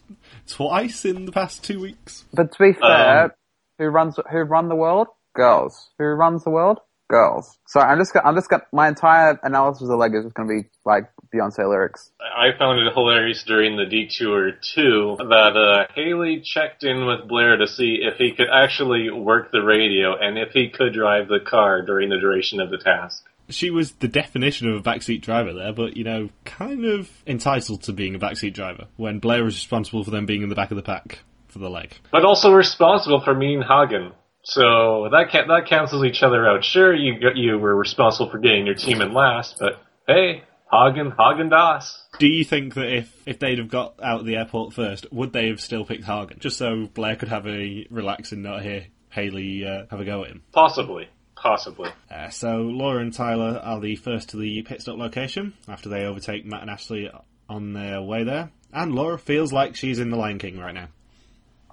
twice 0.47 1.05
in 1.05 1.25
the 1.25 1.31
past 1.31 1.63
two 1.63 1.79
weeks. 1.79 2.25
But 2.33 2.51
to 2.53 2.57
be 2.59 2.73
fair, 2.73 3.25
Um, 3.25 3.31
who 3.77 3.85
runs 3.87 4.17
who 4.31 4.39
run 4.39 4.69
the 4.69 4.75
world? 4.75 5.07
Girls. 5.35 5.89
Who 5.99 6.05
runs 6.05 6.43
the 6.43 6.49
world? 6.49 6.79
Girls. 7.09 7.59
So 7.67 7.79
I'm 7.81 7.99
just 7.99 8.13
gonna, 8.13 8.27
I'm 8.27 8.35
just 8.35 8.49
gonna, 8.49 8.63
my 8.71 8.87
entire 8.87 9.37
analysis 9.43 9.83
of 9.83 9.89
the 9.89 9.95
leg 9.97 10.15
is 10.15 10.23
just 10.23 10.33
going 10.35 10.47
to 10.47 10.63
be 10.63 10.69
like 10.85 11.03
Beyonce 11.35 11.69
lyrics. 11.69 12.11
I 12.19 12.57
found 12.57 12.79
it 12.79 12.93
hilarious 12.93 13.43
during 13.43 13.75
the 13.75 13.85
detour 13.85 14.51
too 14.51 15.15
that 15.19 15.57
uh, 15.57 15.93
Haley 15.93 16.41
checked 16.41 16.83
in 16.83 17.05
with 17.05 17.27
Blair 17.27 17.57
to 17.57 17.67
see 17.67 17.99
if 18.01 18.17
he 18.17 18.31
could 18.31 18.47
actually 18.51 19.09
work 19.11 19.51
the 19.51 19.61
radio 19.61 20.15
and 20.17 20.37
if 20.37 20.51
he 20.51 20.69
could 20.69 20.93
drive 20.93 21.27
the 21.27 21.39
car 21.39 21.81
during 21.81 22.09
the 22.09 22.19
duration 22.19 22.59
of 22.59 22.69
the 22.69 22.77
task. 22.77 23.23
She 23.49 23.69
was 23.69 23.91
the 23.93 24.07
definition 24.07 24.67
of 24.69 24.75
a 24.75 24.81
backseat 24.81 25.21
driver 25.21 25.53
there, 25.53 25.71
but, 25.71 25.95
you 25.95 26.03
know, 26.03 26.29
kind 26.45 26.83
of 26.83 27.11
entitled 27.27 27.83
to 27.83 27.93
being 27.93 28.15
a 28.15 28.19
backseat 28.19 28.53
driver 28.53 28.87
when 28.97 29.19
Blair 29.19 29.43
was 29.43 29.55
responsible 29.55 30.03
for 30.03 30.09
them 30.09 30.25
being 30.25 30.41
in 30.41 30.49
the 30.49 30.55
back 30.55 30.71
of 30.71 30.77
the 30.77 30.83
pack 30.83 31.19
for 31.47 31.59
the 31.59 31.69
leg. 31.69 31.93
But 32.11 32.25
also 32.25 32.51
responsible 32.51 33.21
for 33.21 33.35
me 33.35 33.53
and 33.53 33.63
Hagen. 33.63 34.13
So 34.43 35.09
that 35.11 35.31
can 35.31 35.47
that 35.47 35.65
cancels 35.67 36.05
each 36.05 36.21
other 36.21 36.47
out. 36.47 36.63
Sure, 36.63 36.93
you 36.93 37.15
you 37.33 37.57
were 37.57 37.75
responsible 37.75 38.29
for 38.29 38.37
getting 38.37 38.67
your 38.67 38.75
team 38.75 39.01
in 39.01 39.11
last, 39.11 39.57
but 39.59 39.81
hey, 40.05 40.43
Hagen 40.75 41.11
Häagen-Dazs. 41.11 41.97
Do 42.19 42.27
you 42.27 42.43
think 42.43 42.73
that 42.73 42.93
if, 42.93 43.15
if 43.25 43.39
they'd 43.39 43.59
have 43.59 43.69
got 43.69 43.95
out 44.03 44.21
of 44.21 44.25
the 44.25 44.35
airport 44.35 44.73
first, 44.73 45.11
would 45.11 45.31
they 45.31 45.47
have 45.47 45.61
still 45.61 45.85
picked 45.85 46.03
Hagen? 46.03 46.37
Just 46.39 46.57
so 46.57 46.87
Blair 46.93 47.15
could 47.15 47.29
have 47.29 47.47
a 47.47 47.87
relaxing 47.89 48.41
not 48.41 48.61
hear 48.61 48.87
Haley 49.09 49.65
uh, 49.65 49.85
have 49.89 49.99
a 49.99 50.05
go 50.05 50.23
at 50.23 50.31
him. 50.31 50.43
Possibly, 50.51 51.07
possibly. 51.35 51.89
Uh, 52.11 52.29
so 52.29 52.57
Laura 52.57 52.99
and 53.01 53.13
Tyler 53.13 53.59
are 53.63 53.79
the 53.79 53.95
first 53.95 54.29
to 54.29 54.37
the 54.37 54.61
pit 54.63 54.81
stop 54.81 54.97
location 54.97 55.53
after 55.67 55.89
they 55.89 56.05
overtake 56.05 56.45
Matt 56.45 56.61
and 56.61 56.69
Ashley 56.69 57.09
on 57.47 57.73
their 57.73 58.01
way 58.01 58.23
there. 58.23 58.51
And 58.73 58.93
Laura 58.93 59.17
feels 59.17 59.53
like 59.53 59.75
she's 59.75 59.99
in 59.99 60.09
the 60.09 60.17
Lion 60.17 60.39
King 60.39 60.59
right 60.59 60.73
now. 60.73 60.89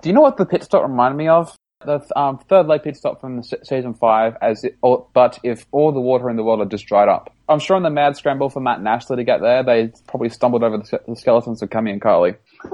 Do 0.02 0.08
you 0.08 0.14
know 0.14 0.20
what 0.20 0.36
the 0.36 0.46
pit 0.46 0.62
stop 0.62 0.82
reminded 0.82 1.16
me 1.16 1.28
of? 1.28 1.56
The 1.84 2.00
um, 2.18 2.38
third 2.48 2.66
leg 2.66 2.82
pit 2.82 2.96
stop 2.96 3.20
from 3.20 3.36
the 3.36 3.42
se- 3.42 3.62
season 3.64 3.94
five, 3.94 4.36
as 4.40 4.64
it, 4.64 4.76
or, 4.82 5.06
but 5.12 5.38
if 5.42 5.66
all 5.72 5.92
the 5.92 6.00
water 6.00 6.30
in 6.30 6.36
the 6.36 6.42
world 6.42 6.60
had 6.60 6.70
just 6.70 6.86
dried 6.86 7.08
up. 7.08 7.34
I'm 7.48 7.58
sure 7.58 7.76
in 7.76 7.82
the 7.82 7.90
mad 7.90 8.16
scramble 8.16 8.48
for 8.50 8.60
Matt 8.60 8.78
and 8.78 8.88
Ashley 8.88 9.16
to 9.16 9.24
get 9.24 9.40
there, 9.40 9.62
they 9.62 9.92
probably 10.06 10.30
stumbled 10.30 10.62
over 10.62 10.78
the, 10.78 11.00
the 11.06 11.16
skeletons 11.16 11.62
of 11.62 11.70
Cummy 11.70 11.92
and 11.92 12.00
Carly. 12.00 12.34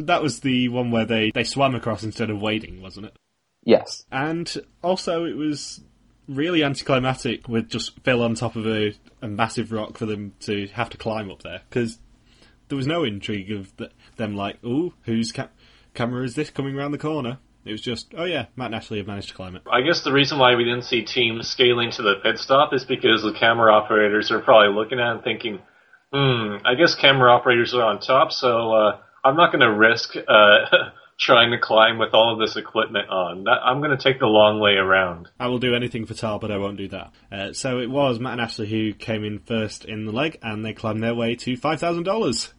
That 0.00 0.22
was 0.22 0.40
the 0.40 0.68
one 0.68 0.90
where 0.90 1.04
they, 1.04 1.30
they 1.30 1.44
swam 1.44 1.74
across 1.74 2.02
instead 2.02 2.30
of 2.30 2.40
wading, 2.40 2.80
wasn't 2.80 3.06
it? 3.06 3.16
Yes. 3.64 4.04
And 4.10 4.50
also, 4.82 5.24
it 5.24 5.36
was 5.36 5.82
really 6.26 6.64
anticlimactic 6.64 7.48
with 7.48 7.68
just 7.68 7.98
Phil 8.00 8.22
on 8.22 8.34
top 8.34 8.56
of 8.56 8.66
a, 8.66 8.94
a 9.20 9.28
massive 9.28 9.72
rock 9.72 9.98
for 9.98 10.06
them 10.06 10.32
to 10.40 10.68
have 10.68 10.90
to 10.90 10.96
climb 10.96 11.30
up 11.30 11.42
there 11.42 11.62
because 11.68 11.98
there 12.68 12.76
was 12.76 12.86
no 12.86 13.04
intrigue 13.04 13.50
of 13.50 13.76
th 13.76 13.90
them 14.16 14.34
like, 14.36 14.62
"Ooh, 14.64 14.94
whose 15.02 15.32
ca- 15.32 15.48
camera 15.92 16.24
is 16.24 16.34
this 16.34 16.50
coming 16.50 16.76
around 16.76 16.92
the 16.92 16.98
corner?" 16.98 17.38
It 17.64 17.72
was 17.72 17.80
just, 17.80 18.14
"Oh 18.16 18.24
yeah, 18.24 18.46
Matt 18.56 18.66
and 18.66 18.74
Ashley 18.76 18.98
have 18.98 19.06
managed 19.06 19.28
to 19.28 19.34
climb 19.34 19.56
it." 19.56 19.62
I 19.70 19.82
guess 19.82 20.02
the 20.02 20.12
reason 20.12 20.38
why 20.38 20.54
we 20.54 20.64
didn't 20.64 20.84
see 20.84 21.02
teams 21.02 21.48
scaling 21.48 21.90
to 21.92 22.02
the 22.02 22.16
pit 22.22 22.38
stop 22.38 22.72
is 22.72 22.84
because 22.84 23.22
the 23.22 23.32
camera 23.32 23.72
operators 23.72 24.30
are 24.30 24.40
probably 24.40 24.74
looking 24.74 24.98
at 24.98 25.08
it 25.08 25.14
and 25.16 25.24
thinking, 25.24 25.58
hmm, 26.12 26.56
I 26.64 26.74
guess 26.74 26.94
camera 26.94 27.32
operators 27.32 27.74
are 27.74 27.82
on 27.82 28.00
top, 28.00 28.32
so 28.32 28.72
uh, 28.72 28.98
I'm 29.24 29.36
not 29.36 29.52
going 29.52 29.60
to 29.60 29.72
risk 29.72 30.16
uh, 30.16 30.90
trying 31.18 31.50
to 31.50 31.58
climb 31.58 31.98
with 31.98 32.14
all 32.14 32.32
of 32.32 32.38
this 32.40 32.56
equipment 32.56 33.08
on. 33.10 33.44
That, 33.44 33.58
I'm 33.62 33.80
going 33.80 33.96
to 33.96 34.02
take 34.02 34.20
the 34.20 34.26
long 34.26 34.58
way 34.58 34.72
around. 34.72 35.28
I 35.38 35.48
will 35.48 35.58
do 35.58 35.74
anything 35.74 36.06
for 36.06 36.14
Tar, 36.14 36.38
but 36.38 36.50
I 36.50 36.56
won't 36.56 36.78
do 36.78 36.88
that. 36.88 37.12
Uh, 37.30 37.52
so 37.52 37.78
it 37.78 37.90
was 37.90 38.18
Matt 38.18 38.32
and 38.32 38.40
Ashley 38.40 38.68
who 38.68 38.94
came 38.94 39.24
in 39.24 39.38
first 39.40 39.84
in 39.84 40.06
the 40.06 40.12
leg, 40.12 40.38
and 40.42 40.64
they 40.64 40.72
climbed 40.72 41.02
their 41.02 41.14
way 41.14 41.36
to 41.36 41.56
five 41.56 41.80
thousand 41.80 42.04
dollars 42.04 42.54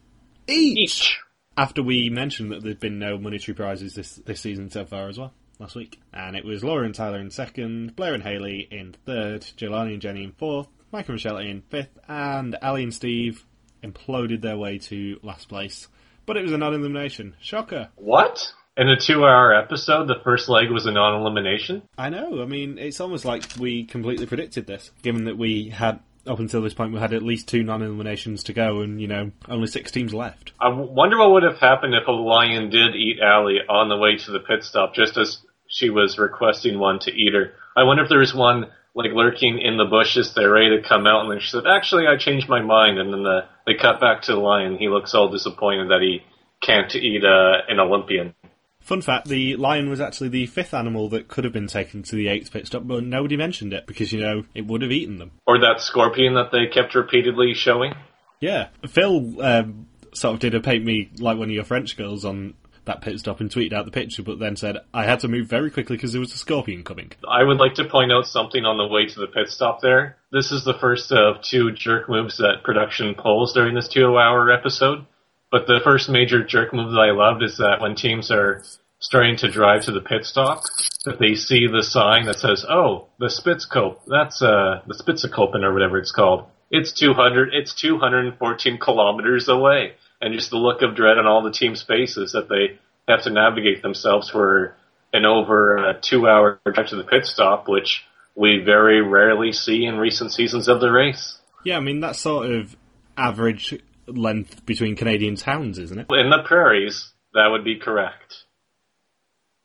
each. 0.46 0.78
Each. 0.78 1.18
After 1.56 1.82
we 1.82 2.08
mentioned 2.08 2.50
that 2.52 2.62
there'd 2.62 2.80
been 2.80 2.98
no 2.98 3.18
monetary 3.18 3.54
prizes 3.54 3.94
this 3.94 4.16
this 4.16 4.40
season 4.40 4.70
so 4.70 4.84
far 4.86 5.08
as 5.08 5.18
well 5.18 5.32
last 5.58 5.76
week, 5.76 6.00
and 6.12 6.34
it 6.34 6.44
was 6.44 6.64
Laura 6.64 6.84
and 6.84 6.94
Tyler 6.94 7.18
in 7.18 7.30
second, 7.30 7.94
Blair 7.94 8.14
and 8.14 8.22
Haley 8.22 8.66
in 8.70 8.94
third, 9.04 9.42
Jelani 9.42 9.92
and 9.92 10.02
Jenny 10.02 10.24
in 10.24 10.32
fourth, 10.32 10.68
Mike 10.90 11.08
and 11.08 11.14
Michelle 11.14 11.38
in 11.38 11.62
fifth, 11.70 11.98
and 12.08 12.56
Ali 12.62 12.82
and 12.82 12.94
Steve 12.94 13.44
imploded 13.82 14.40
their 14.40 14.56
way 14.56 14.78
to 14.78 15.18
last 15.22 15.48
place. 15.48 15.88
But 16.24 16.36
it 16.36 16.42
was 16.42 16.52
a 16.52 16.58
non-elimination. 16.58 17.36
Shocker. 17.40 17.88
What? 17.96 18.52
In 18.76 18.88
a 18.88 18.98
two-hour 18.98 19.54
episode, 19.54 20.08
the 20.08 20.20
first 20.24 20.48
leg 20.48 20.70
was 20.70 20.86
a 20.86 20.92
non-elimination. 20.92 21.82
I 21.98 22.08
know. 22.08 22.40
I 22.40 22.46
mean, 22.46 22.78
it's 22.78 23.00
almost 23.00 23.24
like 23.24 23.44
we 23.58 23.84
completely 23.84 24.24
predicted 24.24 24.66
this, 24.66 24.90
given 25.02 25.24
that 25.24 25.36
we 25.36 25.68
had 25.68 26.00
up 26.26 26.38
until 26.38 26.62
this 26.62 26.74
point 26.74 26.92
we 26.92 27.00
had 27.00 27.12
at 27.12 27.22
least 27.22 27.48
two 27.48 27.62
non-eliminations 27.62 28.44
to 28.44 28.52
go, 28.52 28.80
and 28.80 29.00
you 29.00 29.08
know 29.08 29.32
only 29.48 29.66
six 29.66 29.90
teams 29.90 30.14
left. 30.14 30.52
I 30.60 30.68
wonder 30.68 31.18
what 31.18 31.32
would 31.32 31.42
have 31.42 31.58
happened 31.58 31.94
if 31.94 32.06
a 32.06 32.12
lion 32.12 32.70
did 32.70 32.94
eat 32.94 33.20
Ali 33.20 33.58
on 33.68 33.88
the 33.88 33.96
way 33.96 34.16
to 34.16 34.30
the 34.30 34.40
pit 34.40 34.64
stop, 34.64 34.94
just 34.94 35.16
as 35.16 35.38
she 35.68 35.90
was 35.90 36.18
requesting 36.18 36.78
one 36.78 36.98
to 37.00 37.10
eat 37.12 37.34
her. 37.34 37.52
I 37.76 37.84
wonder 37.84 38.02
if 38.02 38.08
there 38.08 38.18
was 38.18 38.34
one 38.34 38.66
like 38.94 39.12
lurking 39.12 39.58
in 39.60 39.78
the 39.78 39.86
bushes 39.86 40.34
there, 40.34 40.50
ready 40.50 40.76
to 40.76 40.86
come 40.86 41.06
out, 41.06 41.22
and 41.22 41.30
then 41.30 41.40
she 41.40 41.50
said, 41.50 41.66
"Actually, 41.66 42.06
I 42.06 42.16
changed 42.16 42.48
my 42.48 42.60
mind." 42.60 42.98
And 42.98 43.12
then 43.12 43.22
the, 43.22 43.46
they 43.66 43.74
cut 43.74 44.00
back 44.00 44.22
to 44.22 44.32
the 44.32 44.40
lion. 44.40 44.76
He 44.78 44.88
looks 44.88 45.14
all 45.14 45.30
disappointed 45.30 45.88
that 45.88 46.02
he 46.02 46.22
can't 46.60 46.94
eat 46.94 47.24
uh, 47.24 47.62
an 47.68 47.80
Olympian. 47.80 48.34
Fun 48.82 49.00
fact: 49.00 49.28
the 49.28 49.56
lion 49.56 49.88
was 49.88 50.00
actually 50.00 50.28
the 50.28 50.46
fifth 50.46 50.74
animal 50.74 51.08
that 51.10 51.28
could 51.28 51.44
have 51.44 51.52
been 51.52 51.68
taken 51.68 52.02
to 52.02 52.16
the 52.16 52.28
eighth 52.28 52.52
pit 52.52 52.66
stop, 52.66 52.86
but 52.86 53.04
nobody 53.04 53.36
mentioned 53.36 53.72
it 53.72 53.86
because 53.86 54.12
you 54.12 54.20
know 54.20 54.44
it 54.54 54.66
would 54.66 54.82
have 54.82 54.92
eaten 54.92 55.18
them. 55.18 55.32
Or 55.46 55.58
that 55.58 55.80
scorpion 55.80 56.34
that 56.34 56.50
they 56.50 56.66
kept 56.66 56.94
repeatedly 56.94 57.54
showing. 57.54 57.94
Yeah, 58.40 58.68
Phil 58.88 59.40
um, 59.40 59.86
sort 60.14 60.34
of 60.34 60.40
did 60.40 60.54
a 60.54 60.60
paint 60.60 60.84
me 60.84 61.10
like 61.18 61.38
one 61.38 61.48
of 61.48 61.54
your 61.54 61.64
French 61.64 61.96
girls 61.96 62.24
on 62.24 62.54
that 62.84 63.00
pit 63.00 63.18
stop 63.20 63.40
and 63.40 63.50
tweeted 63.50 63.72
out 63.72 63.84
the 63.84 63.92
picture, 63.92 64.22
but 64.22 64.38
then 64.38 64.56
said 64.56 64.78
I 64.92 65.04
had 65.04 65.20
to 65.20 65.28
move 65.28 65.46
very 65.46 65.70
quickly 65.70 65.96
because 65.96 66.12
there 66.12 66.20
was 66.20 66.34
a 66.34 66.38
scorpion 66.38 66.82
coming. 66.82 67.12
I 67.28 67.44
would 67.44 67.58
like 67.58 67.74
to 67.74 67.84
point 67.84 68.10
out 68.10 68.26
something 68.26 68.64
on 68.64 68.76
the 68.76 68.86
way 68.86 69.06
to 69.06 69.20
the 69.20 69.28
pit 69.28 69.48
stop 69.48 69.80
there. 69.80 70.16
This 70.32 70.50
is 70.50 70.64
the 70.64 70.74
first 70.74 71.12
of 71.12 71.42
two 71.42 71.72
jerk 71.72 72.08
moves 72.08 72.38
that 72.38 72.64
production 72.64 73.14
pulls 73.14 73.52
during 73.52 73.74
this 73.74 73.88
two 73.88 74.18
hour 74.18 74.50
episode. 74.50 75.06
But 75.52 75.66
the 75.66 75.80
first 75.84 76.08
major 76.08 76.42
jerk 76.42 76.72
move 76.72 76.92
that 76.92 76.98
I 76.98 77.12
loved 77.12 77.42
is 77.42 77.58
that 77.58 77.82
when 77.82 77.94
teams 77.94 78.30
are 78.30 78.64
starting 79.00 79.36
to 79.36 79.50
drive 79.50 79.82
to 79.82 79.92
the 79.92 80.00
pit 80.00 80.24
stop, 80.24 80.62
that 81.04 81.18
they 81.18 81.34
see 81.34 81.66
the 81.66 81.82
sign 81.82 82.24
that 82.24 82.38
says, 82.38 82.64
oh, 82.66 83.08
the 83.18 83.26
Spitzkoppe, 83.26 83.98
that's, 84.06 84.40
uh, 84.40 84.80
the 84.86 84.94
Spitzakopen 84.94 85.62
or 85.62 85.74
whatever 85.74 85.98
it's 85.98 86.10
called. 86.10 86.46
It's 86.70 86.98
200, 86.98 87.52
it's 87.52 87.74
214 87.74 88.78
kilometers 88.78 89.46
away. 89.48 89.92
And 90.22 90.32
just 90.32 90.50
the 90.50 90.56
look 90.56 90.80
of 90.80 90.96
dread 90.96 91.18
on 91.18 91.26
all 91.26 91.42
the 91.42 91.52
team's 91.52 91.82
faces 91.82 92.32
that 92.32 92.48
they 92.48 92.78
have 93.06 93.24
to 93.24 93.30
navigate 93.30 93.82
themselves 93.82 94.30
for 94.30 94.74
an 95.12 95.26
over 95.26 95.78
uh, 95.78 95.92
two 96.00 96.26
hour 96.26 96.60
drive 96.64 96.88
to 96.88 96.96
the 96.96 97.04
pit 97.04 97.26
stop, 97.26 97.68
which 97.68 98.04
we 98.34 98.62
very 98.64 99.02
rarely 99.02 99.52
see 99.52 99.84
in 99.84 99.98
recent 99.98 100.32
seasons 100.32 100.68
of 100.68 100.80
the 100.80 100.90
race. 100.90 101.38
Yeah, 101.64 101.76
I 101.76 101.80
mean 101.80 102.00
that's 102.00 102.20
sort 102.20 102.50
of 102.50 102.74
average 103.16 103.74
length 104.06 104.64
between 104.66 104.96
Canadian 104.96 105.36
towns, 105.36 105.78
isn't 105.78 105.98
it? 105.98 106.06
In 106.10 106.30
the 106.30 106.42
prairies, 106.44 107.12
that 107.34 107.48
would 107.48 107.64
be 107.64 107.78
correct. 107.78 108.44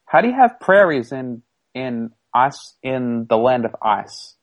How 0.06 0.22
do 0.22 0.28
you 0.28 0.36
have 0.36 0.60
prairies 0.60 1.12
in 1.12 1.44
in 1.74 2.12
ice 2.34 2.76
in 2.82 3.26
the 3.30 3.38
land 3.38 3.66
of 3.66 3.76
ice? 3.82 4.36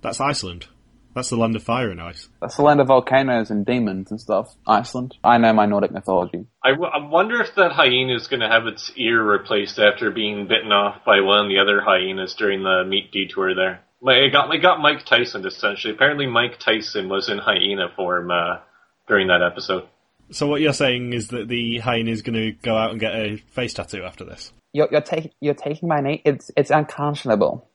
That's 0.00 0.20
Iceland. 0.20 0.66
That's 1.14 1.28
the 1.28 1.36
land 1.36 1.54
of 1.56 1.62
fire 1.62 1.90
and 1.90 2.00
ice. 2.00 2.28
That's 2.40 2.56
the 2.56 2.62
land 2.62 2.80
of 2.80 2.86
volcanoes 2.86 3.50
and 3.50 3.66
demons 3.66 4.10
and 4.10 4.18
stuff. 4.18 4.48
Iceland. 4.66 5.14
I 5.22 5.36
know 5.36 5.52
my 5.52 5.66
Nordic 5.66 5.92
mythology. 5.92 6.46
I, 6.64 6.70
w- 6.70 6.90
I 6.90 7.06
wonder 7.06 7.40
if 7.42 7.54
that 7.56 7.72
hyena 7.72 8.14
is 8.14 8.28
going 8.28 8.40
to 8.40 8.48
have 8.48 8.66
its 8.66 8.90
ear 8.96 9.22
replaced 9.22 9.78
after 9.78 10.10
being 10.10 10.48
bitten 10.48 10.72
off 10.72 11.04
by 11.04 11.20
one 11.20 11.44
of 11.44 11.48
the 11.48 11.58
other 11.58 11.82
hyenas 11.82 12.34
during 12.34 12.62
the 12.62 12.84
meat 12.88 13.12
detour 13.12 13.54
there. 13.54 13.82
It 14.04 14.32
got, 14.32 14.52
it 14.54 14.62
got 14.62 14.80
Mike 14.80 15.04
Tyson 15.04 15.46
essentially. 15.46 15.92
Apparently, 15.92 16.26
Mike 16.26 16.58
Tyson 16.58 17.10
was 17.10 17.28
in 17.28 17.38
hyena 17.38 17.88
form 17.94 18.30
uh, 18.30 18.60
during 19.08 19.28
that 19.28 19.42
episode. 19.42 19.84
So 20.30 20.46
what 20.46 20.60
you're 20.60 20.72
saying 20.72 21.12
is 21.12 21.28
that 21.28 21.48
the 21.48 21.78
hyena 21.78 22.10
is 22.10 22.22
going 22.22 22.34
to 22.34 22.52
go 22.52 22.76
out 22.76 22.90
and 22.90 23.00
get 23.00 23.14
a 23.14 23.36
face 23.36 23.74
tattoo 23.74 24.02
after 24.04 24.24
this? 24.24 24.52
You're 24.72 24.88
you're 24.90 25.02
taking 25.02 25.32
you're 25.40 25.54
taking 25.54 25.88
my 25.88 26.00
name. 26.00 26.20
It's 26.24 26.50
it's 26.56 26.70
unconscionable. 26.70 27.68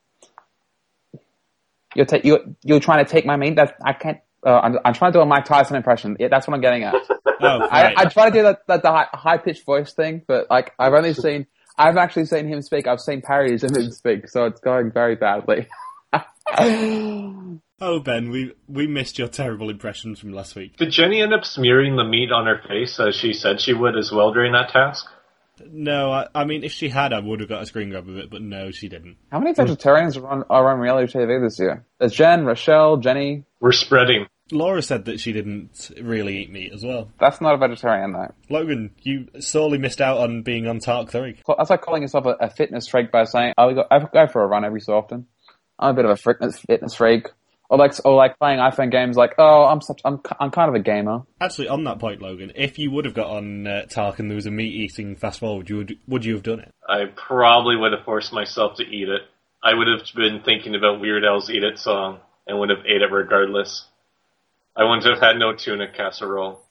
You're 1.96 2.06
ta- 2.06 2.22
you're 2.24 2.40
you're 2.64 2.80
trying 2.80 3.06
to 3.06 3.12
take 3.12 3.26
my 3.26 3.36
name. 3.36 3.56
That 3.56 3.76
I 3.86 3.94
can't. 3.94 4.20
Uh, 4.46 4.60
I'm, 4.60 4.80
I'm 4.84 4.94
trying 4.94 5.12
to 5.12 5.20
do 5.20 5.22
a 5.22 5.26
Mike 5.26 5.46
Tyson 5.46 5.76
impression. 5.76 6.18
Yeah, 6.20 6.28
that's 6.30 6.48
what 6.48 6.54
I'm 6.56 6.62
getting 6.62 6.84
at. 6.84 6.96
Oh, 7.40 7.60
I, 7.60 7.84
right. 7.84 7.98
I 7.98 8.06
try 8.06 8.32
to 8.32 8.36
do 8.36 8.42
that, 8.42 8.66
that 8.68 8.82
the 8.82 8.90
high, 8.90 9.08
high 9.14 9.38
pitched 9.38 9.64
voice 9.64 9.94
thing, 9.94 10.24
but 10.28 10.50
like 10.50 10.74
I've 10.80 10.94
only 10.94 11.14
seen, 11.26 11.46
I've 11.78 11.96
actually 11.96 12.26
seen 12.26 12.48
him 12.48 12.64
speak. 12.64 12.88
I've 12.88 13.00
seen 13.00 13.22
parodies 13.22 13.64
of 13.64 13.78
him 13.78 13.92
speak, 13.92 14.28
so 14.28 14.46
it's 14.46 14.60
going 14.60 14.92
very 14.92 15.16
badly. 15.16 15.68
oh, 17.82 18.00
Ben, 18.00 18.30
we 18.30 18.54
we 18.68 18.88
missed 18.88 19.18
your 19.18 19.28
terrible 19.28 19.70
impressions 19.70 20.20
from 20.20 20.34
last 20.34 20.56
week. 20.56 20.78
Did 20.78 20.92
Jenny 20.92 21.22
end 21.22 21.34
up 21.34 21.46
smearing 21.46 21.96
the 21.96 22.04
meat 22.04 22.32
on 22.32 22.46
her 22.46 22.62
face 22.68 23.00
as 23.00 23.16
she 23.16 23.34
said 23.34 23.62
she 23.62 23.74
would 23.74 23.98
as 23.98 24.12
well 24.12 24.32
during 24.34 24.54
that 24.54 24.70
task? 24.70 25.06
No, 25.66 26.12
I, 26.12 26.28
I 26.36 26.46
mean, 26.46 26.64
if 26.64 26.72
she 26.72 26.90
had, 26.90 27.14
I 27.14 27.20
would 27.20 27.40
have 27.40 27.50
got 27.50 27.64
a 27.64 27.66
screen 27.66 27.90
grab 27.90 28.08
of 28.08 28.18
it, 28.18 28.30
but 28.30 28.42
no, 28.42 28.70
she 28.70 28.90
didn't. 28.90 29.18
How 29.32 29.40
many 29.40 29.54
vegetarians 29.54 30.16
are 30.16 30.28
on, 30.28 30.44
are 30.50 30.72
on 30.72 30.80
reality 30.80 31.12
TV 31.12 31.44
this 31.44 31.58
year? 31.58 31.84
There's 32.00 32.14
Jen, 32.14 32.46
Rochelle, 32.46 32.98
Jenny. 32.98 33.44
We're 33.60 33.72
spreading. 33.72 34.28
Laura 34.52 34.82
said 34.82 35.06
that 35.06 35.20
she 35.20 35.34
didn't 35.34 35.92
really 36.02 36.38
eat 36.38 36.52
meat 36.52 36.72
as 36.74 36.84
well. 36.84 37.12
That's 37.20 37.42
not 37.42 37.56
a 37.56 37.58
vegetarian 37.58 38.14
though. 38.14 38.34
Logan, 38.50 38.92
you 39.02 39.28
sorely 39.40 39.78
missed 39.78 40.00
out 40.00 40.20
on 40.20 40.44
being 40.44 40.68
on 40.68 40.80
Tark 40.80 41.10
3. 41.10 41.38
That's 41.58 41.70
like 41.70 41.82
calling 41.82 42.02
yourself 42.02 42.26
a, 42.28 42.36
a 42.40 42.50
fitness 42.50 42.88
freak 42.88 43.12
by 43.12 43.26
saying, 43.26 43.54
oh, 43.58 43.70
"I 43.70 43.74
go, 43.74 43.84
I 43.92 44.00
go 44.00 44.28
for 44.28 44.44
a 44.44 44.48
run 44.48 44.64
every 44.64 44.80
so 44.80 44.94
often." 44.94 45.26
I'm 45.80 45.92
a 45.92 45.94
bit 45.94 46.06
of 46.06 46.12
a 46.12 46.18
fitness 46.18 46.60
fitness 46.60 46.96
freak, 46.96 47.28
or 47.70 47.78
like 47.78 47.94
or 48.06 48.16
like 48.16 48.38
playing 48.38 48.60
iPhone 48.60 48.92
games. 48.92 49.18
Like, 49.18 49.36
oh, 49.38 49.66
I'm 49.66 49.82
such 49.82 50.02
I'm 50.06 50.22
I'm 50.40 50.52
kind 50.52 50.70
of 50.70 50.76
a 50.76 50.80
gamer. 50.80 51.24
Actually, 51.42 51.68
on 51.70 51.84
that 51.86 52.00
point, 52.00 52.22
Logan, 52.22 52.52
if 52.56 52.80
you 52.80 52.92
would 52.92 53.06
have 53.06 53.14
got 53.14 53.28
on 53.28 53.68
uh, 53.68 53.86
Tark 53.86 54.20
and 54.20 54.30
there 54.30 54.36
was 54.36 54.46
a 54.46 54.52
meat 54.52 54.74
eating 54.74 55.16
fast 55.16 55.40
forward, 55.40 55.70
you 55.70 55.78
would, 55.78 55.98
would 56.08 56.26
you 56.26 56.34
have 56.34 56.44
done 56.44 56.60
it? 56.60 56.74
I 56.88 57.06
probably 57.16 57.76
would 57.76 57.94
have 57.94 58.06
forced 58.06 58.34
myself 58.34 58.78
to 58.78 58.84
eat 58.84 59.10
it. 59.10 59.22
I 59.64 59.74
would 59.74 59.88
have 59.88 60.08
been 60.16 60.42
thinking 60.44 60.76
about 60.76 61.02
Weird 61.02 61.26
Al's 61.26 61.50
Eat 61.50 61.64
It 61.64 61.80
song 61.80 62.20
and 62.46 62.60
would 62.60 62.70
have 62.70 62.86
ate 62.86 63.02
it 63.02 63.12
regardless. 63.12 63.86
I 64.76 64.84
wouldn't 64.84 65.06
have 65.06 65.20
had 65.20 65.38
no 65.38 65.56
tuna 65.56 65.88
casserole. 65.92 66.62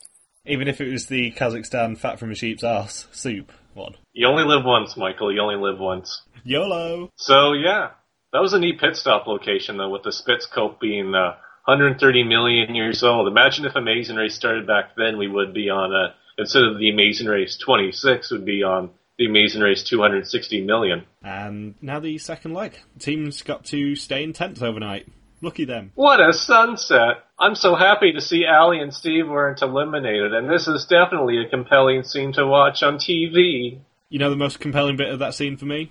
Even 0.46 0.68
if 0.68 0.80
it 0.80 0.90
was 0.90 1.06
the 1.06 1.32
Kazakhstan 1.32 1.98
fat 1.98 2.20
from 2.20 2.30
a 2.30 2.34
sheep's 2.34 2.62
ass 2.62 3.08
soup 3.10 3.52
one. 3.74 3.94
You 4.12 4.28
only 4.28 4.44
live 4.44 4.64
once, 4.64 4.96
Michael. 4.96 5.32
You 5.32 5.40
only 5.40 5.56
live 5.56 5.78
once. 5.78 6.22
YOLO! 6.44 7.10
So 7.16 7.52
yeah, 7.52 7.90
that 8.36 8.42
was 8.42 8.52
a 8.52 8.58
neat 8.58 8.78
pit 8.78 8.96
stop 8.96 9.26
location 9.26 9.78
though, 9.78 9.88
with 9.88 10.02
the 10.02 10.10
Spitzkoppe 10.10 10.78
being 10.78 11.14
uh, 11.14 11.36
130 11.64 12.22
million 12.24 12.74
years 12.74 13.02
old. 13.02 13.28
Imagine 13.28 13.64
if 13.64 13.74
Amazing 13.74 14.16
Race 14.16 14.34
started 14.34 14.66
back 14.66 14.90
then, 14.94 15.16
we 15.16 15.26
would 15.26 15.54
be 15.54 15.70
on 15.70 15.90
a 15.94 16.14
instead 16.36 16.64
of 16.64 16.78
the 16.78 16.90
Amazing 16.90 17.28
Race 17.28 17.56
26, 17.56 18.30
would 18.30 18.44
be 18.44 18.62
on 18.62 18.90
the 19.16 19.24
Amazing 19.24 19.62
Race 19.62 19.82
260 19.84 20.66
million. 20.66 21.06
And 21.22 21.76
now 21.80 21.98
the 21.98 22.18
second 22.18 22.52
leg. 22.52 22.78
Team's 22.98 23.40
got 23.40 23.64
to 23.66 23.96
stay 23.96 24.22
in 24.22 24.34
tents 24.34 24.60
overnight. 24.60 25.08
Lucky 25.40 25.64
them. 25.64 25.92
What 25.94 26.20
a 26.20 26.34
sunset! 26.34 27.24
I'm 27.38 27.54
so 27.54 27.74
happy 27.74 28.12
to 28.12 28.20
see 28.20 28.44
Ali 28.44 28.80
and 28.80 28.92
Steve 28.92 29.28
weren't 29.28 29.62
eliminated, 29.62 30.34
and 30.34 30.50
this 30.50 30.68
is 30.68 30.84
definitely 30.84 31.42
a 31.42 31.48
compelling 31.48 32.02
scene 32.02 32.34
to 32.34 32.46
watch 32.46 32.82
on 32.82 32.98
TV. 32.98 33.80
You 34.10 34.18
know 34.18 34.28
the 34.28 34.36
most 34.36 34.60
compelling 34.60 34.96
bit 34.96 35.08
of 35.08 35.20
that 35.20 35.32
scene 35.32 35.56
for 35.56 35.64
me? 35.64 35.90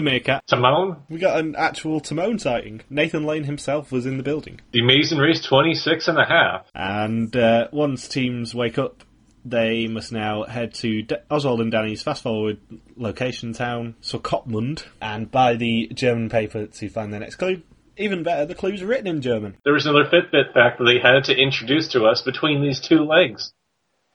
The 0.00 0.10
meerkat. 0.10 0.46
Timon, 0.46 0.96
We 1.10 1.18
got 1.18 1.38
an 1.38 1.54
actual 1.56 2.00
Timon 2.00 2.38
sighting. 2.38 2.80
Nathan 2.88 3.24
Lane 3.24 3.44
himself 3.44 3.92
was 3.92 4.06
in 4.06 4.16
the 4.16 4.22
building. 4.22 4.58
the 4.72 4.80
Amazing 4.80 5.18
Race 5.18 5.44
26 5.44 6.08
and 6.08 6.18
a 6.18 6.24
half. 6.24 6.64
And 6.74 7.36
uh, 7.36 7.68
once 7.70 8.08
teams 8.08 8.54
wake 8.54 8.78
up, 8.78 9.04
they 9.44 9.88
must 9.88 10.10
now 10.10 10.44
head 10.44 10.72
to 10.76 11.02
D- 11.02 11.16
Oswald 11.30 11.60
and 11.60 11.70
Danny's 11.70 12.02
fast 12.02 12.22
forward 12.22 12.60
location 12.96 13.52
town, 13.52 13.94
Swakopmund, 14.00 14.84
and 15.02 15.30
buy 15.30 15.56
the 15.56 15.88
German 15.92 16.30
paper 16.30 16.64
to 16.64 16.88
find 16.88 17.12
their 17.12 17.20
next 17.20 17.36
clue. 17.36 17.60
Even 17.98 18.22
better, 18.22 18.46
the 18.46 18.54
clues 18.54 18.80
are 18.80 18.86
written 18.86 19.06
in 19.06 19.20
German. 19.20 19.58
There 19.64 19.74
was 19.74 19.84
another 19.84 20.06
Fitbit 20.06 20.54
fact 20.54 20.78
that 20.78 20.84
they 20.86 20.98
had 20.98 21.24
to 21.24 21.36
introduce 21.36 21.88
to 21.88 22.06
us 22.06 22.22
between 22.22 22.62
these 22.62 22.80
two 22.80 23.04
legs. 23.04 23.52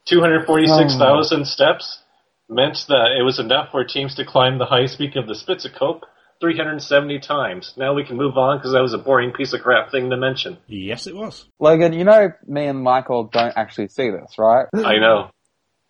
246,000 0.06 1.46
steps 1.46 2.00
meant 2.48 2.84
that 2.88 3.16
it 3.18 3.22
was 3.22 3.38
enough 3.38 3.70
for 3.70 3.84
teams 3.84 4.14
to 4.16 4.24
climb 4.24 4.58
the 4.58 4.66
highest 4.66 4.98
peak 4.98 5.16
of 5.16 5.26
the 5.26 5.34
Spitzkoppe 5.34 6.02
370 6.40 7.18
times. 7.20 7.72
Now 7.76 7.94
we 7.94 8.04
can 8.04 8.16
move 8.16 8.36
on 8.36 8.58
because 8.58 8.72
that 8.72 8.82
was 8.82 8.92
a 8.92 8.98
boring 8.98 9.32
piece 9.32 9.52
of 9.52 9.62
crap 9.62 9.90
thing 9.90 10.10
to 10.10 10.16
mention. 10.16 10.58
Yes, 10.66 11.06
it 11.06 11.16
was. 11.16 11.46
Logan, 11.58 11.92
you 11.92 12.04
know 12.04 12.28
me 12.46 12.66
and 12.66 12.82
Michael 12.82 13.24
don't 13.24 13.56
actually 13.56 13.88
see 13.88 14.10
this, 14.10 14.34
right? 14.38 14.66
I 14.74 14.98
know. 14.98 15.30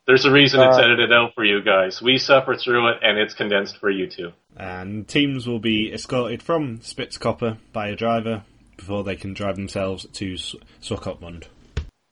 There's 0.07 0.25
a 0.25 0.31
reason 0.31 0.61
it's 0.61 0.77
Uh, 0.77 0.83
edited 0.83 1.13
out 1.13 1.35
for 1.35 1.45
you 1.45 1.63
guys. 1.63 2.01
We 2.01 2.19
suffer 2.19 2.55
through 2.55 2.91
it 2.91 2.99
and 3.03 3.19
it's 3.19 3.35
condensed 3.35 3.79
for 3.79 3.91
you 3.91 4.09
too. 4.09 4.31
And 4.57 5.07
teams 5.09 5.49
will 5.49 5.59
be 5.59 5.93
escorted 5.93 6.43
from 6.43 6.79
Spitzkoppe 6.79 7.59
by 7.73 7.89
a 7.89 7.97
driver 7.97 8.45
before 8.77 9.03
they 9.03 9.17
can 9.17 9.35
drive 9.35 9.57
themselves 9.57 10.07
to 10.13 10.35
S- 10.35 10.55
Swakopmund. 10.81 11.45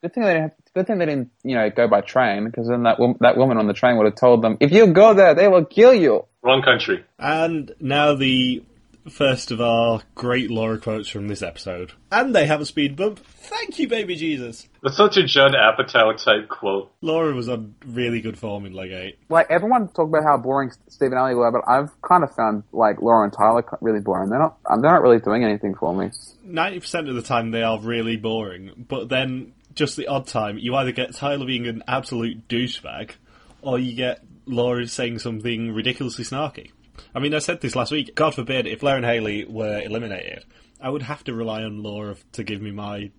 Good 0.05 0.13
thing 0.13 0.25
they 0.25 0.35
didn't. 0.35 0.53
Good 0.75 0.87
thing 0.87 0.99
they 0.99 1.07
didn't, 1.07 1.31
you 1.45 1.55
know, 1.55 1.71
go 1.71 1.89
by 1.89 2.03
train 2.03 2.45
because 2.45 2.69
then 2.69 2.83
that 2.83 3.01
wom- 3.01 3.17
that 3.21 3.39
woman 3.39 3.57
on 3.57 3.67
the 3.69 3.73
train 3.73 3.97
would 3.97 4.05
have 4.05 4.17
told 4.17 4.43
them, 4.43 4.59
"If 4.61 4.71
you 4.71 4.87
go 4.89 5.15
there, 5.15 5.33
they 5.33 5.49
will 5.49 5.65
kill 5.65 5.95
you." 5.95 6.27
Wrong 6.43 6.61
country. 6.61 7.03
And 7.19 7.73
now 7.81 8.15
the 8.15 8.63
first 9.09 9.51
of 9.51 9.63
our 9.63 10.03
great 10.15 10.51
Laura 10.51 10.77
quotes 10.77 11.09
from 11.09 11.29
this 11.29 11.41
episode. 11.41 11.93
And 12.13 12.35
they 12.35 12.45
have 12.45 12.61
a 12.61 12.67
speed 12.67 12.97
bump. 12.97 13.19
Thank 13.19 13.79
you, 13.79 13.89
baby 13.89 14.15
Jesus. 14.15 14.69
That's 14.83 14.99
such 14.99 15.17
a 15.17 15.25
Judd 15.25 15.53
Apatow 15.53 16.23
type 16.23 16.51
quote. 16.51 16.91
Laura 17.01 17.35
was 17.35 17.49
on 17.49 17.75
really 17.87 18.21
good 18.21 18.39
form 18.39 18.67
in 18.67 18.75
leg 18.75 18.93
8. 18.93 19.19
Like 19.31 19.51
everyone 19.51 19.89
talked 19.89 20.11
about 20.11 20.25
how 20.25 20.37
boring 20.37 20.71
Steve 20.89 21.13
and 21.13 21.19
Ali 21.19 21.35
were, 21.35 21.51
but 21.51 21.63
I've 21.67 21.91
kind 22.03 22.25
of 22.25 22.35
found 22.35 22.65
like 22.73 23.01
Laura 23.01 23.25
and 23.25 23.33
Tyler 23.33 23.65
really 23.81 24.01
boring. 24.01 24.29
They're 24.29 24.39
not. 24.39 24.59
They're 24.69 24.93
not 24.93 25.01
really 25.03 25.21
doing 25.21 25.45
anything 25.45 25.75
for 25.75 25.95
me. 25.95 26.11
90% 26.47 27.09
of 27.09 27.15
the 27.15 27.23
time 27.23 27.53
they 27.53 27.63
are 27.63 27.81
really 27.81 28.19
boring, 28.19 28.87
but 28.89 29.09
then 29.09 29.53
just 29.75 29.97
the 29.97 30.07
odd 30.07 30.27
time, 30.27 30.59
you 30.59 30.75
either 30.75 30.93
get 30.93 31.15
Tyler 31.15 31.47
being 31.47 31.67
an 31.67 31.83
absolute 31.89 32.49
douchebag, 32.49 33.13
or 33.63 33.79
you 33.79 33.95
get 33.95 34.25
Laura 34.47 34.87
saying 34.87 35.19
something 35.19 35.73
ridiculously 35.73 36.25
snarky. 36.25 36.71
I 37.15 37.19
mean, 37.19 37.35
I 37.35 37.39
said 37.39 37.61
this 37.61 37.77
last 37.77 37.93
week. 37.93 38.15
God 38.15 38.35
forbid, 38.35 38.67
if 38.67 38.81
Blair 38.81 38.97
and 38.97 39.05
Haley 39.05 39.45
were 39.45 39.81
eliminated, 39.81 40.45
I 40.81 40.91
would 40.91 41.03
have 41.03 41.25
to 41.25 41.35
rely 41.35 41.63
on 41.63 41.83
Laura 41.83 42.17
to 42.33 42.45
give 42.45 42.61
me 42.61 42.71
my 42.71 43.11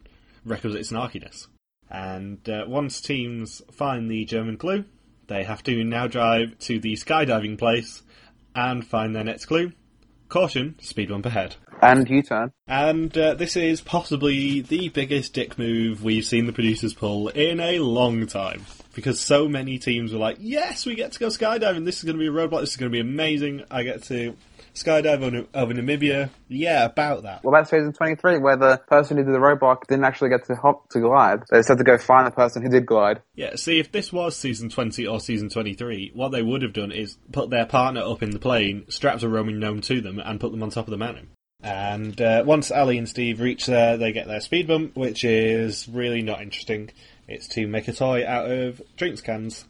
requisite 0.45 0.81
snarkiness. 0.81 1.47
And 1.89 2.47
uh, 2.49 2.65
once 2.67 3.01
teams 3.01 3.61
find 3.71 4.09
the 4.09 4.25
German 4.25 4.57
clue, 4.57 4.85
they 5.27 5.43
have 5.43 5.63
to 5.63 5.83
now 5.83 6.07
drive 6.07 6.57
to 6.59 6.79
the 6.79 6.93
skydiving 6.93 7.57
place 7.57 8.03
and 8.53 8.85
find 8.85 9.15
their 9.15 9.23
next 9.23 9.45
clue. 9.45 9.71
Caution, 10.29 10.75
speed 10.81 11.09
bump 11.09 11.25
ahead. 11.25 11.55
And 11.81 12.09
U 12.09 12.23
turn. 12.23 12.51
And 12.67 13.15
uh, 13.17 13.35
this 13.35 13.55
is 13.55 13.81
possibly 13.81 14.61
the 14.61 14.89
biggest 14.89 15.33
dick 15.33 15.57
move 15.57 16.03
we've 16.03 16.25
seen 16.25 16.45
the 16.45 16.53
producers 16.53 16.93
pull 16.93 17.27
in 17.29 17.59
a 17.59 17.79
long 17.79 18.25
time. 18.27 18.65
Because 18.93 19.19
so 19.19 19.47
many 19.47 19.77
teams 19.77 20.13
were 20.13 20.19
like, 20.19 20.37
yes, 20.39 20.85
we 20.85 20.95
get 20.95 21.11
to 21.11 21.19
go 21.19 21.27
skydiving. 21.27 21.85
This 21.85 21.97
is 21.97 22.03
going 22.05 22.17
to 22.17 22.19
be 22.19 22.27
a 22.27 22.31
roadblock. 22.31 22.61
This 22.61 22.71
is 22.71 22.77
going 22.77 22.91
to 22.91 22.95
be 22.95 23.01
amazing. 23.01 23.65
I 23.69 23.83
get 23.83 24.03
to 24.03 24.35
skydive 24.75 25.23
over, 25.23 25.47
over 25.53 25.73
Namibia. 25.73 26.29
Yeah, 26.47 26.85
about 26.85 27.23
that. 27.23 27.43
What 27.43 27.51
about 27.51 27.69
season 27.69 27.93
twenty 27.93 28.15
three, 28.15 28.37
where 28.37 28.57
the 28.57 28.77
person 28.87 29.17
who 29.17 29.23
did 29.23 29.33
the 29.33 29.39
roadblock 29.39 29.87
didn't 29.87 30.05
actually 30.05 30.29
get 30.29 30.45
to 30.45 30.55
hop 30.55 30.89
to 30.89 30.99
glide? 30.99 31.43
They 31.49 31.57
just 31.57 31.69
had 31.69 31.79
to 31.79 31.83
go 31.83 31.97
find 31.97 32.27
the 32.27 32.31
person 32.31 32.61
who 32.61 32.69
did 32.69 32.85
glide. 32.85 33.21
Yeah, 33.35 33.55
see, 33.55 33.79
if 33.79 33.91
this 33.91 34.13
was 34.13 34.35
season 34.35 34.69
20 34.69 35.07
or 35.07 35.19
season 35.19 35.49
23, 35.49 36.11
what 36.13 36.29
they 36.29 36.43
would 36.43 36.61
have 36.61 36.73
done 36.73 36.91
is 36.91 37.17
put 37.31 37.49
their 37.49 37.65
partner 37.65 38.01
up 38.01 38.21
in 38.21 38.31
the 38.31 38.39
plane, 38.39 38.85
strapped 38.89 39.23
a 39.23 39.29
roaming 39.29 39.59
gnome 39.59 39.81
to 39.81 40.01
them, 40.01 40.19
and 40.19 40.39
put 40.39 40.51
them 40.51 40.61
on 40.61 40.69
top 40.69 40.87
of 40.87 40.91
the 40.91 40.97
mountain. 40.97 41.29
And 41.61 42.21
uh, 42.21 42.43
once 42.45 42.69
Ali 42.69 42.97
and 42.97 43.09
Steve 43.09 43.41
reach 43.41 43.65
there, 43.65 43.97
they 43.97 44.11
get 44.11 44.27
their 44.27 44.41
speed 44.41 44.67
bump, 44.67 44.95
which 44.95 45.23
is 45.23 45.87
really 45.87 46.21
not 46.21 46.41
interesting. 46.41 46.91
It's 47.27 47.47
to 47.49 47.67
make 47.67 47.87
a 47.87 47.93
toy 47.93 48.25
out 48.25 48.51
of 48.51 48.81
drinks 48.97 49.21
cans. 49.21 49.65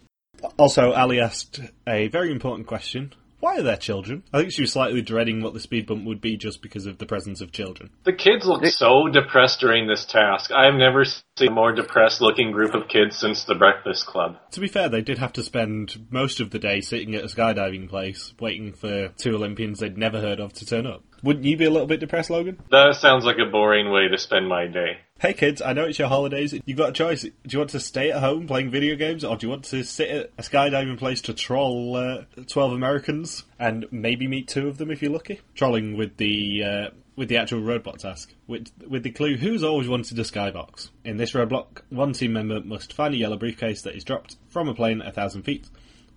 Also, 0.58 0.92
Ali 0.92 1.22
asked 1.22 1.62
a 1.88 2.10
very 2.10 2.32
important 2.32 2.68
question. 2.68 3.14
Why 3.46 3.58
are 3.58 3.62
there 3.62 3.78
children? 3.78 4.24
I 4.34 4.40
think 4.40 4.54
she 4.54 4.64
was 4.64 4.72
slightly 4.72 5.04
dreading 5.04 5.44
what 5.44 5.54
the 5.54 5.60
speed 5.60 5.86
bump 5.86 6.04
would 6.06 6.20
be 6.20 6.36
just 6.36 6.64
because 6.64 6.88
of 6.88 6.98
the 6.98 7.06
presence 7.06 7.42
of 7.42 7.52
children. 7.52 7.92
The 8.04 8.12
kids 8.12 8.44
look 8.48 8.66
so 8.66 9.08
depressed 9.08 9.60
during 9.60 9.88
this 9.88 10.04
task. 10.04 10.50
I've 10.52 10.74
never 10.74 11.06
seen 11.06 11.50
a 11.50 11.52
more 11.52 11.72
depressed 11.72 12.22
looking 12.22 12.52
group 12.52 12.74
of 12.74 12.88
kids 12.88 13.18
since 13.18 13.44
the 13.44 13.54
Breakfast 13.54 14.08
Club. 14.08 14.38
To 14.54 14.60
be 14.60 14.68
fair, 14.68 14.90
they 14.90 15.04
did 15.04 15.20
have 15.20 15.32
to 15.34 15.44
spend 15.44 16.08
most 16.10 16.40
of 16.40 16.50
the 16.50 16.58
day 16.58 16.82
sitting 16.82 17.14
at 17.14 17.24
a 17.24 17.28
skydiving 17.28 17.88
place, 17.88 18.34
waiting 18.40 18.74
for 18.74 19.10
two 19.10 19.36
Olympians 19.36 19.78
they'd 19.78 19.96
never 19.96 20.20
heard 20.20 20.40
of 20.40 20.52
to 20.54 20.66
turn 20.66 20.88
up. 20.88 21.04
Wouldn't 21.26 21.44
you 21.44 21.58
be 21.58 21.66
a 21.66 21.72
little 21.72 21.88
bit 21.88 22.00
depressed, 22.00 22.30
Logan? 22.30 22.62
That 22.70 22.98
sounds 22.98 23.26
like 23.26 23.38
a 23.40 23.50
boring 23.50 23.90
way 23.90 24.08
to 24.08 24.18
spend 24.20 24.48
my 24.48 24.68
day. 24.68 25.00
Hey 25.18 25.34
kids, 25.34 25.60
I 25.60 25.74
know 25.74 25.86
it's 25.86 25.98
your 25.98 26.08
holidays. 26.08 26.54
You've 26.66 26.78
got 26.78 26.90
a 26.90 26.94
choice. 26.94 27.24
Do 27.24 27.32
you 27.48 27.58
want 27.58 27.72
to 27.72 27.80
stay 27.80 28.12
at 28.12 28.20
home 28.20 28.46
playing 28.46 28.70
video 28.70 28.96
games, 28.96 29.24
or 29.24 29.36
do 29.36 29.48
you 29.48 29.50
want 29.50 29.64
to 29.66 29.84
sit 29.84 30.10
at 30.10 30.32
a 30.38 30.44
skydiving 30.44 31.00
place 31.00 31.22
to 31.22 31.34
troll 31.34 31.96
uh, 31.96 32.26
12 32.46 32.74
Americans 32.74 33.44
and 33.58 33.88
maybe 33.90 34.28
meet 34.28 34.48
two 34.48 34.68
of 34.68 34.78
them 34.78 34.92
if 34.92 35.02
you're 35.02 35.12
lucky? 35.12 35.42
Trolling 35.56 35.98
with 35.98 36.18
the 36.18 36.64
uh, 36.64 36.90
with 37.16 37.30
the 37.30 37.38
actual 37.38 37.62
roadblock 37.62 37.98
task, 37.98 38.32
with, 38.46 38.70
with 38.88 39.02
the 39.02 39.10
clue 39.10 39.36
who's 39.36 39.64
always 39.64 39.88
wanted 39.88 40.20
a 40.20 40.24
skybox. 40.24 40.90
In 41.04 41.18
this 41.18 41.32
roadblock, 41.32 41.82
one 41.90 42.14
team 42.14 42.34
member 42.34 42.62
must 42.62 42.94
find 42.94 43.16
a 43.16 43.18
yellow 43.18 43.38
briefcase 43.38 43.82
that 43.82 43.96
is 43.96 44.04
dropped 44.04 44.36
from 44.50 44.68
a 44.68 44.76
plane 44.76 45.02
a 45.02 45.12
thousand 45.12 45.42
feet 45.42 45.66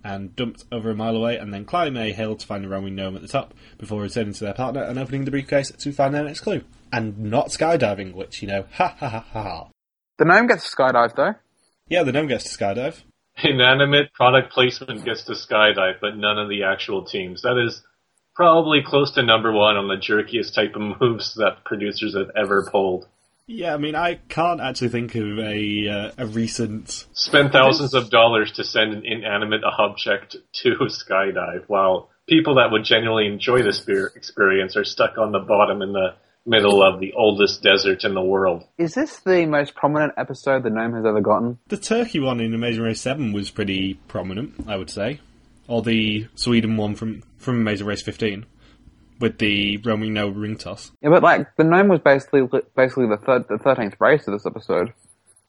and 0.03 0.35
dumped 0.35 0.65
over 0.71 0.91
a 0.91 0.95
mile 0.95 1.15
away, 1.15 1.37
and 1.37 1.53
then 1.53 1.65
climb 1.65 1.97
a 1.97 2.11
hill 2.11 2.35
to 2.35 2.45
find 2.45 2.65
a 2.65 2.69
roaming 2.69 2.95
gnome 2.95 3.15
at 3.15 3.21
the 3.21 3.27
top 3.27 3.53
before 3.77 4.01
returning 4.01 4.33
to 4.33 4.43
their 4.43 4.53
partner 4.53 4.83
and 4.83 4.97
opening 4.97 5.25
the 5.25 5.31
briefcase 5.31 5.71
to 5.71 5.91
find 5.91 6.13
their 6.13 6.23
next 6.23 6.41
clue. 6.41 6.63
And 6.91 7.17
not 7.19 7.47
skydiving, 7.47 8.13
which, 8.13 8.41
you 8.41 8.47
know, 8.47 8.65
ha 8.73 8.95
ha 8.97 9.09
ha 9.09 9.25
ha 9.31 9.43
ha. 9.43 9.67
The 10.17 10.25
gnome 10.25 10.47
gets 10.47 10.73
skydived 10.73 11.15
though. 11.15 11.35
Yeah, 11.87 12.03
the 12.03 12.11
gnome 12.11 12.27
gets 12.27 12.43
to 12.43 12.57
skydive. 12.57 13.01
Inanimate 13.43 14.13
product 14.13 14.51
placement 14.51 15.05
gets 15.05 15.23
to 15.23 15.33
skydive, 15.33 15.95
but 16.01 16.17
none 16.17 16.37
of 16.37 16.49
the 16.49 16.63
actual 16.63 17.05
teams. 17.05 17.41
That 17.41 17.57
is 17.57 17.81
probably 18.35 18.81
close 18.85 19.11
to 19.11 19.23
number 19.23 19.51
one 19.51 19.75
on 19.75 19.87
the 19.87 19.95
jerkiest 19.95 20.53
type 20.53 20.75
of 20.75 20.81
moves 21.01 21.35
that 21.35 21.63
producers 21.65 22.15
have 22.15 22.31
ever 22.35 22.67
pulled. 22.71 23.07
Yeah, 23.49 23.73
I 23.73 23.77
mean, 23.77 23.95
I 23.95 24.19
can't 24.29 24.61
actually 24.61 24.89
think 24.89 25.15
of 25.15 25.39
a 25.39 25.87
uh, 25.89 26.11
a 26.19 26.27
recent. 26.27 27.07
Spend 27.13 27.51
thousands 27.51 27.95
of 27.95 28.11
dollars 28.11 28.51
to 28.53 28.63
send 28.63 28.93
an 28.93 29.01
inanimate 29.03 29.63
object 29.63 30.35
to 30.61 30.75
skydive, 30.75 31.63
while 31.65 32.11
people 32.27 32.55
that 32.55 32.71
would 32.71 32.83
genuinely 32.83 33.25
enjoy 33.25 33.63
this 33.63 33.79
beer 33.79 34.11
experience 34.15 34.77
are 34.77 34.83
stuck 34.83 35.17
on 35.17 35.31
the 35.31 35.39
bottom 35.39 35.81
in 35.81 35.93
the 35.93 36.09
middle 36.45 36.83
of 36.83 36.99
the 36.99 37.13
oldest 37.13 37.63
desert 37.63 38.03
in 38.03 38.13
the 38.13 38.21
world. 38.21 38.65
Is 38.77 38.93
this 38.93 39.19
the 39.21 39.47
most 39.47 39.73
prominent 39.73 40.13
episode 40.15 40.61
the 40.61 40.69
gnome 40.69 40.93
has 40.93 41.05
ever 41.05 41.19
gotten? 41.19 41.57
The 41.69 41.77
Turkey 41.77 42.19
one 42.19 42.39
in 42.39 42.53
Amazing 42.53 42.83
Race 42.83 43.01
Seven 43.01 43.33
was 43.33 43.49
pretty 43.49 43.95
prominent, 44.07 44.67
I 44.67 44.77
would 44.77 44.91
say, 44.91 45.21
or 45.67 45.81
the 45.81 46.27
Sweden 46.35 46.77
one 46.77 46.93
from 46.93 47.23
from 47.39 47.55
Amazing 47.61 47.87
Race 47.87 48.03
Fifteen 48.03 48.45
with 49.19 49.37
the 49.37 49.77
roaming 49.77 50.13
gnome 50.13 50.37
ring 50.37 50.57
toss. 50.57 50.91
Yeah, 51.01 51.09
but 51.09 51.23
like 51.23 51.55
the 51.57 51.63
gnome 51.63 51.87
was 51.87 51.99
basically 51.99 52.41
basically 52.75 53.07
the 53.07 53.17
third, 53.17 53.45
the 53.49 53.57
thirteenth 53.57 53.95
race 53.99 54.27
of 54.27 54.33
this 54.33 54.45
episode. 54.45 54.93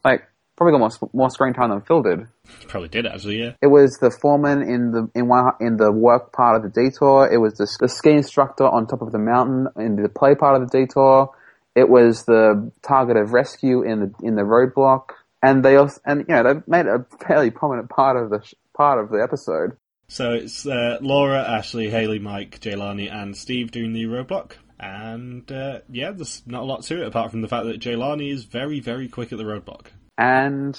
Like 0.04 0.24
probably 0.60 0.78
got 0.78 1.00
more 1.00 1.10
more 1.14 1.30
screen 1.30 1.54
time 1.54 1.70
than 1.70 1.80
Phil 1.80 2.02
did. 2.02 2.26
Probably 2.68 2.88
did 2.88 3.06
actually, 3.06 3.40
yeah. 3.40 3.52
It 3.62 3.68
was 3.68 3.96
the 4.00 4.10
foreman 4.10 4.62
in 4.62 4.92
the 4.92 5.08
in 5.14 5.26
one 5.26 5.52
in 5.60 5.78
the 5.78 5.90
work 5.90 6.32
part 6.32 6.56
of 6.56 6.62
the 6.62 6.68
detour. 6.68 7.30
It 7.32 7.38
was 7.38 7.54
the, 7.54 7.66
the 7.80 7.88
ski 7.88 8.10
instructor 8.10 8.64
on 8.64 8.86
top 8.86 9.00
of 9.00 9.12
the 9.12 9.18
mountain 9.18 9.68
in 9.76 9.96
the 9.96 10.08
play 10.08 10.34
part 10.34 10.60
of 10.60 10.68
the 10.68 10.78
detour. 10.78 11.30
It 11.74 11.88
was 11.88 12.24
the 12.24 12.70
target 12.82 13.16
of 13.16 13.32
rescue 13.32 13.82
in 13.82 14.00
the 14.00 14.12
in 14.22 14.34
the 14.34 14.42
roadblock, 14.42 15.10
and 15.42 15.64
they 15.64 15.76
also 15.76 16.00
and 16.04 16.26
you 16.28 16.34
know 16.34 16.42
they 16.42 16.60
made 16.66 16.86
a 16.86 17.06
fairly 17.26 17.50
prominent 17.50 17.88
part 17.88 18.22
of 18.22 18.30
the 18.30 18.44
sh- 18.44 18.54
part 18.76 19.02
of 19.02 19.10
the 19.10 19.22
episode. 19.22 19.76
So 20.10 20.32
it's 20.32 20.66
uh, 20.66 20.98
Laura, 21.00 21.38
Ashley, 21.38 21.88
Haley, 21.88 22.18
Mike, 22.18 22.58
Jelani, 22.60 23.10
and 23.10 23.36
Steve 23.36 23.70
doing 23.70 23.92
the 23.92 24.04
roadblock. 24.04 24.54
And 24.80 25.50
uh, 25.52 25.80
yeah, 25.88 26.10
there's 26.10 26.42
not 26.46 26.62
a 26.62 26.64
lot 26.64 26.82
to 26.84 27.00
it 27.00 27.06
apart 27.06 27.30
from 27.30 27.42
the 27.42 27.48
fact 27.48 27.66
that 27.66 27.80
Jelani 27.80 28.32
is 28.32 28.44
very, 28.44 28.80
very 28.80 29.08
quick 29.08 29.30
at 29.30 29.38
the 29.38 29.44
roadblock. 29.44 29.86
And 30.18 30.78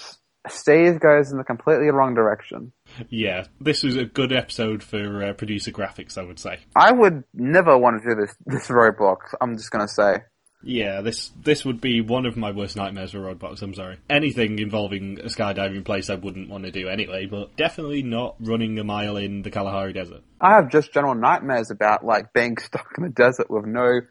Steve 0.49 0.99
goes 0.99 1.31
in 1.31 1.37
the 1.37 1.45
completely 1.45 1.87
wrong 1.91 2.13
direction. 2.13 2.73
Yeah, 3.09 3.45
this 3.61 3.83
was 3.83 3.95
a 3.95 4.03
good 4.03 4.33
episode 4.33 4.83
for 4.83 5.23
uh, 5.23 5.33
producer 5.33 5.71
graphics, 5.71 6.17
I 6.17 6.23
would 6.23 6.39
say. 6.39 6.59
I 6.75 6.91
would 6.91 7.23
never 7.33 7.77
want 7.77 8.01
to 8.01 8.09
do 8.09 8.19
this 8.19 8.35
this 8.45 8.67
roadblock. 8.67 9.19
I'm 9.39 9.55
just 9.55 9.71
gonna 9.71 9.87
say. 9.87 10.17
Yeah, 10.63 11.01
this 11.01 11.31
this 11.43 11.65
would 11.65 11.81
be 11.81 12.01
one 12.01 12.25
of 12.25 12.37
my 12.37 12.51
worst 12.51 12.75
nightmares 12.75 13.11
for 13.11 13.19
roadblocks. 13.19 13.61
I'm 13.61 13.73
sorry. 13.73 13.97
Anything 14.09 14.59
involving 14.59 15.19
a 15.19 15.25
skydiving 15.25 15.83
place, 15.83 16.09
I 16.09 16.15
wouldn't 16.15 16.49
want 16.49 16.65
to 16.65 16.71
do 16.71 16.87
anyway. 16.87 17.25
But 17.25 17.55
definitely 17.55 18.03
not 18.03 18.35
running 18.39 18.77
a 18.79 18.83
mile 18.83 19.17
in 19.17 19.41
the 19.41 19.51
Kalahari 19.51 19.93
Desert. 19.93 20.21
I 20.39 20.55
have 20.55 20.69
just 20.69 20.93
general 20.93 21.15
nightmares 21.15 21.71
about 21.71 22.05
like 22.05 22.33
being 22.33 22.57
stuck 22.61 22.87
in 22.97 23.03
the 23.03 23.09
desert 23.09 23.49
with 23.49 23.65
no, 23.65 24.01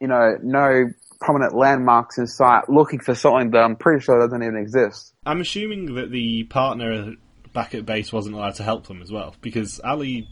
you 0.00 0.08
know, 0.08 0.36
no 0.42 0.86
prominent 1.20 1.54
landmarks 1.54 2.18
in 2.18 2.26
sight, 2.26 2.68
looking 2.68 3.00
for 3.00 3.14
something 3.14 3.50
that 3.52 3.62
I'm 3.62 3.76
pretty 3.76 4.02
sure 4.04 4.18
doesn't 4.18 4.42
even 4.42 4.56
exist. 4.56 5.14
I'm 5.24 5.40
assuming 5.40 5.94
that 5.94 6.10
the 6.10 6.44
partner 6.44 7.14
back 7.52 7.74
at 7.74 7.86
base 7.86 8.12
wasn't 8.12 8.34
allowed 8.34 8.56
to 8.56 8.62
help 8.62 8.86
them 8.86 9.00
as 9.00 9.10
well, 9.10 9.34
because 9.40 9.80
Ali 9.82 10.28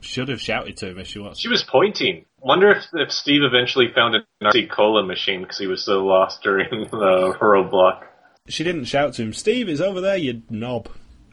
should 0.00 0.28
have 0.28 0.40
shouted 0.40 0.76
to 0.78 0.90
him 0.90 0.98
if 0.98 1.08
she 1.08 1.18
was. 1.18 1.40
She 1.40 1.48
was 1.48 1.64
pointing. 1.64 2.24
Wonder 2.40 2.70
if, 2.70 2.84
if 2.92 3.10
Steve 3.10 3.42
eventually 3.42 3.86
found 3.94 4.14
an 4.14 4.22
RC 4.42 4.70
Cola 4.70 5.04
machine 5.04 5.42
because 5.42 5.58
he 5.58 5.66
was 5.66 5.84
so 5.84 6.04
lost 6.04 6.42
during 6.42 6.84
the 6.90 7.36
roadblock. 7.40 8.04
She 8.48 8.64
didn't 8.64 8.84
shout 8.84 9.14
to 9.14 9.22
him, 9.22 9.32
Steve 9.32 9.68
is 9.68 9.80
over 9.80 10.00
there, 10.00 10.16
you 10.16 10.42
knob. 10.48 10.88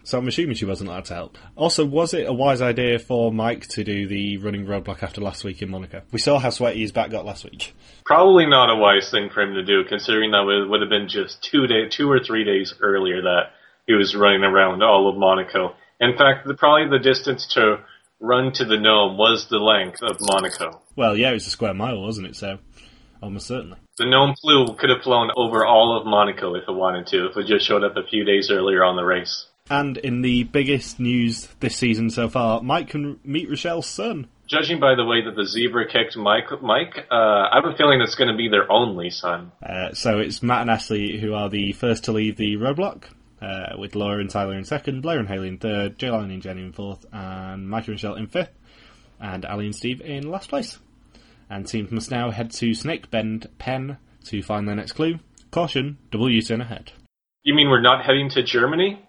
So 0.06 0.20
I'm 0.20 0.28
assuming 0.28 0.56
she 0.56 0.66
wasn't 0.66 0.91
allowed 0.91 1.06
to 1.06 1.16
help. 1.16 1.38
Also, 1.56 1.84
was 1.84 2.14
it 2.14 2.28
a 2.28 2.34
wise 2.34 2.62
idea 2.62 2.99
for 2.99 3.32
Mike 3.32 3.66
to 3.70 3.84
do 3.84 4.08
the 4.08 4.38
running 4.38 4.68
roadblock 4.68 5.01
after 5.01 5.20
last 5.20 5.43
week 5.43 5.64
in 5.64 5.72
Monaco? 5.72 6.03
We 6.12 6.20
saw 6.20 6.38
how 6.38 6.51
sweaty 6.51 6.82
his 6.82 6.91
back 6.91 7.10
got 7.10 7.26
last 7.26 7.43
week. 7.43 7.74
Probably 8.06 8.45
not 8.45 8.70
a 8.70 8.76
wise 8.76 9.10
thing 9.10 9.32
for 9.34 9.41
him 9.41 9.56
to 9.56 9.64
do, 9.64 9.84
considering 9.84 10.30
that 10.30 10.47
it 10.47 10.70
would 10.70 10.82
have 10.82 10.91
been 10.91 11.08
just 11.08 11.41
two 11.41 11.66
day, 11.66 11.89
two 11.89 12.10
or 12.10 12.20
three 12.20 12.43
days 12.43 12.76
earlier 12.82 13.24
that 13.24 13.53
he 13.88 13.93
was 13.93 14.16
running 14.16 14.43
around 14.43 14.84
all 14.84 15.10
of 15.10 15.18
Monaco. 15.18 15.76
In 15.99 16.16
fact, 16.16 16.45
the, 16.45 16.53
probably 16.53 16.88
the 16.95 17.03
distance 17.03 17.47
to 17.56 17.78
run 18.20 18.51
to 18.53 18.66
the 18.66 18.78
gnome 18.78 19.18
was 19.18 19.47
the 19.49 19.57
length 19.57 20.01
of 20.01 20.18
Monaco. 20.22 20.82
Well, 20.95 21.18
yeah, 21.18 21.32
it 21.32 21.36
was 21.36 21.47
a 21.47 21.51
square 21.51 21.74
mile, 21.74 22.01
wasn't 22.01 22.28
it? 22.28 22.36
So, 22.36 22.59
almost 23.22 23.47
certainly. 23.47 23.78
The 23.97 24.05
gnome 24.05 24.36
flew 24.41 24.76
could 24.76 24.89
have 24.89 25.01
flown 25.03 25.32
over 25.36 25.66
all 25.66 25.97
of 25.97 26.05
Monaco 26.05 26.55
if 26.55 26.63
it 26.68 26.72
wanted 26.72 27.07
to, 27.07 27.28
if 27.28 27.38
it 27.38 27.47
just 27.47 27.66
showed 27.66 27.84
up 27.84 27.95
a 27.95 28.07
few 28.07 28.26
days 28.26 28.49
earlier 28.51 28.84
on 28.84 28.95
the 28.95 29.05
race. 29.05 29.47
And 29.70 29.97
in 29.97 30.22
the 30.22 30.43
biggest 30.43 30.99
news 30.99 31.47
this 31.59 31.76
season 31.76 32.09
so 32.11 32.30
far, 32.30 32.61
Mike 32.61 32.89
can 32.89 33.20
meet 33.24 33.49
Rochelle's 33.49 33.88
son. 33.88 34.28
Judging 34.47 34.80
by 34.80 34.93
the 34.93 35.05
way 35.05 35.24
that 35.24 35.36
the 35.36 35.45
zebra 35.45 35.88
kicked 35.88 36.16
Mike, 36.16 36.61
Mike, 36.61 37.07
uh, 37.09 37.16
I 37.16 37.55
have 37.55 37.74
a 37.74 37.76
feeling 37.76 37.99
it's 38.01 38.13
going 38.13 38.30
to 38.30 38.38
be 38.38 38.47
their 38.47 38.72
only 38.72 39.09
son. 39.09 39.51
Uh, 39.63 39.93
so 39.93 40.20
it's 40.20 40.43
Matt 40.43 40.61
and 40.61 40.70
Ashley 40.70 41.18
who 41.18 41.34
are 41.34 41.49
the 41.49 41.72
first 41.72 42.03
to 42.03 42.11
leave 42.11 42.38
the 42.38 42.57
roadblock, 42.57 43.05
uh, 43.46 43.78
with 43.78 43.96
Laura 43.96 44.20
and 44.20 44.30
Tyler 44.30 44.56
in 44.56 44.66
second, 44.66 45.02
Blair 45.02 45.20
and 45.20 45.28
Haley 45.28 45.50
in 45.50 45.58
third, 45.58 45.98
Jelani 46.00 46.34
and 46.34 46.41
Jenny 46.41 46.64
in 46.64 46.74
fourth, 46.74 47.06
and 47.12 47.70
Mike 47.70 47.88
and 47.88 47.93
Rochelle 47.93 48.16
in 48.16 48.28
fifth, 48.28 48.52
and 49.20 49.46
Ali 49.46 49.66
and 49.66 49.76
Steve 49.76 50.02
in 50.02 50.30
last 50.30 50.50
place. 50.50 50.80
And 51.50 51.68
teams 51.68 51.91
must 51.91 52.10
now 52.10 52.32
head 52.32 52.52
to 52.52 52.74
Snake 52.74 53.12
Bend 53.12 53.48
Pen 53.60 53.98
to 54.26 54.41
find 54.41 54.68
their 54.68 54.76
next 54.76 54.93
clue. 54.93 55.20
Caution, 55.52 55.98
double 56.10 56.30
U-turn 56.30 56.62
ahead. 56.62 56.91
You 57.43 57.54
mean 57.54 57.70
we're 57.70 57.82
not 57.82 58.04
heading 58.04 58.30
to 58.32 58.41
Germany? 58.41 59.00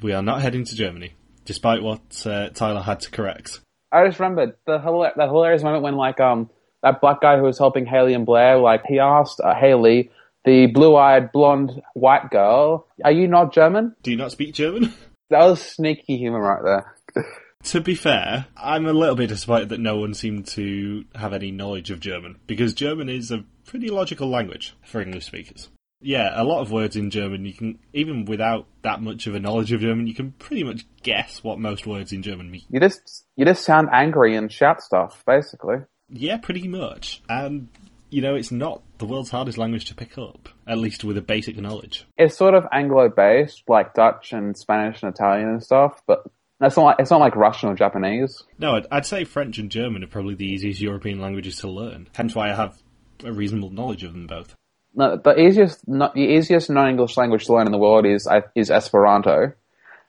We 0.00 0.12
are 0.12 0.22
not 0.22 0.40
heading 0.40 0.64
to 0.64 0.74
Germany, 0.74 1.12
despite 1.44 1.82
what 1.82 2.26
uh, 2.26 2.48
Tyler 2.48 2.80
had 2.80 3.00
to 3.00 3.10
correct. 3.10 3.60
I 3.92 4.06
just 4.06 4.18
remembered 4.18 4.54
the 4.66 4.78
hila- 4.78 5.14
that 5.16 5.28
hilarious 5.28 5.62
moment 5.62 5.82
when 5.82 5.96
like 5.96 6.18
um 6.18 6.48
that 6.82 7.00
black 7.00 7.20
guy 7.20 7.36
who 7.36 7.44
was 7.44 7.58
helping 7.58 7.86
Haley 7.86 8.14
and 8.14 8.26
Blair, 8.26 8.58
like 8.58 8.84
he 8.86 8.98
asked 8.98 9.40
uh, 9.40 9.54
Haley, 9.54 10.10
the 10.44 10.66
blue-eyed 10.66 11.32
blonde 11.32 11.80
white 11.94 12.30
girl, 12.30 12.86
"Are 13.04 13.12
you 13.12 13.28
not 13.28 13.52
German?" 13.52 13.94
Do 14.02 14.10
you 14.10 14.16
not 14.16 14.32
speak 14.32 14.54
German? 14.54 14.92
That 15.30 15.46
was 15.46 15.62
sneaky 15.62 16.18
humor 16.18 16.42
right 16.42 16.62
there. 16.62 17.24
to 17.64 17.80
be 17.80 17.94
fair, 17.94 18.44
I'm 18.54 18.84
a 18.84 18.92
little 18.92 19.14
bit 19.14 19.30
disappointed 19.30 19.70
that 19.70 19.80
no 19.80 19.96
one 19.96 20.12
seemed 20.12 20.46
to 20.48 21.06
have 21.14 21.32
any 21.32 21.50
knowledge 21.50 21.90
of 21.90 22.00
German, 22.00 22.38
because 22.46 22.74
German 22.74 23.08
is 23.08 23.30
a 23.30 23.44
pretty 23.64 23.88
logical 23.88 24.28
language 24.28 24.74
for 24.84 25.00
English 25.00 25.24
speakers. 25.24 25.70
Yeah, 26.02 26.30
a 26.34 26.44
lot 26.44 26.60
of 26.60 26.70
words 26.70 26.96
in 26.96 27.08
German, 27.10 27.46
you 27.46 27.54
can, 27.54 27.78
even 27.94 28.26
without 28.26 28.66
that 28.82 29.00
much 29.00 29.26
of 29.26 29.34
a 29.34 29.40
knowledge 29.40 29.72
of 29.72 29.80
German, 29.80 30.06
you 30.06 30.14
can 30.14 30.32
pretty 30.32 30.64
much 30.64 30.84
guess 31.02 31.42
what 31.42 31.58
most 31.58 31.86
words 31.86 32.12
in 32.12 32.22
German 32.22 32.50
mean. 32.50 32.64
You 32.68 32.80
just 32.80 33.24
you 33.36 33.46
just 33.46 33.64
sound 33.64 33.88
angry 33.90 34.36
and 34.36 34.52
shout 34.52 34.82
stuff, 34.82 35.22
basically. 35.26 35.76
Yeah, 36.10 36.36
pretty 36.36 36.68
much. 36.68 37.22
And, 37.28 37.68
you 38.12 38.20
know, 38.20 38.34
it's 38.34 38.52
not 38.52 38.82
the 38.98 39.06
world's 39.06 39.30
hardest 39.30 39.56
language 39.56 39.86
to 39.86 39.94
pick 39.94 40.18
up, 40.18 40.48
at 40.66 40.78
least 40.78 41.02
with 41.02 41.16
a 41.16 41.22
basic 41.22 41.56
knowledge. 41.56 42.06
It's 42.18 42.36
sort 42.36 42.54
of 42.54 42.66
Anglo-based, 42.70 43.62
like 43.68 43.94
Dutch 43.94 44.32
and 44.32 44.56
Spanish 44.56 45.02
and 45.02 45.14
Italian 45.14 45.48
and 45.48 45.62
stuff, 45.62 46.02
but 46.06 46.24
it's 46.60 46.76
not 46.76 46.84
like, 46.84 46.96
it's 46.98 47.10
not 47.10 47.20
like 47.20 47.34
Russian 47.34 47.70
or 47.70 47.74
Japanese. 47.74 48.42
No, 48.58 48.76
I'd, 48.76 48.86
I'd 48.90 49.06
say 49.06 49.24
French 49.24 49.58
and 49.58 49.70
German 49.70 50.04
are 50.04 50.08
probably 50.08 50.34
the 50.34 50.44
easiest 50.44 50.80
European 50.80 51.20
languages 51.20 51.56
to 51.58 51.68
learn, 51.68 52.08
hence 52.14 52.34
why 52.34 52.50
I 52.50 52.54
have 52.54 52.76
a 53.24 53.32
reasonable 53.32 53.70
knowledge 53.70 54.04
of 54.04 54.12
them 54.12 54.26
both. 54.26 54.54
No, 54.94 55.16
the 55.16 55.40
easiest, 55.40 55.88
not, 55.88 56.14
the 56.14 56.20
easiest 56.20 56.68
non-English 56.68 57.16
language 57.16 57.46
to 57.46 57.54
learn 57.54 57.66
in 57.66 57.72
the 57.72 57.78
world 57.78 58.04
is 58.04 58.28
is 58.54 58.70
Esperanto, 58.70 59.54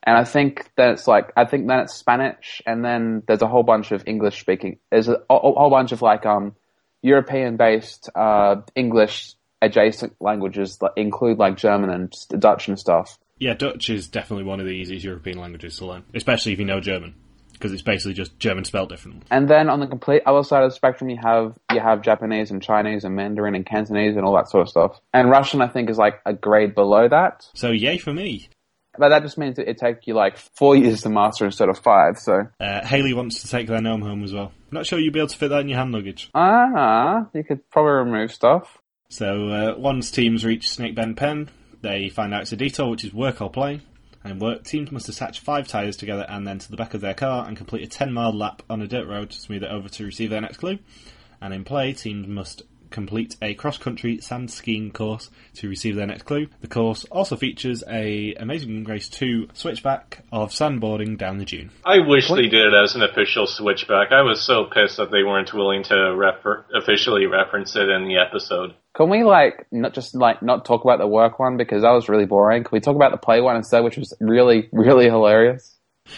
And 0.06 0.18
I 0.18 0.26
think 0.26 0.70
that 0.76 0.92
it's 0.92 1.08
like 1.08 1.32
I 1.38 1.46
think 1.46 1.68
then 1.68 1.80
it's 1.80 1.94
Spanish, 1.94 2.62
and 2.66 2.84
then 2.84 3.24
there's 3.26 3.42
a 3.42 3.48
whole 3.48 3.64
bunch 3.64 3.92
of 3.92 4.04
English 4.06 4.42
speaking. 4.42 4.80
There's 4.92 5.08
a, 5.08 5.14
a, 5.30 5.36
a 5.36 5.60
whole 5.60 5.70
bunch 5.70 5.94
of 5.94 6.02
like 6.02 6.26
um 6.26 6.56
European 7.04 7.58
based 7.58 8.10
uh, 8.16 8.56
English 8.76 9.36
adjacent 9.62 10.16
languages 10.20 10.78
that 10.78 10.94
include 10.98 11.38
like 11.38 11.58
German 11.58 11.90
and 11.90 12.14
Dutch 12.40 12.68
and 12.68 12.80
stuff. 12.80 13.20
Yeah, 13.38 13.54
Dutch 13.54 13.90
is 13.90 14.08
definitely 14.08 14.46
one 14.46 14.60
of 14.60 14.66
the 14.66 14.72
easiest 14.72 15.06
European 15.06 15.38
languages 15.38 15.78
to 15.78 15.86
learn, 15.86 16.04
especially 16.14 16.54
if 16.54 16.60
you 16.60 16.66
know 16.66 16.80
German, 16.80 17.14
because 17.52 17.74
it's 17.74 17.82
basically 17.82 18.14
just 18.14 18.40
German 18.40 18.64
spelled 18.64 18.90
differently. 18.90 19.24
And 19.32 19.50
then 19.50 19.70
on 19.70 19.80
the 19.80 19.88
complete 19.88 20.24
other 20.26 20.44
side 20.44 20.64
of 20.64 20.72
the 20.72 20.76
spectrum, 20.76 21.10
you 21.10 21.18
have 21.22 21.58
you 21.72 21.80
have 21.80 22.02
Japanese 22.02 22.52
and 22.52 22.62
Chinese 22.62 23.04
and 23.04 23.16
Mandarin 23.16 23.56
and 23.56 23.66
Cantonese 23.66 24.16
and 24.16 24.26
all 24.26 24.36
that 24.36 24.50
sort 24.50 24.62
of 24.62 24.70
stuff. 24.70 25.02
And 25.14 25.30
Russian, 25.30 25.62
I 25.62 25.68
think, 25.68 25.90
is 25.90 25.98
like 25.98 26.22
a 26.26 26.34
grade 26.34 26.74
below 26.74 27.08
that. 27.10 27.48
So 27.54 27.72
yay 27.72 27.98
for 27.98 28.14
me. 28.14 28.50
But 28.98 29.10
that 29.10 29.24
just 29.24 29.38
means 29.38 29.58
it 29.58 29.78
take 29.78 30.06
you 30.08 30.14
like 30.14 30.38
four 30.38 30.76
years 30.76 31.02
to 31.02 31.10
master 31.10 31.46
instead 31.46 31.70
of 31.70 31.80
five. 31.80 32.20
So 32.20 32.48
Uh, 32.60 32.86
Haley 32.86 33.14
wants 33.14 33.42
to 33.42 33.48
take 33.50 33.68
their 33.68 33.82
gnome 33.82 34.02
home 34.02 34.24
as 34.24 34.34
well. 34.34 34.52
Not 34.72 34.86
sure 34.86 35.00
you'll 35.00 35.14
be 35.14 35.20
able 35.20 35.30
to 35.30 35.38
fit 35.38 35.50
that 35.50 35.62
in 35.62 35.70
your 35.70 35.80
hand 35.80 35.92
luggage. 35.94 36.30
ah, 36.36 37.28
you 37.34 37.44
could 37.44 37.68
probably 37.70 37.92
remove 37.94 38.32
stuff. 38.32 38.78
So 39.10 39.48
uh, 39.50 39.76
once 39.78 40.12
teams 40.12 40.44
reach 40.46 40.70
Snake 40.70 40.96
Bend 40.96 41.18
Pen, 41.18 41.50
they 41.82 42.10
find 42.10 42.34
out 42.34 42.44
it's 42.44 42.52
a 42.52 42.58
detour, 42.58 42.90
which 42.90 43.04
is 43.04 43.14
work 43.14 43.42
or 43.42 43.50
play. 43.50 43.82
And 44.24 44.40
work 44.40 44.64
teams 44.64 44.90
must 44.92 45.10
attach 45.10 45.42
five 45.42 45.68
tyres 45.68 45.98
together 45.98 46.26
and 46.30 46.48
then 46.48 46.58
to 46.60 46.72
the 46.72 46.78
back 46.78 46.94
of 46.94 47.02
their 47.02 47.14
car 47.14 47.46
and 47.46 47.58
complete 47.58 47.84
a 47.84 47.88
10 47.88 48.14
mile 48.14 48.32
lap 48.32 48.62
on 48.70 48.82
a 48.82 48.88
dirt 48.88 49.06
road 49.08 49.32
to 49.32 49.38
smooth 49.38 49.64
it 49.64 49.70
over 49.70 49.90
to 49.90 50.06
receive 50.06 50.30
their 50.30 50.40
next 50.42 50.58
clue. 50.58 50.80
And 51.42 51.54
in 51.54 51.66
play, 51.66 51.92
teams 51.92 52.26
must 52.26 52.62
complete 52.94 53.36
a 53.42 53.54
cross 53.56 53.78
country 53.78 54.22
sand 54.22 54.50
skiing 54.50 54.92
course 54.92 55.30
to 55.56 55.68
receive 55.68 55.96
their 55.98 56.08
next 56.08 56.24
clue. 56.24 56.48
The 56.62 56.68
course 56.68 57.04
also 57.06 57.36
features 57.36 57.84
a 57.90 58.34
Amazing 58.36 58.86
Grace 58.86 59.10
2 59.10 59.50
switchback 59.54 60.24
of 60.32 60.52
sandboarding 60.52 61.18
down 61.18 61.40
the 61.40 61.46
dune. 61.46 61.72
I 61.84 62.00
wish 62.00 62.30
they 62.30 62.48
did 62.48 62.68
it 62.68 62.74
as 62.74 62.96
an 62.96 63.02
official 63.02 63.48
switchback. 63.48 64.12
I 64.12 64.22
was 64.22 64.42
so 64.42 64.66
pissed 64.66 64.98
that 64.98 65.12
they 65.12 65.24
weren't 65.24 65.54
willing 65.54 65.84
to 65.86 65.96
refer- 65.96 66.66
officially 66.74 67.26
reference 67.26 67.76
it 67.76 67.90
in 67.90 68.08
the 68.08 68.18
episode. 68.18 68.76
Can 68.94 69.10
we 69.10 69.24
like 69.24 69.66
not 69.72 69.94
just 69.94 70.14
like 70.14 70.44
not 70.44 70.66
talk 70.66 70.84
about 70.84 71.00
the 71.00 71.08
work 71.08 71.40
one 71.40 71.58
because 71.58 71.82
that 71.82 71.92
was 71.92 72.08
really 72.08 72.28
boring? 72.28 72.64
Can 72.64 72.70
we 72.72 72.80
talk 72.80 72.96
about 72.96 73.12
the 73.12 73.18
play 73.18 73.42
one 73.42 73.56
instead, 73.56 73.84
which 73.84 73.98
was 73.98 74.14
really 74.20 74.70
really 74.72 75.06
hilarious? 75.06 75.76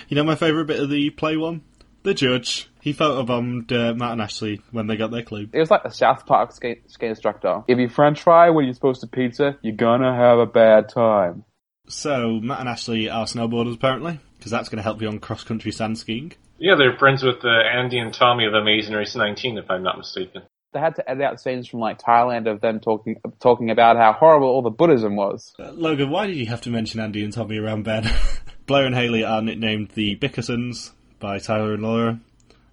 You 0.09 0.15
know 0.15 0.23
my 0.25 0.35
favourite 0.35 0.67
bit 0.67 0.81
of 0.81 0.89
the 0.89 1.09
play 1.11 1.37
one? 1.37 1.61
The 2.03 2.13
judge. 2.13 2.69
He 2.85 2.93
photobombed 2.93 3.71
uh, 3.71 3.95
Matt 3.95 4.11
and 4.11 4.21
Ashley 4.21 4.61
when 4.69 4.85
they 4.85 4.95
got 4.95 5.09
their 5.09 5.23
clue. 5.23 5.49
It 5.51 5.59
was 5.59 5.71
like 5.71 5.85
a 5.85 5.91
South 5.91 6.27
Park 6.27 6.51
ski, 6.51 6.81
ski 6.85 7.07
instructor. 7.07 7.63
If 7.67 7.79
you 7.79 7.89
French 7.89 8.21
fry 8.21 8.51
when 8.51 8.65
you're 8.65 8.75
supposed 8.75 9.01
to 9.01 9.07
pizza, 9.07 9.57
you're 9.63 9.75
gonna 9.75 10.15
have 10.15 10.37
a 10.37 10.45
bad 10.45 10.89
time. 10.89 11.45
So 11.87 12.39
Matt 12.43 12.59
and 12.59 12.69
Ashley 12.69 13.09
are 13.09 13.25
snowboarders 13.25 13.73
apparently, 13.73 14.19
because 14.37 14.51
that's 14.51 14.69
going 14.69 14.77
to 14.77 14.83
help 14.83 15.01
you 15.01 15.07
on 15.07 15.17
cross 15.17 15.43
country 15.43 15.71
sand 15.71 15.97
skiing. 15.97 16.33
Yeah, 16.59 16.75
they're 16.77 16.95
friends 16.95 17.23
with 17.23 17.43
uh, 17.43 17.49
Andy 17.49 17.97
and 17.97 18.13
Tommy 18.13 18.45
of 18.45 18.53
Amazing 18.53 18.93
Race 18.93 19.15
19, 19.15 19.57
if 19.57 19.71
I'm 19.71 19.81
not 19.81 19.97
mistaken. 19.97 20.43
They 20.71 20.79
had 20.79 20.95
to 20.97 21.09
edit 21.09 21.23
out 21.23 21.41
scenes 21.41 21.67
from 21.67 21.79
like 21.79 21.99
Thailand 21.99 22.47
of 22.47 22.61
them 22.61 22.79
talking 22.81 23.15
talking 23.39 23.71
about 23.71 23.97
how 23.97 24.13
horrible 24.13 24.47
all 24.47 24.61
the 24.61 24.69
Buddhism 24.69 25.15
was. 25.15 25.55
Uh, 25.57 25.71
Logan, 25.71 26.11
why 26.11 26.27
did 26.27 26.35
you 26.35 26.45
have 26.45 26.61
to 26.61 26.69
mention 26.69 26.99
Andy 26.99 27.23
and 27.23 27.33
Tommy 27.33 27.57
around 27.57 27.81
Ben? 27.81 28.07
Blair 28.67 28.85
and 28.85 28.93
Haley 28.93 29.23
are 29.23 29.41
nicknamed 29.41 29.89
the 29.95 30.15
Bickersons 30.17 30.91
by 31.19 31.39
Tyler 31.39 31.73
and 31.73 31.81
Laura, 31.81 32.19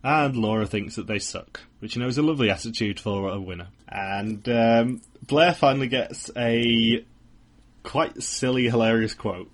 and 0.03 0.37
Laura 0.37 0.67
thinks 0.67 0.97
that 0.97 1.07
they 1.07 1.19
suck, 1.19 1.61
which 1.79 1.97
you 1.97 2.03
know 2.03 2.09
is 2.09 2.19
a 2.19 2.23
lovely 2.23 2.51
attitude 2.51 2.99
for 2.99 3.29
a 3.29 3.41
winner. 3.41 3.69
And 3.89 4.47
um, 4.49 5.03
Blair 5.27 5.55
finally 5.55 5.89
gets 5.89 6.31
a 6.37 7.05
quite 7.83 8.23
silly, 8.23 8.69
hilarious 8.69 9.15
quote 9.15 9.51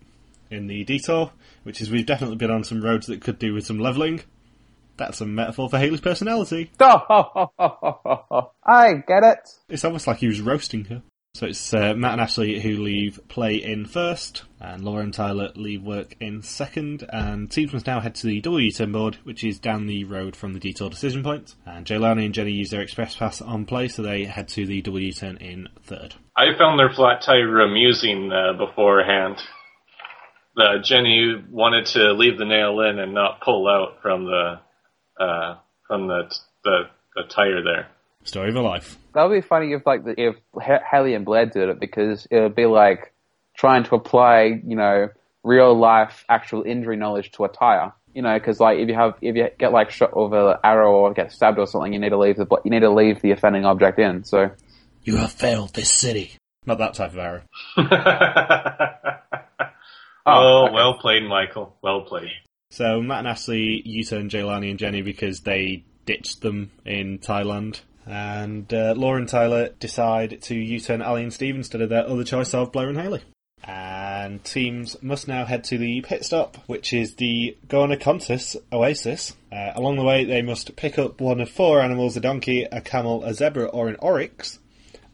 in 0.51 0.67
the 0.67 0.85
detour, 0.85 1.33
which 1.65 1.81
is 1.81 1.91
we've 1.91 2.07
definitely 2.07 2.37
been 2.37 2.51
on 2.51 2.65
some 2.65 2.83
roads 2.83 3.07
that 3.07 3.21
could 3.21 3.39
do 3.39 3.55
with 3.55 3.67
some 3.67 3.79
levelling. 3.79 4.23
That's 4.97 5.21
a 5.21 5.27
metaphor 5.27 5.69
for 5.69 5.79
Haley's 5.79 6.01
personality. 6.01 6.73
I 6.81 7.47
get 9.07 9.23
it. 9.23 9.49
It's 9.69 9.85
almost 9.85 10.09
like 10.09 10.19
he 10.19 10.27
was 10.27 10.41
roasting 10.41 10.85
her. 10.87 11.03
So 11.39 11.47
it's 11.47 11.73
uh, 11.73 11.95
Matt 11.95 12.15
and 12.15 12.21
Ashley 12.21 12.59
who 12.59 12.79
leave 12.79 13.21
play 13.29 13.55
in 13.55 13.87
first, 13.87 14.43
and 14.61 14.85
Laura 14.85 15.05
and 15.05 15.15
Tyler 15.15 15.53
leave 15.55 15.85
work 15.85 16.17
in 16.19 16.43
second, 16.43 17.09
and 17.09 17.49
teams 17.49 17.73
must 17.73 17.87
now 17.87 18.01
head 18.01 18.17
to 18.17 18.27
the 18.27 18.41
W 18.41 18.73
turn 18.73 18.91
board, 18.91 19.19
which 19.23 19.45
is 19.45 19.61
down 19.61 19.87
the 19.87 20.03
road 20.03 20.35
from 20.35 20.53
the 20.53 20.59
detour 20.59 20.91
decision 20.91 21.23
point. 21.23 21.55
And 21.65 21.87
Jelani 21.87 22.25
and 22.25 22.35
Jenny 22.35 22.51
use 22.51 22.71
their 22.71 22.81
express 22.81 23.15
pass 23.15 23.41
on 23.41 23.67
play, 23.67 23.87
so 23.87 24.03
they 24.03 24.25
head 24.25 24.49
to 24.49 24.67
the 24.67 24.83
W 24.83 25.13
turn 25.13 25.37
in 25.37 25.69
third. 25.85 26.17
I 26.37 26.59
found 26.59 26.77
their 26.77 26.91
flat 26.93 27.23
tire 27.23 27.61
amusing 27.61 28.33
uh, 28.33 28.55
beforehand. 28.55 29.37
Uh, 30.57 30.83
Jenny 30.83 31.37
wanted 31.53 31.87
to 31.93 32.15
leave 32.15 32.37
the 32.37 32.47
nail 32.47 32.81
in 32.81 32.99
and 32.99 33.15
not 33.15 33.43
pull 33.43 33.69
out 33.69 34.03
from 34.03 34.25
the 34.25 34.59
uh, 35.21 35.59
from 35.87 36.09
the, 36.09 36.35
the 36.65 36.83
the 37.15 37.23
tire 37.33 37.63
there. 37.63 37.87
Story 38.29 38.51
of 38.51 38.57
a 38.57 38.61
life. 38.61 38.97
That 39.15 39.25
would 39.25 39.35
be 39.35 39.41
funny 39.41 39.73
if 39.73 39.87
like 39.87 40.03
if 40.07 40.37
H- 40.61 40.83
Haley 40.91 41.15
and 41.15 41.25
Blair 41.25 41.47
did 41.47 41.71
it 41.71 41.81
because 41.81 42.27
it 42.31 42.39
would 42.39 42.55
be 42.55 42.67
like 42.67 43.13
trying 43.57 43.85
to 43.85 43.95
apply 43.95 44.61
you 44.65 44.77
know 44.77 45.09
real 45.43 45.75
life 45.75 46.25
actual 46.29 46.63
injury 46.63 46.97
knowledge 46.97 47.31
to 47.33 47.45
a 47.45 47.49
tire. 47.49 47.93
You 48.15 48.23
know, 48.23 48.35
because 48.39 48.61
like 48.61 48.79
if 48.79 48.89
you 48.89 48.95
have 48.95 49.15
if 49.23 49.35
you 49.37 49.49
get 49.59 49.73
like 49.73 49.91
shot 49.91 50.17
with 50.17 50.33
an 50.33 50.57
arrow 50.63 50.93
or 50.93 51.13
get 51.15 51.33
stabbed 51.33 51.59
or 51.59 51.67
something, 51.67 51.93
you 51.93 51.99
need 51.99 52.11
to 52.11 52.19
leave 52.19 52.37
the 52.37 52.47
you 52.65 52.71
need 52.71 52.81
to 52.81 52.91
leave 52.91 53.21
the 53.23 53.31
offending 53.31 53.65
object 53.65 53.99
in. 53.99 54.25
So 54.25 54.51
You 55.05 55.17
have 55.17 55.33
failed 55.33 55.75
this 55.75 55.91
city. 55.91 56.33
Not 56.67 56.79
that 56.79 56.95
type 56.95 57.13
of 57.13 57.19
arrow. 57.19 57.43
oh, 60.27 60.65
okay. 60.67 60.75
well 60.75 60.95
played, 60.99 61.23
Michael. 61.23 61.77
Well 61.83 62.03
played. 62.03 62.31
So 62.71 63.01
Matt 63.01 63.21
and 63.21 63.29
Ashley 63.29 63.83
U-turn 63.87 64.29
Jelani 64.29 64.71
and 64.71 64.79
Jenny 64.79 65.01
because 65.01 65.41
they 65.41 65.85
ditched 66.05 66.43
them 66.43 66.71
in 66.85 67.19
Thailand. 67.19 67.81
And 68.09 68.73
uh, 68.73 68.95
Tyler 69.27 69.69
decide 69.79 70.41
to 70.43 70.55
U-turn 70.55 71.03
Ali 71.03 71.23
and 71.23 71.33
Steve 71.33 71.57
instead 71.57 71.83
of 71.83 71.91
their 71.91 72.09
other 72.09 72.25
choice 72.25 72.55
of 72.55 72.73
Blair 72.73 72.89
and 72.89 72.99
Haley. 72.99 73.23
And 73.65 74.43
teams 74.45 74.97
must 75.03 75.29
now 75.29 75.45
head 75.45 75.65
to 75.65 75.79
the 75.79 76.01
pit 76.01 76.25
stop, 76.25 76.57
which 76.67 76.93
is 76.93 77.17
the 77.17 77.57
Goanikontes 77.67 78.57
Oasis. 78.73 79.35
Uh, 79.53 79.73
along 79.75 79.97
the 79.97 80.05
way, 80.05 80.25
they 80.25 80.43
must 80.43 80.75
pick 80.77 80.99
up 80.99 81.21
one 81.21 81.41
of 81.41 81.51
four 81.51 81.81
animals 81.81 82.17
a 82.17 82.21
donkey, 82.21 82.63
a 82.65 82.81
camel, 82.81 83.25
a 83.25 83.35
zebra, 83.35 83.67
or 83.67 83.89
an 83.89 83.97
oryx 84.01 84.59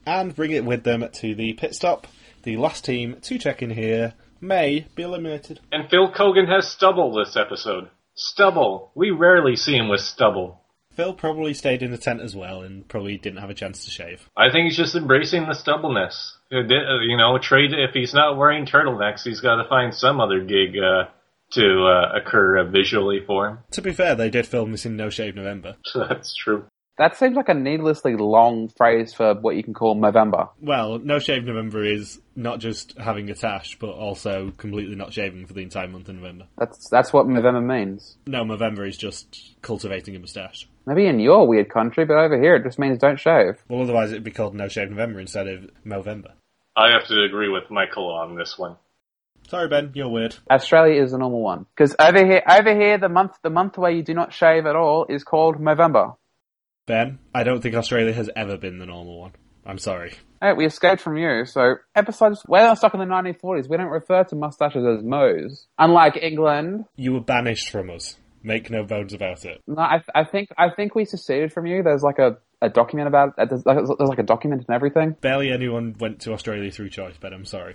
and 0.07 0.35
bring 0.35 0.51
it 0.51 0.65
with 0.65 0.85
them 0.85 1.09
to 1.13 1.35
the 1.35 1.53
pit 1.55 1.75
stop. 1.75 2.07
The 2.43 2.57
last 2.57 2.85
team 2.85 3.17
to 3.23 3.39
check 3.39 3.63
in 3.63 3.71
here 3.71 4.15
may 4.41 4.87
be 4.95 5.03
eliminated. 5.03 5.61
And 5.73 5.89
Phil 5.89 6.13
Keoghan 6.13 6.49
has 6.49 6.69
stubble 6.69 7.15
this 7.15 7.37
episode. 7.37 7.89
Stubble. 8.15 8.93
We 8.95 9.11
rarely 9.11 9.57
see 9.57 9.77
him 9.77 9.89
with 9.89 10.01
stubble. 10.01 10.61
Phil 10.97 11.13
probably 11.15 11.55
stayed 11.55 11.83
in 11.83 11.91
the 11.91 11.99
tent 11.99 12.21
as 12.21 12.35
well 12.37 12.63
and 12.63 12.87
probably 12.89 13.17
didn't 13.19 13.41
have 13.41 13.51
a 13.51 13.55
chance 13.55 13.85
to 13.85 13.91
shave. 13.91 14.29
I 14.37 14.51
think 14.51 14.67
he's 14.67 14.77
just 14.77 14.95
embracing 14.95 15.47
the 15.47 15.55
stubbleness. 15.55 16.37
Uh, 16.53 16.63
di- 16.63 17.05
You 17.09 17.17
know, 17.17 17.39
trade 17.39 17.73
if 17.73 17.93
he's 17.95 18.15
not 18.15 18.37
wearing 18.37 18.67
turtlenecks, 18.67 19.23
he's 19.25 19.41
got 19.41 19.63
to 19.63 19.69
find 19.69 19.95
some 19.95 20.21
other 20.21 20.41
gig 20.41 20.77
uh, 20.79 21.05
to 21.53 21.85
uh, 21.87 22.19
occur 22.19 22.59
uh, 22.59 22.71
visually 22.71 23.21
for 23.27 23.49
him. 23.49 23.59
To 23.73 23.83
be 23.83 23.93
fair, 23.93 24.15
they 24.15 24.31
did 24.31 24.47
film 24.47 24.73
this 24.73 24.87
in 24.87 24.97
No 24.97 25.11
Shave 25.11 25.35
November. 25.35 25.77
That's 25.95 26.35
true. 26.35 26.67
that 26.99 27.17
seems 27.17 27.35
like 27.37 27.49
a 27.49 27.55
needlessly 27.55 28.15
long 28.17 28.69
phrase 28.77 29.13
for 29.13 29.35
what 29.35 29.57
you 29.57 29.63
can 29.65 29.75
call 29.75 29.97
Movember. 29.97 30.49
Well, 30.61 30.99
No 31.01 31.19
Shave 31.19 31.45
November 31.45 31.85
is 31.85 32.21
not 32.37 32.61
just 32.61 32.97
having 32.99 33.29
a 33.31 33.35
tash, 33.35 33.77
but 33.81 33.91
also 33.91 34.53
completely 34.57 34.95
not 34.95 35.13
shaving 35.13 35.47
for 35.47 35.55
the 35.55 35.63
entire 35.63 35.89
month 35.89 36.09
of 36.09 36.15
November. 36.17 36.47
That's 36.57 36.89
that's 36.89 37.13
what 37.13 37.27
Movember 37.27 37.65
means. 37.65 38.17
No, 38.27 38.45
Movember 38.45 38.89
is 38.89 38.97
just 38.97 39.55
cultivating 39.63 40.15
a 40.17 40.19
moustache. 40.21 40.69
Maybe 40.87 41.07
in 41.07 41.19
your 41.21 41.47
weird 41.47 41.71
country, 41.71 42.05
but 42.05 42.19
over 42.19 42.41
here 42.41 42.57
it 42.57 42.65
just 42.65 42.79
means 42.79 42.99
don't 42.99 43.19
shave. 43.19 43.63
Well, 43.69 43.83
otherwise 43.83 44.13
it'd 44.13 44.25
be 44.25 44.31
called 44.31 44.55
No 44.55 44.69
Shave 44.69 44.91
November 44.91 45.21
instead 45.21 45.49
of 45.49 45.71
Movember. 45.85 46.33
I 46.77 46.91
have 46.91 47.07
to 47.09 47.23
agree 47.23 47.49
with 47.49 47.71
Michael 47.71 48.11
on 48.11 48.37
this 48.37 48.59
one. 48.59 48.77
Sorry, 49.49 49.69
Ben, 49.69 49.93
you're 49.95 50.09
weird. 50.09 50.37
Australia 50.51 51.03
is 51.03 51.13
the 51.13 51.19
normal 51.19 51.43
one 51.43 51.67
because 51.77 51.95
over 51.99 52.25
here, 52.25 52.43
over 52.49 52.75
here, 52.75 52.99
the 52.99 53.09
month 53.09 53.33
the 53.43 53.51
month 53.51 53.77
where 53.77 53.91
you 53.91 54.03
do 54.03 54.15
not 54.15 54.33
shave 54.33 54.67
at 54.67 54.75
all 54.75 55.07
is 55.09 55.23
called 55.23 55.57
Movember. 55.57 56.17
Ben, 56.87 57.19
I 57.35 57.45
don't 57.45 57.63
think 57.63 57.75
Australia 57.75 58.13
has 58.13 58.31
ever 58.37 58.57
been 58.57 58.79
the 58.79 58.87
normal 58.87 59.21
one. 59.21 59.33
I'm 59.67 59.79
sorry. 59.79 60.15
Hey, 60.43 60.53
we 60.53 60.67
escaped 60.67 61.01
from 61.01 61.17
you, 61.17 61.47
so 61.47 61.77
episodes 61.95 62.43
where 62.47 62.63
we're 62.63 62.69
not 62.69 62.79
stuck 62.79 62.93
in 62.93 63.01
the 63.01 63.07
1940s. 63.07 63.69
We 63.69 63.79
don't 63.79 63.87
refer 63.87 64.25
to 64.25 64.37
mustaches 64.37 64.85
as 64.85 65.03
mows, 65.03 65.67
unlike 65.79 66.19
England. 66.21 66.85
You 66.97 67.15
were 67.15 67.21
banished 67.21 67.71
from 67.71 67.89
us. 67.91 68.19
Make 68.47 68.71
no 68.71 68.85
bones 68.85 69.15
about 69.15 69.47
it. 69.47 69.63
No, 69.67 69.81
I, 69.81 70.03
I 70.15 70.25
think 70.25 70.51
I 70.59 70.69
think 70.69 70.95
we 70.95 71.07
seceded 71.07 71.51
from 71.51 71.65
you. 71.65 71.83
There's 71.83 72.03
like 72.03 72.19
a, 72.19 72.37
a 72.61 72.69
document 72.69 73.09
about 73.09 73.33
it. 73.39 73.49
There's 73.49 73.65
like, 73.65 73.79
there's 73.79 74.11
like 74.11 74.19
a 74.19 74.23
document 74.23 74.67
and 74.69 74.75
everything. 74.75 75.17
Barely 75.19 75.51
anyone 75.51 75.97
went 75.99 76.21
to 76.21 76.33
Australia 76.35 76.71
through 76.71 76.91
choice, 76.91 77.17
Ben, 77.17 77.33
I'm 77.33 77.47
sorry. 77.47 77.75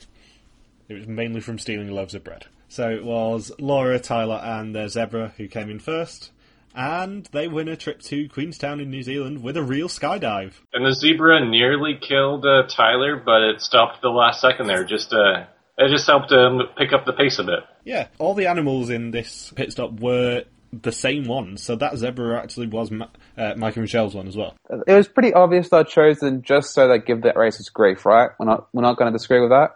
It 0.87 0.93
was 0.93 1.07
mainly 1.07 1.41
from 1.41 1.57
stealing 1.57 1.89
loaves 1.89 2.13
of 2.13 2.23
bread. 2.23 2.45
So 2.67 2.87
it 2.91 3.03
was 3.03 3.51
Laura, 3.59 3.99
Tyler, 3.99 4.39
and 4.43 4.75
their 4.75 4.87
zebra 4.87 5.33
who 5.37 5.47
came 5.47 5.71
in 5.71 5.79
first, 5.79 6.31
and 6.75 7.25
they 7.31 7.47
win 7.47 7.67
a 7.67 7.75
trip 7.75 8.01
to 8.03 8.29
Queenstown 8.29 8.79
in 8.79 8.91
New 8.91 9.01
Zealand 9.01 9.41
with 9.41 9.57
a 9.57 9.63
real 9.63 9.87
skydive. 9.87 10.53
And 10.71 10.85
the 10.85 10.93
zebra 10.93 11.49
nearly 11.49 11.97
killed 11.99 12.45
uh, 12.45 12.67
Tyler, 12.67 13.15
but 13.15 13.41
it 13.41 13.61
stopped 13.61 13.95
at 13.95 14.01
the 14.03 14.09
last 14.09 14.39
second 14.39 14.67
there. 14.67 14.83
Just 14.83 15.13
a, 15.13 15.47
It 15.79 15.89
just 15.89 16.05
helped 16.05 16.31
um, 16.31 16.61
pick 16.77 16.93
up 16.93 17.05
the 17.05 17.13
pace 17.13 17.39
a 17.39 17.43
bit. 17.43 17.61
Yeah, 17.85 18.07
all 18.19 18.35
the 18.35 18.45
animals 18.47 18.91
in 18.91 19.09
this 19.09 19.51
pit 19.55 19.71
stop 19.71 19.99
were 19.99 20.43
the 20.71 20.91
same 20.91 21.25
one. 21.25 21.57
so 21.57 21.75
that 21.75 21.97
zebra 21.97 22.39
actually 22.41 22.67
was 22.67 22.91
Ma- 22.91 23.05
uh, 23.37 23.53
and 23.55 23.59
Michelle's 23.59 24.15
one 24.15 24.27
as 24.27 24.37
well. 24.37 24.55
It 24.87 24.93
was 24.93 25.07
pretty 25.07 25.33
obvious 25.33 25.69
they're 25.69 25.83
chosen 25.83 26.43
just 26.43 26.73
so 26.73 26.87
they 26.87 26.99
give 26.99 27.21
the 27.21 27.33
racers 27.35 27.69
grief, 27.69 28.05
right? 28.05 28.29
We're 28.39 28.45
not 28.45 28.67
we're 28.73 28.83
not 28.83 28.97
going 28.97 29.11
to 29.11 29.17
disagree 29.17 29.41
with 29.41 29.51
that. 29.51 29.71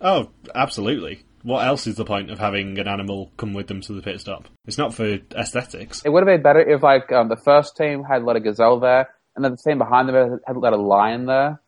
Oh, 0.00 0.30
absolutely. 0.54 1.24
What 1.42 1.66
else 1.66 1.86
is 1.86 1.96
the 1.96 2.04
point 2.04 2.30
of 2.30 2.38
having 2.38 2.78
an 2.78 2.88
animal 2.88 3.32
come 3.36 3.54
with 3.54 3.68
them 3.68 3.80
to 3.82 3.92
the 3.92 4.02
pit 4.02 4.20
stop? 4.20 4.48
It's 4.66 4.78
not 4.78 4.94
for 4.94 5.18
aesthetics. 5.36 6.02
It 6.04 6.10
would 6.10 6.26
have 6.26 6.34
been 6.34 6.42
better 6.42 6.60
if 6.60 6.82
like 6.82 7.12
um, 7.12 7.28
the 7.28 7.36
first 7.36 7.76
team 7.76 8.02
had 8.02 8.24
let 8.24 8.36
a 8.36 8.40
gazelle 8.40 8.80
there, 8.80 9.08
and 9.36 9.44
then 9.44 9.52
the 9.52 9.58
team 9.58 9.78
behind 9.78 10.08
them 10.08 10.40
had 10.46 10.56
let 10.56 10.72
a 10.72 10.76
lion 10.76 11.26
there, 11.26 11.60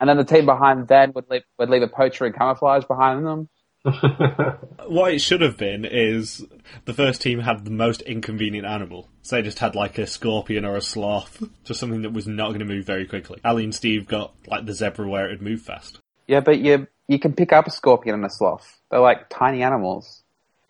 and 0.00 0.08
then 0.08 0.16
the 0.16 0.24
team 0.24 0.44
behind 0.46 0.88
them 0.88 1.12
would 1.14 1.30
leave, 1.30 1.42
would 1.58 1.70
leave 1.70 1.82
a 1.82 1.88
poacher 1.88 2.26
in 2.26 2.32
camouflage 2.32 2.84
behind 2.84 3.24
them. 3.24 3.48
What 4.86 5.12
it 5.12 5.20
should 5.20 5.40
have 5.40 5.56
been 5.56 5.84
is 5.84 6.44
the 6.84 6.94
first 6.94 7.20
team 7.20 7.40
had 7.40 7.64
the 7.64 7.70
most 7.70 8.02
inconvenient 8.02 8.66
animal. 8.66 9.08
So 9.22 9.36
they 9.36 9.42
just 9.42 9.58
had 9.58 9.74
like 9.74 9.98
a 9.98 10.06
scorpion 10.06 10.64
or 10.64 10.76
a 10.76 10.80
sloth, 10.80 11.42
just 11.64 11.80
something 11.80 12.02
that 12.02 12.12
was 12.12 12.26
not 12.26 12.48
going 12.48 12.60
to 12.60 12.64
move 12.64 12.84
very 12.84 13.06
quickly. 13.06 13.40
Ali 13.44 13.64
and 13.64 13.74
Steve 13.74 14.06
got 14.06 14.32
like 14.46 14.64
the 14.64 14.74
zebra 14.74 15.08
where 15.08 15.26
it 15.26 15.32
would 15.32 15.42
move 15.42 15.62
fast. 15.62 15.98
Yeah, 16.28 16.40
but 16.40 16.60
you 16.60 16.86
you 17.08 17.18
can 17.18 17.32
pick 17.32 17.52
up 17.52 17.66
a 17.66 17.70
scorpion 17.70 18.14
and 18.14 18.24
a 18.24 18.30
sloth. 18.30 18.80
They're 18.90 19.00
like 19.00 19.28
tiny 19.28 19.62
animals. 19.62 20.22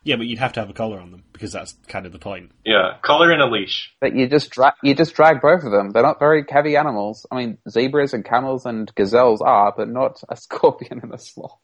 Yeah, 0.05 0.17
but 0.17 0.27
you'd 0.27 0.39
have 0.39 0.53
to 0.53 0.61
have 0.61 0.71
a 0.71 0.73
collar 0.73 1.01
on 1.01 1.11
them 1.11 1.25
because 1.33 1.53
that's 1.53 1.75
kind 1.89 2.07
of 2.07 2.13
the 2.13 2.21
point. 2.21 2.53
Yeah, 2.65 2.97
collar 3.03 3.33
and 3.33 3.43
a 3.43 3.47
leash. 3.47 3.93
But 4.01 4.15
you 4.15 4.29
just 4.29 4.51
drag 4.51 4.75
you 4.83 4.95
just 4.95 5.15
drag 5.15 5.43
both 5.43 5.65
of 5.65 5.73
them. 5.73 5.91
They're 5.91 6.03
not 6.03 6.21
very 6.21 6.45
heavy 6.49 6.77
animals. 6.77 7.27
I 7.31 7.37
mean, 7.37 7.59
zebras 7.69 8.15
and 8.15 8.25
camels 8.25 8.67
and 8.67 8.95
gazelles 8.95 9.43
are, 9.43 9.75
but 9.77 9.89
not 9.89 10.23
a 10.29 10.37
scorpion 10.37 11.01
and 11.03 11.13
a 11.13 11.19
sloth. 11.19 11.59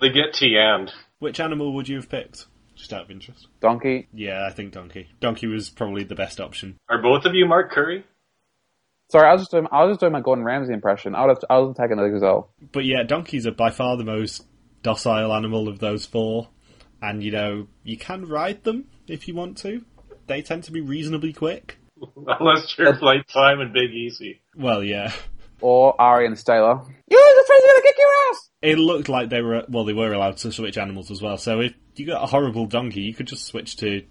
They 0.00 0.10
get 0.10 0.32
TM'd. 0.34 0.92
Which 1.18 1.40
animal 1.40 1.74
would 1.74 1.88
you 1.88 1.96
have 1.96 2.08
picked? 2.08 2.46
Just 2.76 2.92
out 2.92 3.04
of 3.04 3.10
interest. 3.10 3.46
Donkey. 3.60 4.08
Yeah, 4.12 4.46
I 4.46 4.52
think 4.52 4.72
donkey. 4.72 5.08
Donkey 5.20 5.46
was 5.46 5.70
probably 5.70 6.04
the 6.04 6.14
best 6.14 6.40
option. 6.40 6.76
Are 6.88 7.00
both 7.00 7.24
of 7.24 7.34
you 7.34 7.46
Mark 7.46 7.70
Curry? 7.70 8.04
Sorry, 9.10 9.28
I 9.28 9.32
was 9.32 9.42
just 9.42 9.52
doing 9.52 9.66
I 9.70 9.84
was 9.84 9.92
just 9.92 10.00
doing 10.00 10.12
my 10.12 10.20
Gordon 10.20 10.44
Ramsay 10.44 10.72
impression. 10.72 11.14
I 11.14 11.24
would 11.24 11.36
have 11.36 11.44
I 11.48 11.58
would 11.58 11.76
have 11.78 11.88
the 11.88 12.08
gazelle. 12.10 12.50
But 12.72 12.84
yeah, 12.84 13.02
donkeys 13.04 13.46
are 13.46 13.52
by 13.52 13.70
far 13.70 13.96
the 13.96 14.04
most 14.04 14.44
docile 14.82 15.32
animal 15.32 15.68
of 15.68 15.78
those 15.78 16.06
four. 16.06 16.48
And 17.00 17.22
you 17.22 17.30
know, 17.30 17.68
you 17.82 17.96
can 17.96 18.26
ride 18.26 18.64
them 18.64 18.86
if 19.06 19.28
you 19.28 19.34
want 19.34 19.58
to. 19.58 19.84
They 20.26 20.42
tend 20.42 20.64
to 20.64 20.72
be 20.72 20.80
reasonably 20.80 21.32
quick. 21.32 21.78
Unless 22.26 22.76
you're 22.78 22.96
flight 22.96 23.28
time 23.28 23.60
and 23.60 23.72
Big 23.72 23.90
Easy. 23.90 24.40
Well, 24.56 24.82
yeah. 24.82 25.12
Or 25.60 26.00
Ari 26.00 26.26
and 26.26 26.36
Stayla. 26.36 26.86
You 27.08 27.23
the 27.23 27.23
train's 27.23 27.23
gonna 27.74 27.82
kick 27.82 27.96
your 27.98 28.30
ass. 28.30 28.50
It 28.62 28.78
looked 28.78 29.08
like 29.08 29.30
they 29.30 29.42
were 29.42 29.64
well, 29.68 29.84
they 29.84 29.92
were 29.92 30.12
allowed 30.12 30.36
to 30.38 30.52
switch 30.52 30.78
animals 30.78 31.10
as 31.10 31.20
well. 31.20 31.36
So 31.38 31.60
if 31.60 31.74
you 31.96 32.06
got 32.06 32.22
a 32.22 32.26
horrible 32.26 32.66
donkey, 32.66 33.02
you 33.02 33.14
could 33.14 33.26
just 33.26 33.44
switch 33.44 33.76
to 33.76 34.02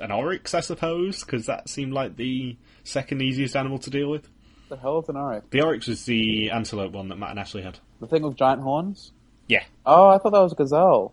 an 0.00 0.10
oryx, 0.12 0.54
I 0.54 0.60
suppose, 0.60 1.24
because 1.24 1.46
that 1.46 1.68
seemed 1.68 1.92
like 1.92 2.16
the 2.16 2.56
second 2.84 3.22
easiest 3.22 3.56
animal 3.56 3.78
to 3.80 3.90
deal 3.90 4.10
with. 4.10 4.28
The 4.68 4.76
hell 4.76 5.00
is 5.00 5.08
an 5.08 5.16
oryx? 5.16 5.46
The 5.50 5.62
oryx 5.62 5.86
was 5.88 6.04
the 6.04 6.50
antelope 6.50 6.92
one 6.92 7.08
that 7.08 7.16
Matt 7.16 7.30
and 7.30 7.40
Ashley 7.40 7.62
had. 7.62 7.78
The 8.00 8.06
thing 8.06 8.22
with 8.22 8.36
giant 8.36 8.62
horns? 8.62 9.12
Yeah. 9.48 9.64
Oh, 9.84 10.08
I 10.08 10.18
thought 10.18 10.32
that 10.32 10.40
was 10.40 10.52
a 10.52 10.56
gazelle. 10.56 11.12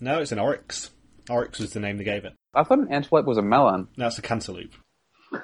No, 0.00 0.20
it's 0.20 0.32
an 0.32 0.40
oryx. 0.40 0.90
Oryx 1.28 1.60
was 1.60 1.72
the 1.72 1.80
name 1.80 1.98
they 1.98 2.04
gave 2.04 2.24
it. 2.24 2.34
I 2.52 2.64
thought 2.64 2.80
an 2.80 2.92
antelope 2.92 3.26
was 3.26 3.38
a 3.38 3.42
melon. 3.42 3.86
No, 3.96 4.08
it's 4.08 4.18
a 4.18 4.22
cantaloupe. 4.22 4.74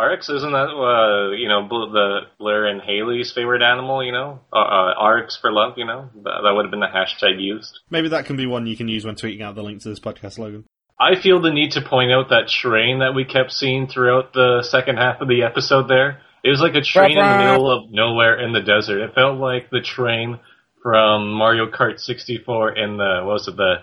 Arx, 0.00 0.30
isn't 0.30 0.52
that, 0.52 0.70
uh, 0.72 1.30
you 1.32 1.46
know, 1.46 1.68
the 1.68 2.20
Blair 2.38 2.66
and 2.66 2.80
Haley's 2.80 3.32
favorite 3.32 3.60
animal, 3.60 4.02
you 4.02 4.12
know? 4.12 4.40
Uh, 4.50 4.56
uh, 4.56 4.94
Arx 4.96 5.36
for 5.38 5.52
love, 5.52 5.74
you 5.76 5.84
know? 5.84 6.08
That, 6.24 6.40
that 6.42 6.52
would 6.54 6.64
have 6.64 6.70
been 6.70 6.80
the 6.80 6.86
hashtag 6.86 7.38
used. 7.38 7.78
Maybe 7.90 8.08
that 8.08 8.24
can 8.24 8.36
be 8.36 8.46
one 8.46 8.66
you 8.66 8.78
can 8.78 8.88
use 8.88 9.04
when 9.04 9.14
tweeting 9.14 9.42
out 9.42 9.54
the 9.54 9.62
link 9.62 9.82
to 9.82 9.90
this 9.90 10.00
podcast 10.00 10.34
slogan. 10.34 10.64
I 10.98 11.20
feel 11.20 11.40
the 11.42 11.50
need 11.50 11.72
to 11.72 11.82
point 11.82 12.12
out 12.12 12.30
that 12.30 12.48
train 12.48 13.00
that 13.00 13.14
we 13.14 13.24
kept 13.26 13.52
seeing 13.52 13.88
throughout 13.88 14.32
the 14.32 14.62
second 14.62 14.96
half 14.96 15.20
of 15.20 15.28
the 15.28 15.42
episode 15.42 15.88
there. 15.88 16.20
It 16.42 16.48
was 16.48 16.60
like 16.60 16.74
a 16.74 16.82
train 16.82 17.18
in 17.18 17.24
the 17.24 17.38
middle 17.38 17.70
of 17.70 17.90
nowhere 17.90 18.40
in 18.40 18.52
the 18.54 18.60
desert. 18.60 19.02
It 19.02 19.14
felt 19.14 19.38
like 19.38 19.68
the 19.70 19.82
train 19.82 20.38
from 20.82 21.32
Mario 21.32 21.70
Kart 21.70 22.00
64 22.00 22.76
in 22.76 22.96
the, 22.96 23.20
what 23.24 23.34
was 23.34 23.48
it, 23.48 23.56
the, 23.56 23.74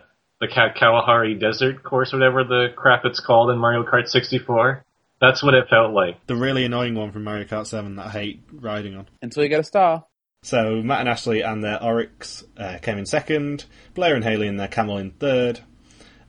the 0.41 0.47
Ka- 0.47 0.73
Kalahari 0.77 1.35
Desert 1.35 1.83
course, 1.83 2.11
whatever 2.13 2.43
the 2.43 2.67
crap 2.75 3.05
it's 3.05 3.19
called 3.19 3.51
in 3.51 3.57
Mario 3.57 3.83
Kart 3.83 4.07
64. 4.07 4.83
That's 5.19 5.41
what 5.43 5.53
it 5.53 5.67
felt 5.69 5.93
like. 5.93 6.25
The 6.27 6.35
really 6.35 6.63
annoying 6.65 6.95
one 6.95 7.11
from 7.11 7.23
Mario 7.23 7.45
Kart 7.45 7.65
7 7.65 7.95
that 7.95 8.07
I 8.07 8.09
hate 8.09 8.43
riding 8.51 8.95
on. 8.95 9.07
Until 9.21 9.43
you 9.43 9.49
get 9.49 9.59
a 9.59 9.63
star. 9.63 10.05
So 10.43 10.81
Matt 10.83 10.99
and 10.99 11.09
Ashley 11.09 11.41
and 11.41 11.63
their 11.63 11.81
Oryx 11.83 12.43
uh, 12.57 12.77
came 12.81 12.97
in 12.97 13.05
second, 13.05 13.65
Blair 13.95 14.15
and 14.15 14.23
Haley 14.23 14.47
and 14.47 14.59
their 14.59 14.67
Camel 14.67 14.97
in 14.97 15.11
third, 15.11 15.61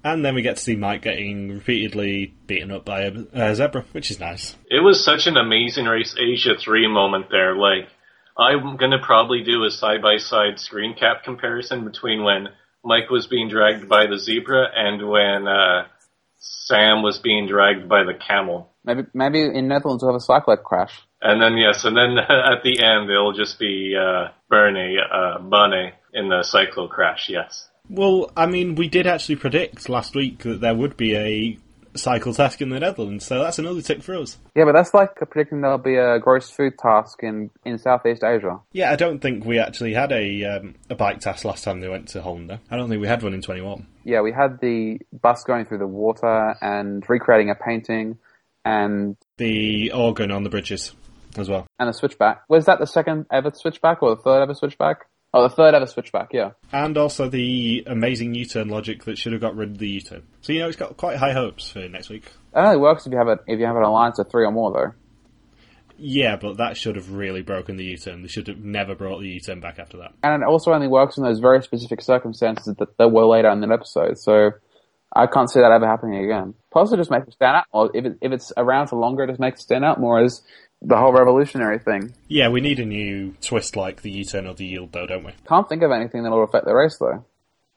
and 0.03 0.25
then 0.25 0.35
we 0.35 0.43
get 0.43 0.57
to 0.57 0.63
see 0.63 0.77
Mike 0.77 1.03
getting 1.03 1.51
repeatedly 1.51 2.35
beaten 2.47 2.71
up 2.71 2.85
by 2.85 3.03
a, 3.03 3.13
a 3.33 3.55
zebra, 3.55 3.85
which 3.93 4.11
is 4.11 4.19
nice. 4.19 4.57
It 4.71 4.81
was 4.81 5.05
such 5.05 5.27
an 5.27 5.37
amazing 5.37 5.85
race 5.85 6.17
Asia 6.19 6.55
3 6.59 6.89
moment 6.89 7.27
there. 7.31 7.55
Like, 7.55 7.89
I'm 8.37 8.77
gonna 8.77 9.03
probably 9.03 9.43
do 9.43 9.65
a 9.65 9.71
side 9.71 10.01
by 10.01 10.17
side 10.17 10.59
screen 10.59 10.95
cap 10.99 11.25
comparison 11.25 11.85
between 11.85 12.23
when 12.23 12.49
Mike 12.83 13.11
was 13.11 13.27
being 13.27 13.49
dragged 13.49 13.89
by 13.89 14.07
the 14.07 14.19
zebra 14.19 14.69
and 14.75 15.07
when, 15.09 15.47
uh, 15.47 15.87
Sam 16.39 17.03
was 17.03 17.19
being 17.19 17.47
dragged 17.47 17.89
by 17.89 18.05
the 18.05 18.15
camel. 18.15 18.71
Maybe 18.89 19.03
maybe 19.13 19.43
in 19.43 19.69
Netherlands 19.69 20.03
we'll 20.03 20.13
have 20.13 20.17
a 20.17 20.25
cyclone 20.25 20.57
crash. 20.65 21.03
And 21.21 21.43
then, 21.43 21.59
yes, 21.59 21.85
and 21.85 21.95
then 21.95 22.17
at 22.19 22.63
the 22.63 22.83
end 22.83 23.11
it'll 23.11 23.35
just 23.35 23.59
be, 23.59 23.95
uh, 23.95 24.29
Bernie, 24.49 24.97
uh, 24.99 25.39
Bunny 25.41 25.93
in 26.15 26.29
the 26.29 26.43
cyclo 26.43 26.89
crash, 26.89 27.29
yes. 27.29 27.69
Well, 27.91 28.31
I 28.35 28.47
mean, 28.47 28.77
we 28.77 28.89
did 28.89 29.07
actually 29.07 29.37
predict 29.37 29.89
last 29.91 30.15
week 30.15 30.43
that 30.45 30.61
there 30.61 30.75
would 30.75 30.97
be 30.97 31.17
a 31.17 31.59
cycle 31.97 32.33
task 32.33 32.63
in 32.63 32.71
the 32.71 32.81
Netherlands, 32.81 33.27
so 33.27 33.43
that's 33.43 33.59
another 33.59 33.83
tick 33.83 34.03
for 34.03 34.15
us. 34.15 34.39
Yeah, 34.55 34.65
but 34.65 34.73
that's 34.73 34.95
like 34.95 35.17
predicting 35.17 35.61
there'll 35.61 35.79
be 35.79 35.97
a 35.97 36.19
gross 36.19 36.49
food 36.51 36.79
task 36.79 37.23
in, 37.23 37.51
in 37.65 37.79
Southeast 37.79 38.25
Asia. 38.25 38.61
Yeah, 38.73 38.93
I 38.93 38.97
don't 38.97 39.21
think 39.21 39.45
we 39.45 39.59
actually 39.59 39.95
had 39.95 40.13
a 40.13 40.45
um, 40.45 40.77
a 40.89 40.95
bike 40.95 41.21
task 41.21 41.45
last 41.45 41.65
time 41.65 41.81
they 41.81 41.89
went 41.89 42.09
to 42.09 42.23
Holland. 42.23 42.51
though. 42.51 42.59
I 42.71 42.77
don't 42.77 42.89
think 42.89 43.03
we 43.03 43.09
had 43.09 43.23
one 43.23 43.35
in 43.35 43.43
21. 43.43 43.87
Yeah, 44.05 44.21
we 44.21 44.33
had 44.33 44.61
the 44.61 45.01
bus 45.21 45.45
going 45.45 45.67
through 45.67 45.79
the 45.79 45.87
water 45.87 46.55
and 46.61 47.05
recreating 47.09 47.51
a 47.51 47.55
painting 47.55 48.19
and 48.65 49.17
The 49.37 49.93
organ 49.93 50.31
on 50.31 50.43
the 50.45 50.51
bridges 50.51 50.95
as 51.37 51.49
well. 51.49 51.67
and 51.79 51.89
a 51.89 51.93
switchback. 51.93 52.43
Was 52.49 52.67
that 52.67 52.79
the 52.79 52.87
second 52.87 53.27
ever 53.33 53.51
switchback 53.55 54.03
or 54.03 54.11
the 54.17 54.23
third 54.23 54.43
ever 54.43 54.55
switchback? 54.55 55.07
Oh, 55.35 55.43
the 55.43 55.55
third 55.55 55.75
ever 55.75 55.87
switchback, 55.87 56.33
yeah. 56.33 56.53
And 56.73 56.97
also 56.97 57.29
the 57.29 57.85
amazing 57.87 58.35
U-turn 58.35 58.69
logic 58.69 59.05
that 59.05 59.19
should 59.19 59.33
have 59.33 59.43
got 59.43 59.55
rid 59.55 59.73
of 59.73 59.79
the 59.79 59.89
U-turn. 59.89 60.23
So 60.41 60.53
you 60.55 60.61
know, 60.61 60.69
it's 60.69 60.77
got 60.77 60.97
quite 60.97 61.19
high 61.19 61.33
hopes 61.35 61.71
for 61.71 61.87
next 61.89 62.09
week. 62.09 62.25
That 62.55 62.65
only 62.65 62.79
works 62.79 63.07
if 63.07 63.13
you 63.13 63.19
have 63.19 63.29
a 63.29 63.39
if 63.47 63.59
you 63.61 63.67
have 63.67 63.77
an 63.77 63.83
alliance 63.83 64.19
of 64.19 64.31
three 64.31 64.45
or 64.47 64.51
more, 64.53 64.73
though. 64.73 64.93
Yeah, 66.01 66.37
but 66.37 66.59
that 66.59 66.77
should 66.77 66.95
have 66.97 67.13
really 67.13 67.43
broken 67.43 67.77
the 67.77 67.85
U-turn. 67.85 68.23
They 68.23 68.29
should 68.29 68.47
have 68.47 68.59
never 68.59 68.95
brought 68.95 69.21
the 69.21 69.29
U-turn 69.29 69.61
back 69.61 69.79
after 69.81 69.97
that. 69.99 70.13
And 70.23 70.43
it 70.43 70.47
also 70.47 70.73
only 70.73 70.87
works 70.87 71.19
in 71.19 71.25
those 71.25 71.41
very 71.41 71.61
specific 71.63 72.01
circumstances 72.03 72.75
that, 72.79 72.97
that 72.99 73.09
were 73.09 73.27
later 73.27 73.51
in 73.51 73.61
that 73.61 73.73
episode. 73.73 74.17
So 74.19 74.53
I 75.15 75.27
can't 75.27 75.51
see 75.51 75.61
that 75.61 75.73
ever 75.73 75.87
happening 75.87 76.25
again. 76.25 76.55
Plus, 76.73 76.93
it 76.93 76.97
just 76.97 77.11
makes 77.11 77.27
it 77.29 77.35
stand 77.35 77.57
out. 77.57 77.65
Or 77.73 77.91
if 77.95 78.05
it, 78.05 78.19
if 78.21 78.33
it's 78.33 78.53
around 78.57 78.89
for 78.89 78.97
longer, 78.97 79.25
it 79.25 79.29
just 79.29 79.41
makes 79.41 79.61
it 79.61 79.65
stand 79.65 79.85
out 79.85 80.01
more 80.01 80.21
as 80.21 80.43
the 80.83 80.97
whole 80.97 81.13
revolutionary 81.13 81.79
thing. 81.79 82.15
Yeah, 82.29 82.51
we 82.51 82.61
need 82.61 82.79
a 82.79 82.85
new 82.85 83.35
twist 83.41 83.75
like 83.75 84.03
the 84.03 84.11
U-turn 84.11 84.47
or 84.47 84.55
the 84.55 84.67
yield, 84.67 84.93
though, 84.93 85.07
don't 85.07 85.25
we? 85.25 85.33
Can't 85.49 85.69
think 85.69 85.83
of 85.83 85.91
anything 85.91 86.23
that'll 86.23 86.45
affect 86.45 86.67
the 86.67 86.75
race 86.75 86.97
though. 86.99 87.25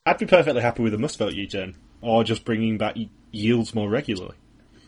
I'd 0.06 0.18
be 0.18 0.26
perfectly 0.26 0.62
happy 0.62 0.84
with 0.84 0.94
a 0.94 0.98
must 0.98 1.18
vote 1.18 1.34
U-turn, 1.34 1.76
or 2.02 2.24
just 2.24 2.46
bringing 2.46 2.78
back 2.78 2.96
yields 3.32 3.74
more 3.74 3.90
regularly, 3.90 4.36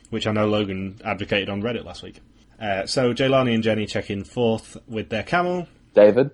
which 0.09 0.27
I 0.27 0.31
know 0.31 0.47
Logan 0.47 0.99
advocated 1.03 1.49
on 1.49 1.61
Reddit 1.61 1.85
last 1.85 2.03
week. 2.03 2.19
Uh, 2.59 2.85
so 2.85 3.13
Jelani 3.13 3.53
and 3.53 3.63
Jenny 3.63 3.85
check 3.85 4.09
in 4.09 4.23
fourth 4.23 4.77
with 4.87 5.09
their 5.09 5.23
camel, 5.23 5.67
David, 5.93 6.31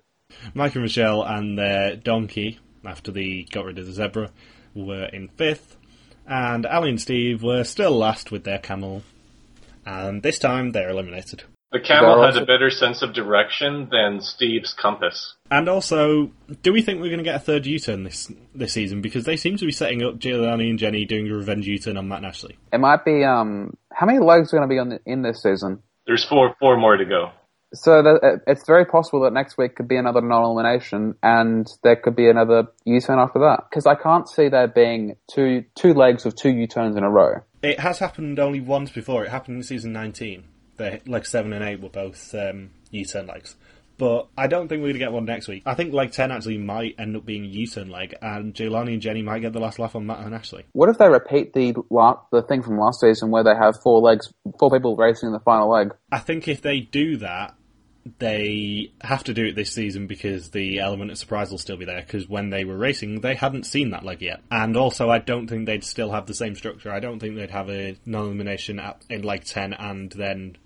Mike 0.53 0.75
and 0.75 0.83
Michelle 0.83 1.23
and 1.23 1.57
their 1.57 1.95
donkey, 1.95 2.59
after 2.85 3.11
they 3.11 3.45
got 3.51 3.65
rid 3.65 3.79
of 3.79 3.85
the 3.85 3.91
zebra, 3.91 4.31
were 4.73 5.05
in 5.05 5.27
fifth, 5.29 5.75
and 6.29 6.65
Ali 6.65 6.91
and 6.91 7.01
Steve 7.01 7.43
were 7.43 7.63
still 7.63 7.97
last 7.97 8.31
with 8.31 8.43
their 8.43 8.59
camel, 8.59 9.03
and 9.85 10.23
this 10.23 10.39
time 10.39 10.71
they're 10.71 10.89
eliminated. 10.89 11.43
The 11.71 11.79
camel 11.79 12.21
They're 12.21 12.31
had 12.31 12.41
a 12.41 12.45
better 12.47 12.71
sense 12.71 13.03
of 13.03 13.13
direction 13.13 13.89
than 13.91 14.21
Steve's 14.21 14.73
compass. 14.73 15.35
And 15.51 15.69
also, 15.69 16.31
do 16.63 16.73
we 16.73 16.81
think 16.81 16.99
we're 16.99 17.09
going 17.09 17.19
to 17.19 17.23
get 17.23 17.35
a 17.35 17.39
third 17.39 17.67
U-turn 17.67 18.03
this 18.03 18.31
this 18.55 18.73
season? 18.73 19.01
Because 19.01 19.25
they 19.25 19.37
seem 19.37 19.55
to 19.57 19.65
be 19.65 19.71
setting 19.71 20.01
up 20.01 20.17
Jelani 20.17 20.69
and 20.69 20.79
Jenny 20.79 21.05
doing 21.05 21.29
a 21.29 21.35
revenge 21.35 21.67
U-turn 21.67 21.97
on 21.97 22.07
Matt 22.07 22.19
and 22.19 22.27
Ashley. 22.27 22.57
it 22.73 22.79
might 22.79 23.05
be 23.05 23.23
um 23.23 23.77
how 23.91 24.07
many 24.07 24.17
legs 24.19 24.51
are 24.51 24.57
going 24.57 24.67
to 24.67 24.73
be 24.73 24.79
on 24.79 24.89
the, 24.89 24.99
in 25.05 25.21
this 25.21 25.43
season? 25.43 25.83
There's 26.07 26.25
four 26.25 26.55
four 26.59 26.77
more 26.77 26.97
to 26.97 27.05
go. 27.05 27.31
So 27.73 28.01
that, 28.01 28.41
it's 28.47 28.65
very 28.65 28.85
possible 28.85 29.21
that 29.21 29.33
next 29.33 29.57
week 29.57 29.75
could 29.75 29.87
be 29.87 29.97
another 29.97 30.21
non-elimination, 30.21 31.15
and 31.21 31.67
there 31.83 31.95
could 31.95 32.15
be 32.15 32.29
another 32.29 32.67
U-turn 32.85 33.19
after 33.19 33.39
that. 33.39 33.65
Because 33.69 33.85
I 33.85 33.95
can't 33.95 34.27
see 34.27 34.49
there 34.49 34.67
being 34.67 35.15
two 35.31 35.65
two 35.75 35.93
legs 35.93 36.25
of 36.25 36.35
two 36.35 36.49
U-turns 36.49 36.95
in 36.95 37.03
a 37.03 37.09
row. 37.09 37.41
It 37.61 37.79
has 37.79 37.99
happened 37.99 38.39
only 38.39 38.61
once 38.61 38.91
before. 38.91 39.23
It 39.25 39.29
happened 39.29 39.57
in 39.57 39.63
season 39.63 39.91
19. 39.93 40.45
The 40.77 41.01
leg 41.05 41.25
7 41.25 41.51
and 41.51 41.63
8 41.63 41.81
were 41.81 41.89
both 41.89 42.33
um, 42.33 42.69
U-turn 42.91 43.27
legs. 43.27 43.55
But 43.99 44.29
I 44.37 44.47
don't 44.47 44.69
think 44.69 44.79
we're 44.79 44.87
going 44.87 44.93
to 44.93 44.99
get 44.99 45.11
one 45.11 45.25
next 45.25 45.49
week. 45.49 45.63
I 45.65 45.73
think 45.73 45.93
leg 45.93 46.13
10 46.13 46.31
actually 46.31 46.57
might 46.57 46.95
end 46.97 47.17
up 47.17 47.25
being 47.25 47.43
a 47.43 47.47
U-turn 47.47 47.89
leg, 47.89 48.15
and 48.21 48.53
Jelani 48.53 48.93
and 48.93 49.01
Jenny 49.01 49.21
might 49.21 49.39
get 49.39 49.51
the 49.51 49.59
last 49.59 49.77
laugh 49.77 49.93
on 49.93 50.05
Matt 50.05 50.19
and 50.19 50.33
Ashley. 50.33 50.63
What 50.71 50.87
if 50.87 50.97
they 50.97 51.09
repeat 51.09 51.51
the 51.51 51.75
la- 51.89 52.21
the 52.31 52.41
thing 52.41 52.63
from 52.63 52.79
last 52.79 53.01
season 53.01 53.29
where 53.29 53.43
they 53.43 53.53
have 53.53 53.75
four 53.83 53.99
legs, 53.99 54.33
four 54.57 54.71
people 54.71 54.95
racing 54.95 55.27
in 55.27 55.33
the 55.33 55.41
final 55.41 55.69
leg? 55.69 55.93
I 56.13 56.19
think 56.19 56.47
if 56.47 56.61
they 56.61 56.79
do 56.79 57.17
that, 57.17 57.55
they 58.17 58.91
have 59.01 59.23
to 59.25 59.33
do 59.33 59.45
it 59.45 59.55
this 59.55 59.71
season 59.71 60.07
because 60.07 60.49
the 60.49 60.79
element 60.79 61.11
of 61.11 61.17
surprise 61.17 61.51
will 61.51 61.57
still 61.57 61.77
be 61.77 61.85
there. 61.85 62.01
Because 62.01 62.27
when 62.27 62.49
they 62.49 62.65
were 62.65 62.77
racing, 62.77 63.21
they 63.21 63.35
hadn't 63.35 63.65
seen 63.65 63.91
that 63.91 64.03
leg 64.03 64.21
yet, 64.21 64.41
and 64.49 64.75
also 64.75 65.09
I 65.09 65.19
don't 65.19 65.47
think 65.47 65.65
they'd 65.65 65.83
still 65.83 66.11
have 66.11 66.25
the 66.25 66.33
same 66.33 66.55
structure. 66.55 66.91
I 66.91 66.99
don't 66.99 67.19
think 67.19 67.35
they'd 67.35 67.51
have 67.51 67.69
a 67.69 67.97
non-elimination 68.05 68.79
at, 68.79 69.05
in 69.09 69.21
leg 69.21 69.43
ten 69.43 69.73
and 69.73 70.11
then 70.11 70.57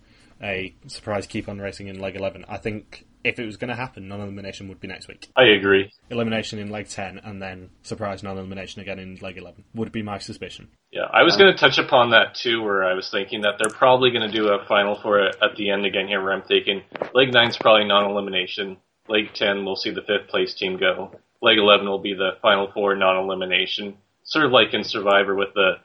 a 0.42 0.74
surprise 0.88 1.28
keep 1.28 1.48
on 1.50 1.60
racing 1.60 1.88
in 1.88 2.00
leg 2.00 2.16
eleven. 2.16 2.46
I 2.48 2.58
think 2.58 3.06
if 3.24 3.40
it 3.40 3.46
was 3.46 3.58
going 3.58 3.70
to 3.70 3.76
happen, 3.76 4.08
non-elimination 4.08 4.68
would 4.68 4.82
be 4.82 4.88
next 4.88 5.08
week. 5.08 5.30
I 5.36 5.46
agree. 5.46 5.90
Elimination 6.10 6.60
in 6.60 6.70
leg 6.70 6.90
ten 6.90 7.20
and 7.24 7.42
then 7.42 7.70
surprise 7.82 8.24
non-elimination 8.24 8.82
again 8.82 9.00
in 9.00 9.16
leg 9.22 9.38
eleven 9.38 9.64
would 9.74 9.92
be 9.92 10.02
my 10.02 10.18
suspicion. 10.18 10.70
Yeah, 10.94 11.10
I 11.12 11.24
was 11.24 11.34
um, 11.34 11.40
going 11.40 11.54
to 11.54 11.60
touch 11.60 11.80
upon 11.80 12.12
that 12.12 12.36
too, 12.36 12.62
where 12.62 12.84
I 12.84 12.94
was 12.94 13.10
thinking 13.10 13.42
that 13.42 13.56
they're 13.58 13.76
probably 13.76 14.12
going 14.12 14.30
to 14.30 14.32
do 14.32 14.50
a 14.50 14.64
final 14.68 14.96
for 15.02 15.26
it 15.26 15.36
at 15.42 15.56
the 15.56 15.72
end 15.72 15.88
again 15.88 16.08
here, 16.08 16.22
where 16.22 16.32
I'm 16.32 16.44
thinking 16.44 16.84
leg 17.16 17.34
nine's 17.34 17.58
probably 17.58 17.86
non-elimination. 17.86 18.78
Leg 19.10 19.34
ten, 19.34 19.66
we'll 19.66 19.76
see 19.76 19.90
the 19.90 20.04
fifth 20.04 20.30
place 20.30 20.54
team 20.54 20.78
go. 20.78 21.12
Leg 21.42 21.58
eleven 21.58 21.88
will 21.88 22.00
be 22.00 22.14
the 22.14 22.38
final 22.44 22.72
four 22.72 22.96
non-elimination, 22.96 23.98
sort 24.24 24.46
of 24.46 24.52
like 24.52 24.76
in 24.76 24.84
Survivor 24.84 25.34
with 25.34 25.56
the 25.56 25.78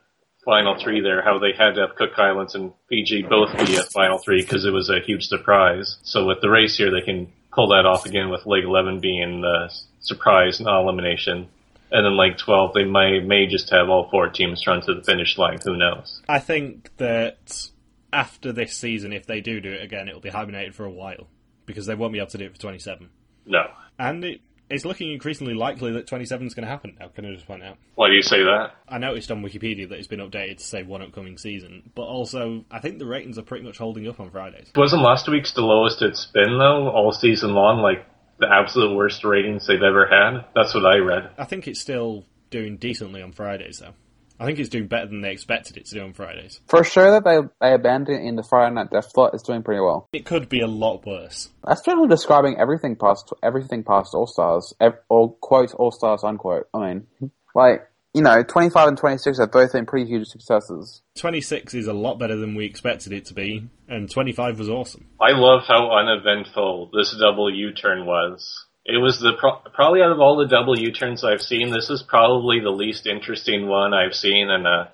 final 0.45 0.77
three 0.79 1.01
there, 1.01 1.23
how 1.23 1.39
they 1.39 1.53
had 1.57 1.73
to 1.73 1.81
have 1.81 1.95
Cook 1.95 2.11
Islands 2.15 2.53
and 2.53 2.71
Fiji 2.87 3.23
both 3.23 3.51
be 3.65 3.77
at 3.77 3.91
final 3.91 4.19
three 4.19 4.41
because 4.41 4.63
it 4.63 4.71
was 4.71 4.91
a 4.91 5.01
huge 5.03 5.25
surprise. 5.25 5.97
So 6.03 6.27
with 6.27 6.39
the 6.41 6.51
race 6.51 6.77
here, 6.77 6.91
they 6.91 7.03
can 7.03 7.33
pull 7.51 7.69
that 7.69 7.87
off 7.87 8.05
again 8.05 8.29
with 8.29 8.45
leg 8.45 8.63
11 8.63 8.99
being 8.99 9.41
the 9.41 9.73
surprise 10.01 10.61
non-elimination. 10.61 11.49
And 11.91 12.05
then 12.05 12.15
like 12.15 12.37
12, 12.37 12.73
they 12.73 12.83
may, 12.83 13.19
may 13.19 13.47
just 13.47 13.69
have 13.71 13.89
all 13.89 14.09
four 14.09 14.29
teams 14.29 14.65
run 14.67 14.81
to 14.81 14.93
the 14.93 15.03
finish 15.03 15.37
line. 15.37 15.57
Who 15.63 15.75
knows? 15.77 16.21
I 16.29 16.39
think 16.39 16.95
that 16.97 17.69
after 18.13 18.51
this 18.51 18.75
season, 18.75 19.13
if 19.13 19.25
they 19.25 19.41
do 19.41 19.59
do 19.59 19.71
it 19.71 19.83
again, 19.83 20.07
it'll 20.07 20.21
be 20.21 20.29
hibernated 20.29 20.75
for 20.75 20.85
a 20.85 20.91
while 20.91 21.27
because 21.65 21.85
they 21.85 21.95
won't 21.95 22.13
be 22.13 22.19
able 22.19 22.29
to 22.31 22.37
do 22.37 22.45
it 22.45 22.53
for 22.53 22.59
27. 22.59 23.09
No. 23.45 23.63
And 23.97 24.23
it, 24.23 24.41
it's 24.69 24.85
looking 24.85 25.11
increasingly 25.11 25.53
likely 25.53 25.91
that 25.93 26.07
27 26.07 26.47
is 26.47 26.53
going 26.53 26.63
to 26.63 26.69
happen 26.69 26.95
now, 26.99 27.07
can 27.07 27.25
I 27.25 27.33
just 27.33 27.47
point 27.47 27.63
out? 27.63 27.77
Why 27.95 28.07
do 28.07 28.13
you 28.13 28.21
say 28.21 28.43
that? 28.43 28.71
I 28.87 28.97
noticed 28.97 29.31
on 29.31 29.41
Wikipedia 29.41 29.89
that 29.89 29.97
it's 29.97 30.07
been 30.07 30.19
updated 30.19 30.57
to 30.57 30.63
say 30.63 30.83
one 30.83 31.01
upcoming 31.01 31.37
season, 31.37 31.91
but 31.95 32.03
also 32.03 32.65
I 32.69 32.79
think 32.79 32.99
the 32.99 33.05
ratings 33.05 33.37
are 33.37 33.43
pretty 33.43 33.65
much 33.65 33.77
holding 33.77 34.07
up 34.07 34.19
on 34.19 34.29
Fridays. 34.29 34.71
Wasn't 34.75 35.01
last 35.01 35.27
week's 35.27 35.53
the 35.53 35.61
lowest 35.61 36.01
it's 36.01 36.27
been 36.27 36.57
though, 36.57 36.89
all 36.89 37.11
season 37.11 37.53
long, 37.53 37.81
like 37.81 38.05
the 38.39 38.47
absolute 38.51 38.95
worst 38.95 39.23
ratings 39.23 39.67
they've 39.67 39.81
ever 39.81 40.07
had? 40.07 40.45
That's 40.55 40.73
what 40.73 40.85
I 40.85 40.97
read. 40.97 41.29
I 41.37 41.45
think 41.45 41.67
it's 41.67 41.79
still 41.79 42.25
doing 42.49 42.77
decently 42.77 43.21
on 43.21 43.31
Fridays, 43.31 43.79
though. 43.79 43.93
I 44.41 44.45
think 44.45 44.57
it's 44.57 44.69
doing 44.69 44.87
better 44.87 45.07
than 45.07 45.19
they 45.21 45.31
expected 45.31 45.75
it 45.75 45.85
to 45.87 45.95
do 45.95 46.01
on 46.01 46.13
Fridays. 46.13 46.61
For 46.67 46.79
a 46.79 46.85
show 46.85 47.11
that 47.11 47.25
they 47.25 47.39
they 47.59 47.73
abandoned 47.73 48.25
in 48.25 48.37
the 48.37 48.43
Friday 48.43 48.73
Night 48.73 48.89
Death 48.89 49.11
slot, 49.11 49.35
is 49.35 49.41
doing 49.43 49.63
pretty 49.63 49.81
well. 49.81 50.07
It 50.13 50.25
could 50.25 50.47
be 50.47 50.61
a 50.61 50.67
lot 50.67 51.05
worse. 51.05 51.49
That's 51.67 51.81
generally 51.83 52.07
describing 52.07 52.57
everything 52.57 52.95
past 52.95 53.33
everything 53.43 53.83
past 53.83 54.13
All 54.13 54.27
Stars, 54.27 54.73
ev- 54.79 54.99
or 55.09 55.33
quote 55.33 55.73
All 55.73 55.91
Stars 55.91 56.23
unquote. 56.23 56.69
I 56.73 56.79
mean, 56.79 57.31
like 57.53 57.88
you 58.13 58.21
know, 58.21 58.43
twenty 58.43 58.69
five 58.69 58.87
and 58.87 58.97
twenty 58.97 59.17
six 59.17 59.39
have 59.39 59.51
both 59.51 59.73
been 59.73 59.85
pretty 59.85 60.07
huge 60.07 60.27
successes. 60.27 61.01
26 61.17 61.73
is 61.73 61.87
a 61.87 61.93
lot 61.93 62.17
better 62.17 62.35
than 62.35 62.55
we 62.55 62.65
expected 62.65 63.11
it 63.11 63.25
to 63.25 63.33
be, 63.33 63.67
and 63.89 64.09
25 64.09 64.57
was 64.57 64.69
awesome. 64.69 65.05
I 65.19 65.31
love 65.31 65.63
how 65.67 65.91
uneventful 65.91 66.91
this 66.93 67.13
double 67.19 67.53
U-turn 67.53 68.05
was. 68.05 68.65
It 68.85 68.97
was 68.97 69.19
the 69.19 69.33
pro- 69.37 69.61
probably 69.73 70.01
out 70.01 70.13
of 70.13 70.19
all 70.19 70.37
the 70.37 70.47
double 70.47 70.79
U-turns 70.79 71.23
I've 71.23 71.41
seen, 71.41 71.71
this 71.71 71.89
is 71.89 72.01
probably 72.01 72.61
the 72.61 72.69
least 72.69 73.05
interesting 73.05 73.67
one 73.67 73.93
I've 73.93 74.15
seen 74.15 74.49
in 74.49 74.65
a 74.65 74.91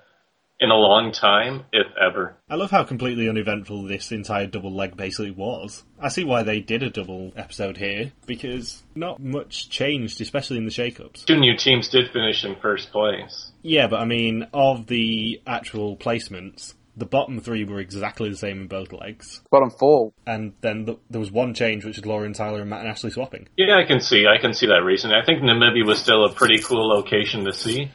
in 0.58 0.70
a 0.70 0.74
long 0.74 1.12
time, 1.12 1.64
if 1.72 1.86
ever. 2.00 2.36
I 2.48 2.54
love 2.54 2.70
how 2.70 2.84
completely 2.84 3.28
uneventful 3.28 3.82
this 3.84 4.10
entire 4.12 4.46
double 4.46 4.74
leg 4.74 4.96
basically 4.96 5.30
was. 5.30 5.84
I 6.00 6.08
see 6.08 6.24
why 6.24 6.42
they 6.42 6.60
did 6.60 6.82
a 6.82 6.90
double 6.90 7.32
episode 7.36 7.76
here, 7.76 8.12
because 8.26 8.82
not 8.94 9.20
much 9.20 9.68
changed, 9.68 10.20
especially 10.20 10.56
in 10.56 10.64
the 10.64 10.70
shake-ups. 10.70 11.24
Two 11.24 11.38
new 11.38 11.56
teams 11.56 11.88
did 11.88 12.10
finish 12.10 12.44
in 12.44 12.56
first 12.56 12.90
place. 12.90 13.52
Yeah, 13.62 13.86
but 13.86 14.00
I 14.00 14.04
mean, 14.04 14.46
of 14.54 14.86
the 14.86 15.42
actual 15.46 15.96
placements, 15.96 16.74
the 16.96 17.06
bottom 17.06 17.40
three 17.40 17.64
were 17.64 17.80
exactly 17.80 18.30
the 18.30 18.36
same 18.36 18.62
in 18.62 18.66
both 18.68 18.92
legs. 18.92 19.42
Bottom 19.50 19.70
four, 19.70 20.12
And 20.26 20.54
then 20.62 20.86
the, 20.86 20.98
there 21.10 21.20
was 21.20 21.30
one 21.30 21.52
change, 21.52 21.84
which 21.84 21.98
is 21.98 22.06
Lauren 22.06 22.32
Tyler 22.32 22.62
and 22.62 22.70
Matt 22.70 22.80
and 22.80 22.88
Ashley 22.88 23.10
swapping. 23.10 23.48
Yeah, 23.56 23.76
I 23.76 23.86
can 23.86 24.00
see. 24.00 24.26
I 24.26 24.40
can 24.40 24.54
see 24.54 24.66
that 24.66 24.82
reason. 24.82 25.12
I 25.12 25.24
think 25.24 25.42
Namibia 25.42 25.84
was 25.84 25.98
still 25.98 26.24
a 26.24 26.32
pretty 26.32 26.58
cool 26.58 26.88
location 26.88 27.44
to 27.44 27.52
see. 27.52 27.90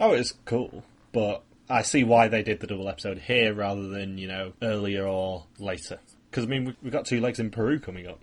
Oh, 0.00 0.12
it's 0.12 0.32
cool, 0.46 0.84
but 1.12 1.42
I 1.70 1.82
see 1.82 2.04
why 2.04 2.28
they 2.28 2.42
did 2.42 2.60
the 2.60 2.66
double 2.66 2.88
episode 2.88 3.18
here 3.18 3.52
rather 3.54 3.88
than, 3.88 4.18
you 4.18 4.26
know, 4.28 4.52
earlier 4.62 5.06
or 5.06 5.44
later. 5.58 5.98
Because, 6.30 6.44
I 6.44 6.46
mean, 6.48 6.64
we- 6.66 6.76
we've 6.82 6.92
got 6.92 7.04
two 7.06 7.20
legs 7.20 7.38
in 7.38 7.50
Peru 7.50 7.78
coming 7.78 8.06
up. 8.06 8.20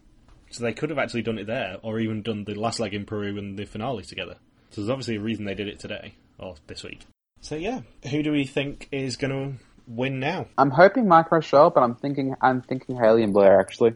So 0.52 0.64
they 0.64 0.74
could 0.74 0.90
have 0.90 1.00
actually 1.00 1.24
done 1.24 1.38
it 1.38 1.48
there, 1.48 1.78
or 1.82 2.00
even 2.00 2.22
done 2.22 2.46
the 2.46 2.54
last 2.56 2.80
leg 2.80 2.94
in 2.94 3.06
Peru 3.06 3.38
and 3.38 3.58
the 3.58 3.66
finale 3.66 4.04
together. 4.04 4.36
So 4.70 4.82
there's 4.82 4.90
obviously 4.90 5.16
a 5.18 5.20
reason 5.22 5.46
they 5.46 5.54
did 5.56 5.68
it 5.68 5.80
today, 5.80 6.14
or 6.40 6.56
this 6.68 6.84
week. 6.84 7.02
So 7.42 7.56
yeah, 7.56 7.82
who 8.10 8.24
do 8.24 8.32
we 8.32 8.46
think 8.46 8.88
is 8.92 9.18
going 9.18 9.32
to 9.32 9.64
win 9.88 10.20
now? 10.20 10.48
I'm 10.58 10.72
hoping 10.72 11.08
Mike 11.08 11.32
Rochelle, 11.32 11.70
but 11.72 11.84
I'm 11.84 11.96
thinking 11.96 12.36
I'm 12.42 12.62
thinking 12.62 12.96
Haley 12.96 13.24
and 13.24 13.34
Blair 13.34 13.60
actually. 13.60 13.96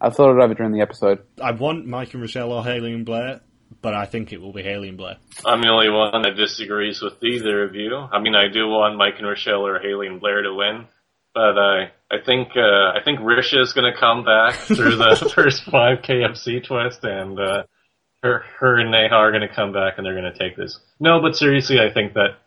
I 0.00 0.10
thought 0.10 0.30
it 0.36 0.42
over 0.42 0.54
during 0.54 0.72
the 0.72 0.80
episode. 0.80 1.20
I 1.42 1.50
want 1.50 1.86
Mike 1.86 2.12
and 2.14 2.22
Rochelle 2.22 2.52
or 2.52 2.64
Haley 2.64 2.92
and 2.92 3.04
Blair, 3.04 3.40
but 3.82 3.94
I 3.94 4.06
think 4.06 4.32
it 4.32 4.40
will 4.40 4.52
be 4.52 4.62
Haley 4.62 4.88
and 4.88 4.96
Blair. 4.96 5.16
I'm 5.44 5.60
the 5.60 5.68
only 5.68 5.88
one 5.88 6.22
that 6.22 6.36
disagrees 6.36 7.00
with 7.00 7.22
either 7.22 7.64
of 7.64 7.74
you. 7.74 7.96
I 7.96 8.20
mean, 8.20 8.34
I 8.34 8.48
do 8.48 8.66
want 8.66 8.96
Mike 8.96 9.14
and 9.18 9.26
Rochelle 9.26 9.66
or 9.66 9.78
Haley 9.78 10.06
and 10.06 10.20
Blair 10.20 10.42
to 10.42 10.54
win, 10.54 10.86
but 11.34 11.58
I 11.58 11.90
I 12.10 12.16
think 12.24 12.48
uh, 12.56 12.98
I 12.98 13.00
think 13.04 13.20
Risha 13.20 13.60
is 13.60 13.72
going 13.72 13.92
to 13.92 13.98
come 13.98 14.24
back 14.24 14.54
through 14.54 14.96
the 14.96 15.32
first 15.34 15.64
five 15.64 15.98
KFC 16.02 16.64
twist, 16.64 17.04
and 17.04 17.38
uh, 17.38 17.62
her 18.22 18.44
her 18.58 18.78
and 18.78 18.90
Neha 18.90 19.14
are 19.14 19.30
going 19.30 19.46
to 19.46 19.54
come 19.54 19.72
back 19.72 19.94
and 19.96 20.06
they're 20.06 20.18
going 20.18 20.32
to 20.32 20.38
take 20.38 20.56
this. 20.56 20.78
No, 20.98 21.20
but 21.20 21.36
seriously, 21.36 21.78
I 21.78 21.92
think 21.92 22.14
that 22.14 22.38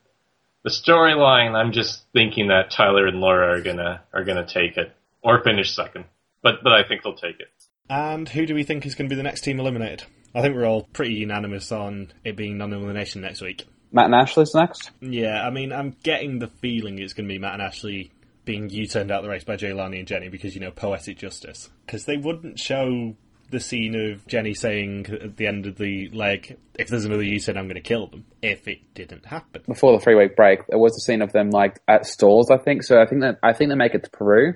the 0.63 0.69
storyline. 0.69 1.55
I'm 1.55 1.71
just 1.71 2.03
thinking 2.13 2.47
that 2.49 2.71
Tyler 2.71 3.07
and 3.07 3.19
Laura 3.19 3.57
are 3.57 3.61
gonna 3.61 4.01
are 4.13 4.23
gonna 4.23 4.45
take 4.45 4.77
it 4.77 4.91
or 5.23 5.43
finish 5.43 5.73
second, 5.73 6.05
but 6.43 6.63
but 6.63 6.73
I 6.73 6.87
think 6.87 7.03
they'll 7.03 7.15
take 7.15 7.39
it. 7.39 7.47
And 7.89 8.29
who 8.29 8.45
do 8.45 8.55
we 8.55 8.63
think 8.63 8.85
is 8.85 8.95
going 8.95 9.09
to 9.09 9.13
be 9.13 9.17
the 9.17 9.23
next 9.23 9.41
team 9.41 9.59
eliminated? 9.59 10.03
I 10.33 10.41
think 10.41 10.55
we're 10.55 10.65
all 10.65 10.83
pretty 10.93 11.15
unanimous 11.15 11.71
on 11.71 12.11
it 12.23 12.35
being 12.37 12.57
non-elimination 12.57 13.21
next 13.21 13.41
week. 13.41 13.65
Matt 13.91 14.05
and 14.05 14.15
Ashley's 14.15 14.55
next. 14.55 14.91
Yeah, 15.01 15.45
I 15.45 15.49
mean, 15.49 15.73
I'm 15.73 15.95
getting 16.03 16.39
the 16.39 16.47
feeling 16.47 16.99
it's 16.99 17.13
going 17.13 17.27
to 17.27 17.33
be 17.33 17.39
Matt 17.39 17.53
and 17.55 17.61
Ashley 17.61 18.11
being 18.45 18.69
U-turned 18.69 19.11
out 19.11 19.21
the 19.23 19.29
race 19.29 19.43
by 19.43 19.57
Jelani 19.57 19.99
and 19.99 20.07
Jenny 20.07 20.29
because, 20.29 20.55
you 20.55 20.61
know, 20.61 20.71
poetic 20.71 21.17
justice. 21.17 21.69
Because 21.85 22.05
they 22.05 22.15
wouldn't 22.17 22.57
show 22.57 23.15
the 23.49 23.59
scene 23.59 23.93
of 23.95 24.25
Jenny 24.27 24.53
saying 24.53 25.07
at 25.21 25.35
the 25.35 25.45
end 25.45 25.67
of 25.67 25.77
the 25.77 26.09
leg, 26.13 26.57
if 26.79 26.87
there's 26.87 27.03
another 27.03 27.21
U-turn, 27.23 27.57
I'm 27.57 27.65
going 27.65 27.75
to 27.75 27.81
kill 27.81 28.07
them, 28.07 28.25
if 28.41 28.65
it 28.69 28.79
didn't 28.93 29.25
happen. 29.25 29.61
Before 29.67 29.91
the 29.91 29.99
three 30.01 30.15
week 30.15 30.37
break, 30.37 30.65
there 30.67 30.79
was 30.79 30.95
a 30.95 31.01
scene 31.01 31.21
of 31.21 31.33
them 31.33 31.49
like 31.49 31.81
at 31.89 32.05
stalls. 32.05 32.49
I 32.49 32.57
think 32.57 32.83
so. 32.83 33.01
I 33.01 33.05
think 33.05 33.21
that 33.21 33.39
I 33.43 33.51
think 33.51 33.69
they 33.69 33.75
make 33.75 33.93
it 33.93 34.05
to 34.05 34.09
Peru. 34.09 34.53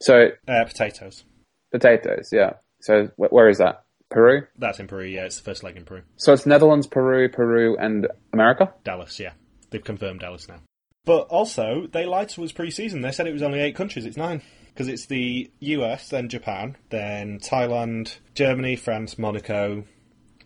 So 0.00 0.28
Uh, 0.48 0.64
potatoes. 0.64 1.24
potatoes, 1.70 2.30
yeah. 2.32 2.54
So 2.80 3.08
wh- 3.16 3.32
where 3.32 3.50
is 3.50 3.58
that? 3.58 3.84
Peru. 4.12 4.46
That's 4.58 4.78
in 4.78 4.86
Peru, 4.86 5.04
yeah, 5.04 5.24
it's 5.24 5.36
the 5.36 5.42
first 5.42 5.62
leg 5.62 5.76
in 5.76 5.84
Peru. 5.84 6.02
So 6.16 6.32
it's 6.32 6.46
Netherlands, 6.46 6.86
Peru, 6.86 7.28
Peru, 7.28 7.76
and 7.76 8.06
America. 8.32 8.72
Dallas, 8.84 9.18
yeah. 9.18 9.32
They've 9.70 9.82
confirmed 9.82 10.20
Dallas 10.20 10.48
now. 10.48 10.60
But 11.04 11.22
also, 11.28 11.88
they 11.90 12.06
lied 12.06 12.28
to 12.30 12.44
us 12.44 12.52
pre-season. 12.52 13.00
They 13.00 13.10
said 13.10 13.26
it 13.26 13.32
was 13.32 13.42
only 13.42 13.60
eight 13.60 13.74
countries. 13.74 14.06
It's 14.06 14.16
nine. 14.16 14.42
Because 14.68 14.88
it's 14.88 15.06
the 15.06 15.50
US, 15.60 16.08
then 16.08 16.28
Japan, 16.28 16.76
then 16.90 17.40
Thailand, 17.40 18.16
Germany, 18.34 18.76
France, 18.76 19.18
Monaco, 19.18 19.84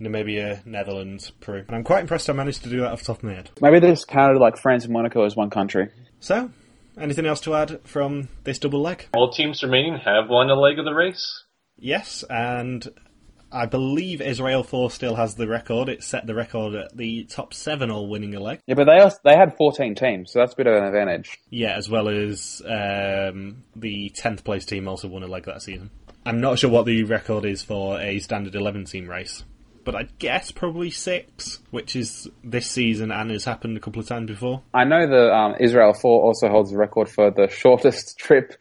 Namibia, 0.00 0.64
Netherlands, 0.66 1.30
Peru. 1.40 1.64
And 1.66 1.76
I'm 1.76 1.84
quite 1.84 2.00
impressed 2.00 2.28
I 2.28 2.32
managed 2.32 2.62
to 2.64 2.68
do 2.68 2.80
that 2.80 2.92
off 2.92 3.00
the 3.00 3.06
top 3.06 3.18
of 3.18 3.24
my 3.24 3.34
head. 3.34 3.50
Maybe 3.60 3.78
they 3.78 3.90
just 3.90 4.08
counted 4.08 4.38
like 4.38 4.56
France 4.56 4.84
and 4.84 4.92
Monaco 4.92 5.24
as 5.24 5.36
one 5.36 5.50
country. 5.50 5.90
So, 6.20 6.50
anything 6.98 7.26
else 7.26 7.40
to 7.42 7.54
add 7.54 7.80
from 7.84 8.28
this 8.44 8.58
double 8.58 8.82
leg? 8.82 9.06
All 9.14 9.30
teams 9.30 9.62
remaining 9.62 9.98
have 10.04 10.28
won 10.28 10.50
a 10.50 10.54
leg 10.54 10.78
of 10.78 10.84
the 10.84 10.94
race. 10.94 11.44
Yes, 11.76 12.24
and 12.28 12.86
I 13.56 13.64
believe 13.64 14.20
Israel 14.20 14.62
4 14.62 14.90
still 14.90 15.14
has 15.14 15.34
the 15.34 15.48
record. 15.48 15.88
It 15.88 16.02
set 16.02 16.26
the 16.26 16.34
record 16.34 16.74
at 16.74 16.94
the 16.94 17.24
top 17.24 17.54
seven 17.54 17.90
all 17.90 18.06
winning 18.06 18.34
a 18.34 18.40
leg. 18.40 18.60
Yeah, 18.66 18.74
but 18.74 18.84
they 18.84 19.00
also, 19.00 19.16
they 19.24 19.34
had 19.34 19.56
14 19.56 19.94
teams, 19.94 20.32
so 20.32 20.40
that's 20.40 20.52
a 20.52 20.56
bit 20.56 20.66
of 20.66 20.74
an 20.74 20.84
advantage. 20.84 21.38
Yeah, 21.48 21.74
as 21.74 21.88
well 21.88 22.08
as 22.08 22.60
um, 22.66 23.64
the 23.74 24.10
10th 24.10 24.44
place 24.44 24.66
team 24.66 24.86
also 24.86 25.08
won 25.08 25.22
a 25.22 25.26
leg 25.26 25.46
that 25.46 25.62
season. 25.62 25.90
I'm 26.26 26.40
not 26.42 26.58
sure 26.58 26.68
what 26.68 26.84
the 26.84 27.04
record 27.04 27.46
is 27.46 27.62
for 27.62 27.98
a 27.98 28.18
standard 28.18 28.54
11 28.54 28.84
team 28.84 29.08
race, 29.08 29.42
but 29.84 29.94
I 29.94 30.02
guess 30.18 30.50
probably 30.50 30.90
six, 30.90 31.60
which 31.70 31.96
is 31.96 32.28
this 32.44 32.70
season 32.70 33.10
and 33.10 33.30
has 33.30 33.46
happened 33.46 33.78
a 33.78 33.80
couple 33.80 34.00
of 34.00 34.08
times 34.08 34.26
before. 34.26 34.62
I 34.74 34.84
know 34.84 35.06
that 35.06 35.32
um, 35.34 35.54
Israel 35.60 35.94
4 35.94 36.22
also 36.22 36.50
holds 36.50 36.72
the 36.72 36.76
record 36.76 37.08
for 37.08 37.30
the 37.30 37.48
shortest 37.48 38.18
trip, 38.18 38.52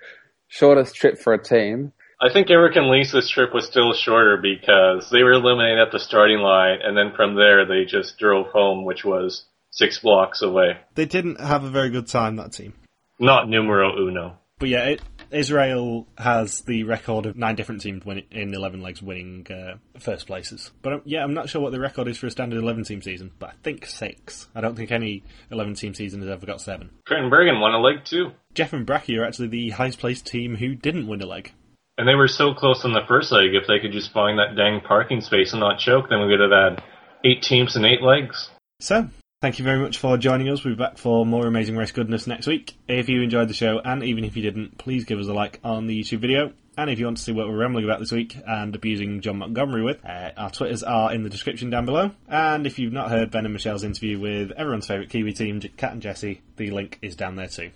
shortest 0.47 0.95
trip 0.95 1.17
for 1.17 1.33
a 1.33 1.43
team. 1.43 1.91
I 2.25 2.33
think 2.33 2.49
Eric 2.49 2.75
and 2.75 2.87
Lisa's 2.87 3.29
trip 3.29 3.53
was 3.53 3.67
still 3.67 3.93
shorter 3.93 4.37
because 4.41 5.11
they 5.11 5.21
were 5.21 5.33
eliminated 5.33 5.77
at 5.77 5.91
the 5.91 5.99
starting 5.99 6.39
line, 6.39 6.79
and 6.81 6.97
then 6.97 7.13
from 7.15 7.35
there 7.35 7.67
they 7.67 7.85
just 7.85 8.17
drove 8.17 8.47
home, 8.47 8.83
which 8.83 9.05
was 9.05 9.45
six 9.69 9.99
blocks 9.99 10.41
away. 10.41 10.79
They 10.95 11.05
didn't 11.05 11.39
have 11.39 11.63
a 11.63 11.69
very 11.69 11.91
good 11.91 12.07
time, 12.07 12.37
that 12.37 12.51
team. 12.51 12.73
Not 13.19 13.47
numero 13.47 13.95
uno. 13.95 14.39
But 14.57 14.69
yeah, 14.69 14.85
it, 14.85 15.01
Israel 15.29 16.07
has 16.17 16.61
the 16.61 16.83
record 16.85 17.27
of 17.27 17.35
nine 17.35 17.55
different 17.55 17.81
teams 17.81 18.03
win, 18.03 18.23
in 18.31 18.55
11 18.55 18.81
legs 18.81 19.03
winning 19.03 19.45
uh, 19.51 19.75
first 19.99 20.25
places. 20.25 20.71
But 20.81 20.93
um, 20.93 21.01
yeah, 21.05 21.23
I'm 21.23 21.35
not 21.35 21.49
sure 21.49 21.61
what 21.61 21.73
the 21.73 21.79
record 21.79 22.07
is 22.07 22.17
for 22.17 22.25
a 22.25 22.31
standard 22.31 22.57
11 22.57 22.85
team 22.85 23.03
season, 23.03 23.33
but 23.37 23.49
I 23.49 23.53
think 23.61 23.85
six. 23.85 24.47
I 24.55 24.61
don't 24.61 24.75
think 24.75 24.91
any 24.91 25.23
11 25.51 25.75
team 25.75 25.93
season 25.93 26.21
has 26.21 26.29
ever 26.31 26.47
got 26.47 26.59
seven. 26.59 26.89
Creighton 27.05 27.29
Bergen 27.29 27.59
won 27.59 27.75
a 27.75 27.79
leg 27.79 28.03
too. 28.03 28.31
Jeff 28.55 28.73
and 28.73 28.87
Bracky 28.87 29.15
are 29.19 29.25
actually 29.25 29.49
the 29.49 29.69
highest 29.69 29.99
placed 29.99 30.25
team 30.25 30.55
who 30.55 30.73
didn't 30.73 31.05
win 31.05 31.21
a 31.21 31.27
leg. 31.27 31.51
And 31.97 32.07
they 32.07 32.15
were 32.15 32.27
so 32.27 32.53
close 32.53 32.83
in 32.83 32.91
the 32.91 33.05
first 33.07 33.31
leg. 33.31 33.55
If 33.55 33.67
they 33.67 33.79
could 33.79 33.93
just 33.93 34.11
find 34.11 34.37
that 34.37 34.55
dang 34.55 34.81
parking 34.81 35.21
space 35.21 35.53
and 35.53 35.61
not 35.61 35.79
choke, 35.79 36.09
then 36.09 36.19
we 36.19 36.27
would 36.27 36.41
have 36.41 36.51
had 36.51 36.83
eight 37.23 37.41
teams 37.41 37.75
and 37.75 37.85
eight 37.85 38.01
legs. 38.01 38.49
So, 38.81 39.07
thank 39.41 39.59
you 39.59 39.63
very 39.63 39.79
much 39.79 39.97
for 39.97 40.17
joining 40.17 40.49
us. 40.49 40.63
We'll 40.63 40.75
be 40.75 40.83
back 40.83 40.97
for 40.97 41.25
more 41.25 41.47
Amazing 41.47 41.77
Race 41.77 41.93
goodness 41.93 42.27
next 42.27 42.47
week. 42.47 42.75
If 42.89 43.07
you 43.07 43.21
enjoyed 43.21 43.47
the 43.47 43.53
show, 43.53 43.79
and 43.79 44.03
even 44.03 44.25
if 44.25 44.35
you 44.35 44.43
didn't, 44.43 44.77
please 44.77 45.05
give 45.05 45.19
us 45.19 45.27
a 45.27 45.33
like 45.33 45.61
on 45.63 45.87
the 45.87 45.97
YouTube 45.97 46.19
video. 46.19 46.51
And 46.77 46.89
if 46.89 46.99
you 46.99 47.05
want 47.05 47.17
to 47.17 47.23
see 47.23 47.31
what 47.31 47.47
we're 47.47 47.55
rambling 47.55 47.85
about 47.85 48.01
this 48.01 48.11
week 48.11 48.35
and 48.45 48.75
abusing 48.75 49.21
John 49.21 49.37
Montgomery 49.37 49.81
with, 49.81 50.03
uh, 50.03 50.31
our 50.35 50.49
Twitters 50.49 50.83
are 50.83 51.13
in 51.13 51.23
the 51.23 51.29
description 51.29 51.69
down 51.69 51.85
below. 51.85 52.11
And 52.27 52.67
if 52.67 52.77
you've 52.77 52.91
not 52.91 53.09
heard 53.09 53.31
Ben 53.31 53.45
and 53.45 53.53
Michelle's 53.53 53.85
interview 53.85 54.19
with 54.19 54.51
everyone's 54.51 54.87
favourite 54.87 55.09
Kiwi 55.09 55.31
team, 55.31 55.61
Cat 55.61 55.93
and 55.93 56.01
Jesse, 56.01 56.41
the 56.57 56.71
link 56.71 56.99
is 57.01 57.15
down 57.15 57.37
there 57.37 57.47
too. 57.47 57.71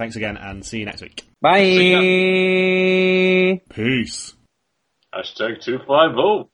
Thanks 0.00 0.16
again, 0.16 0.38
and 0.38 0.64
see 0.64 0.78
you 0.78 0.86
next 0.86 1.02
week. 1.02 1.26
Bye. 1.42 1.60
Peace. 3.68 4.34
Hashtag 5.14 5.60
250. 5.60 6.48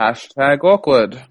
Hashtag 0.00 0.64
awkward. 0.64 1.24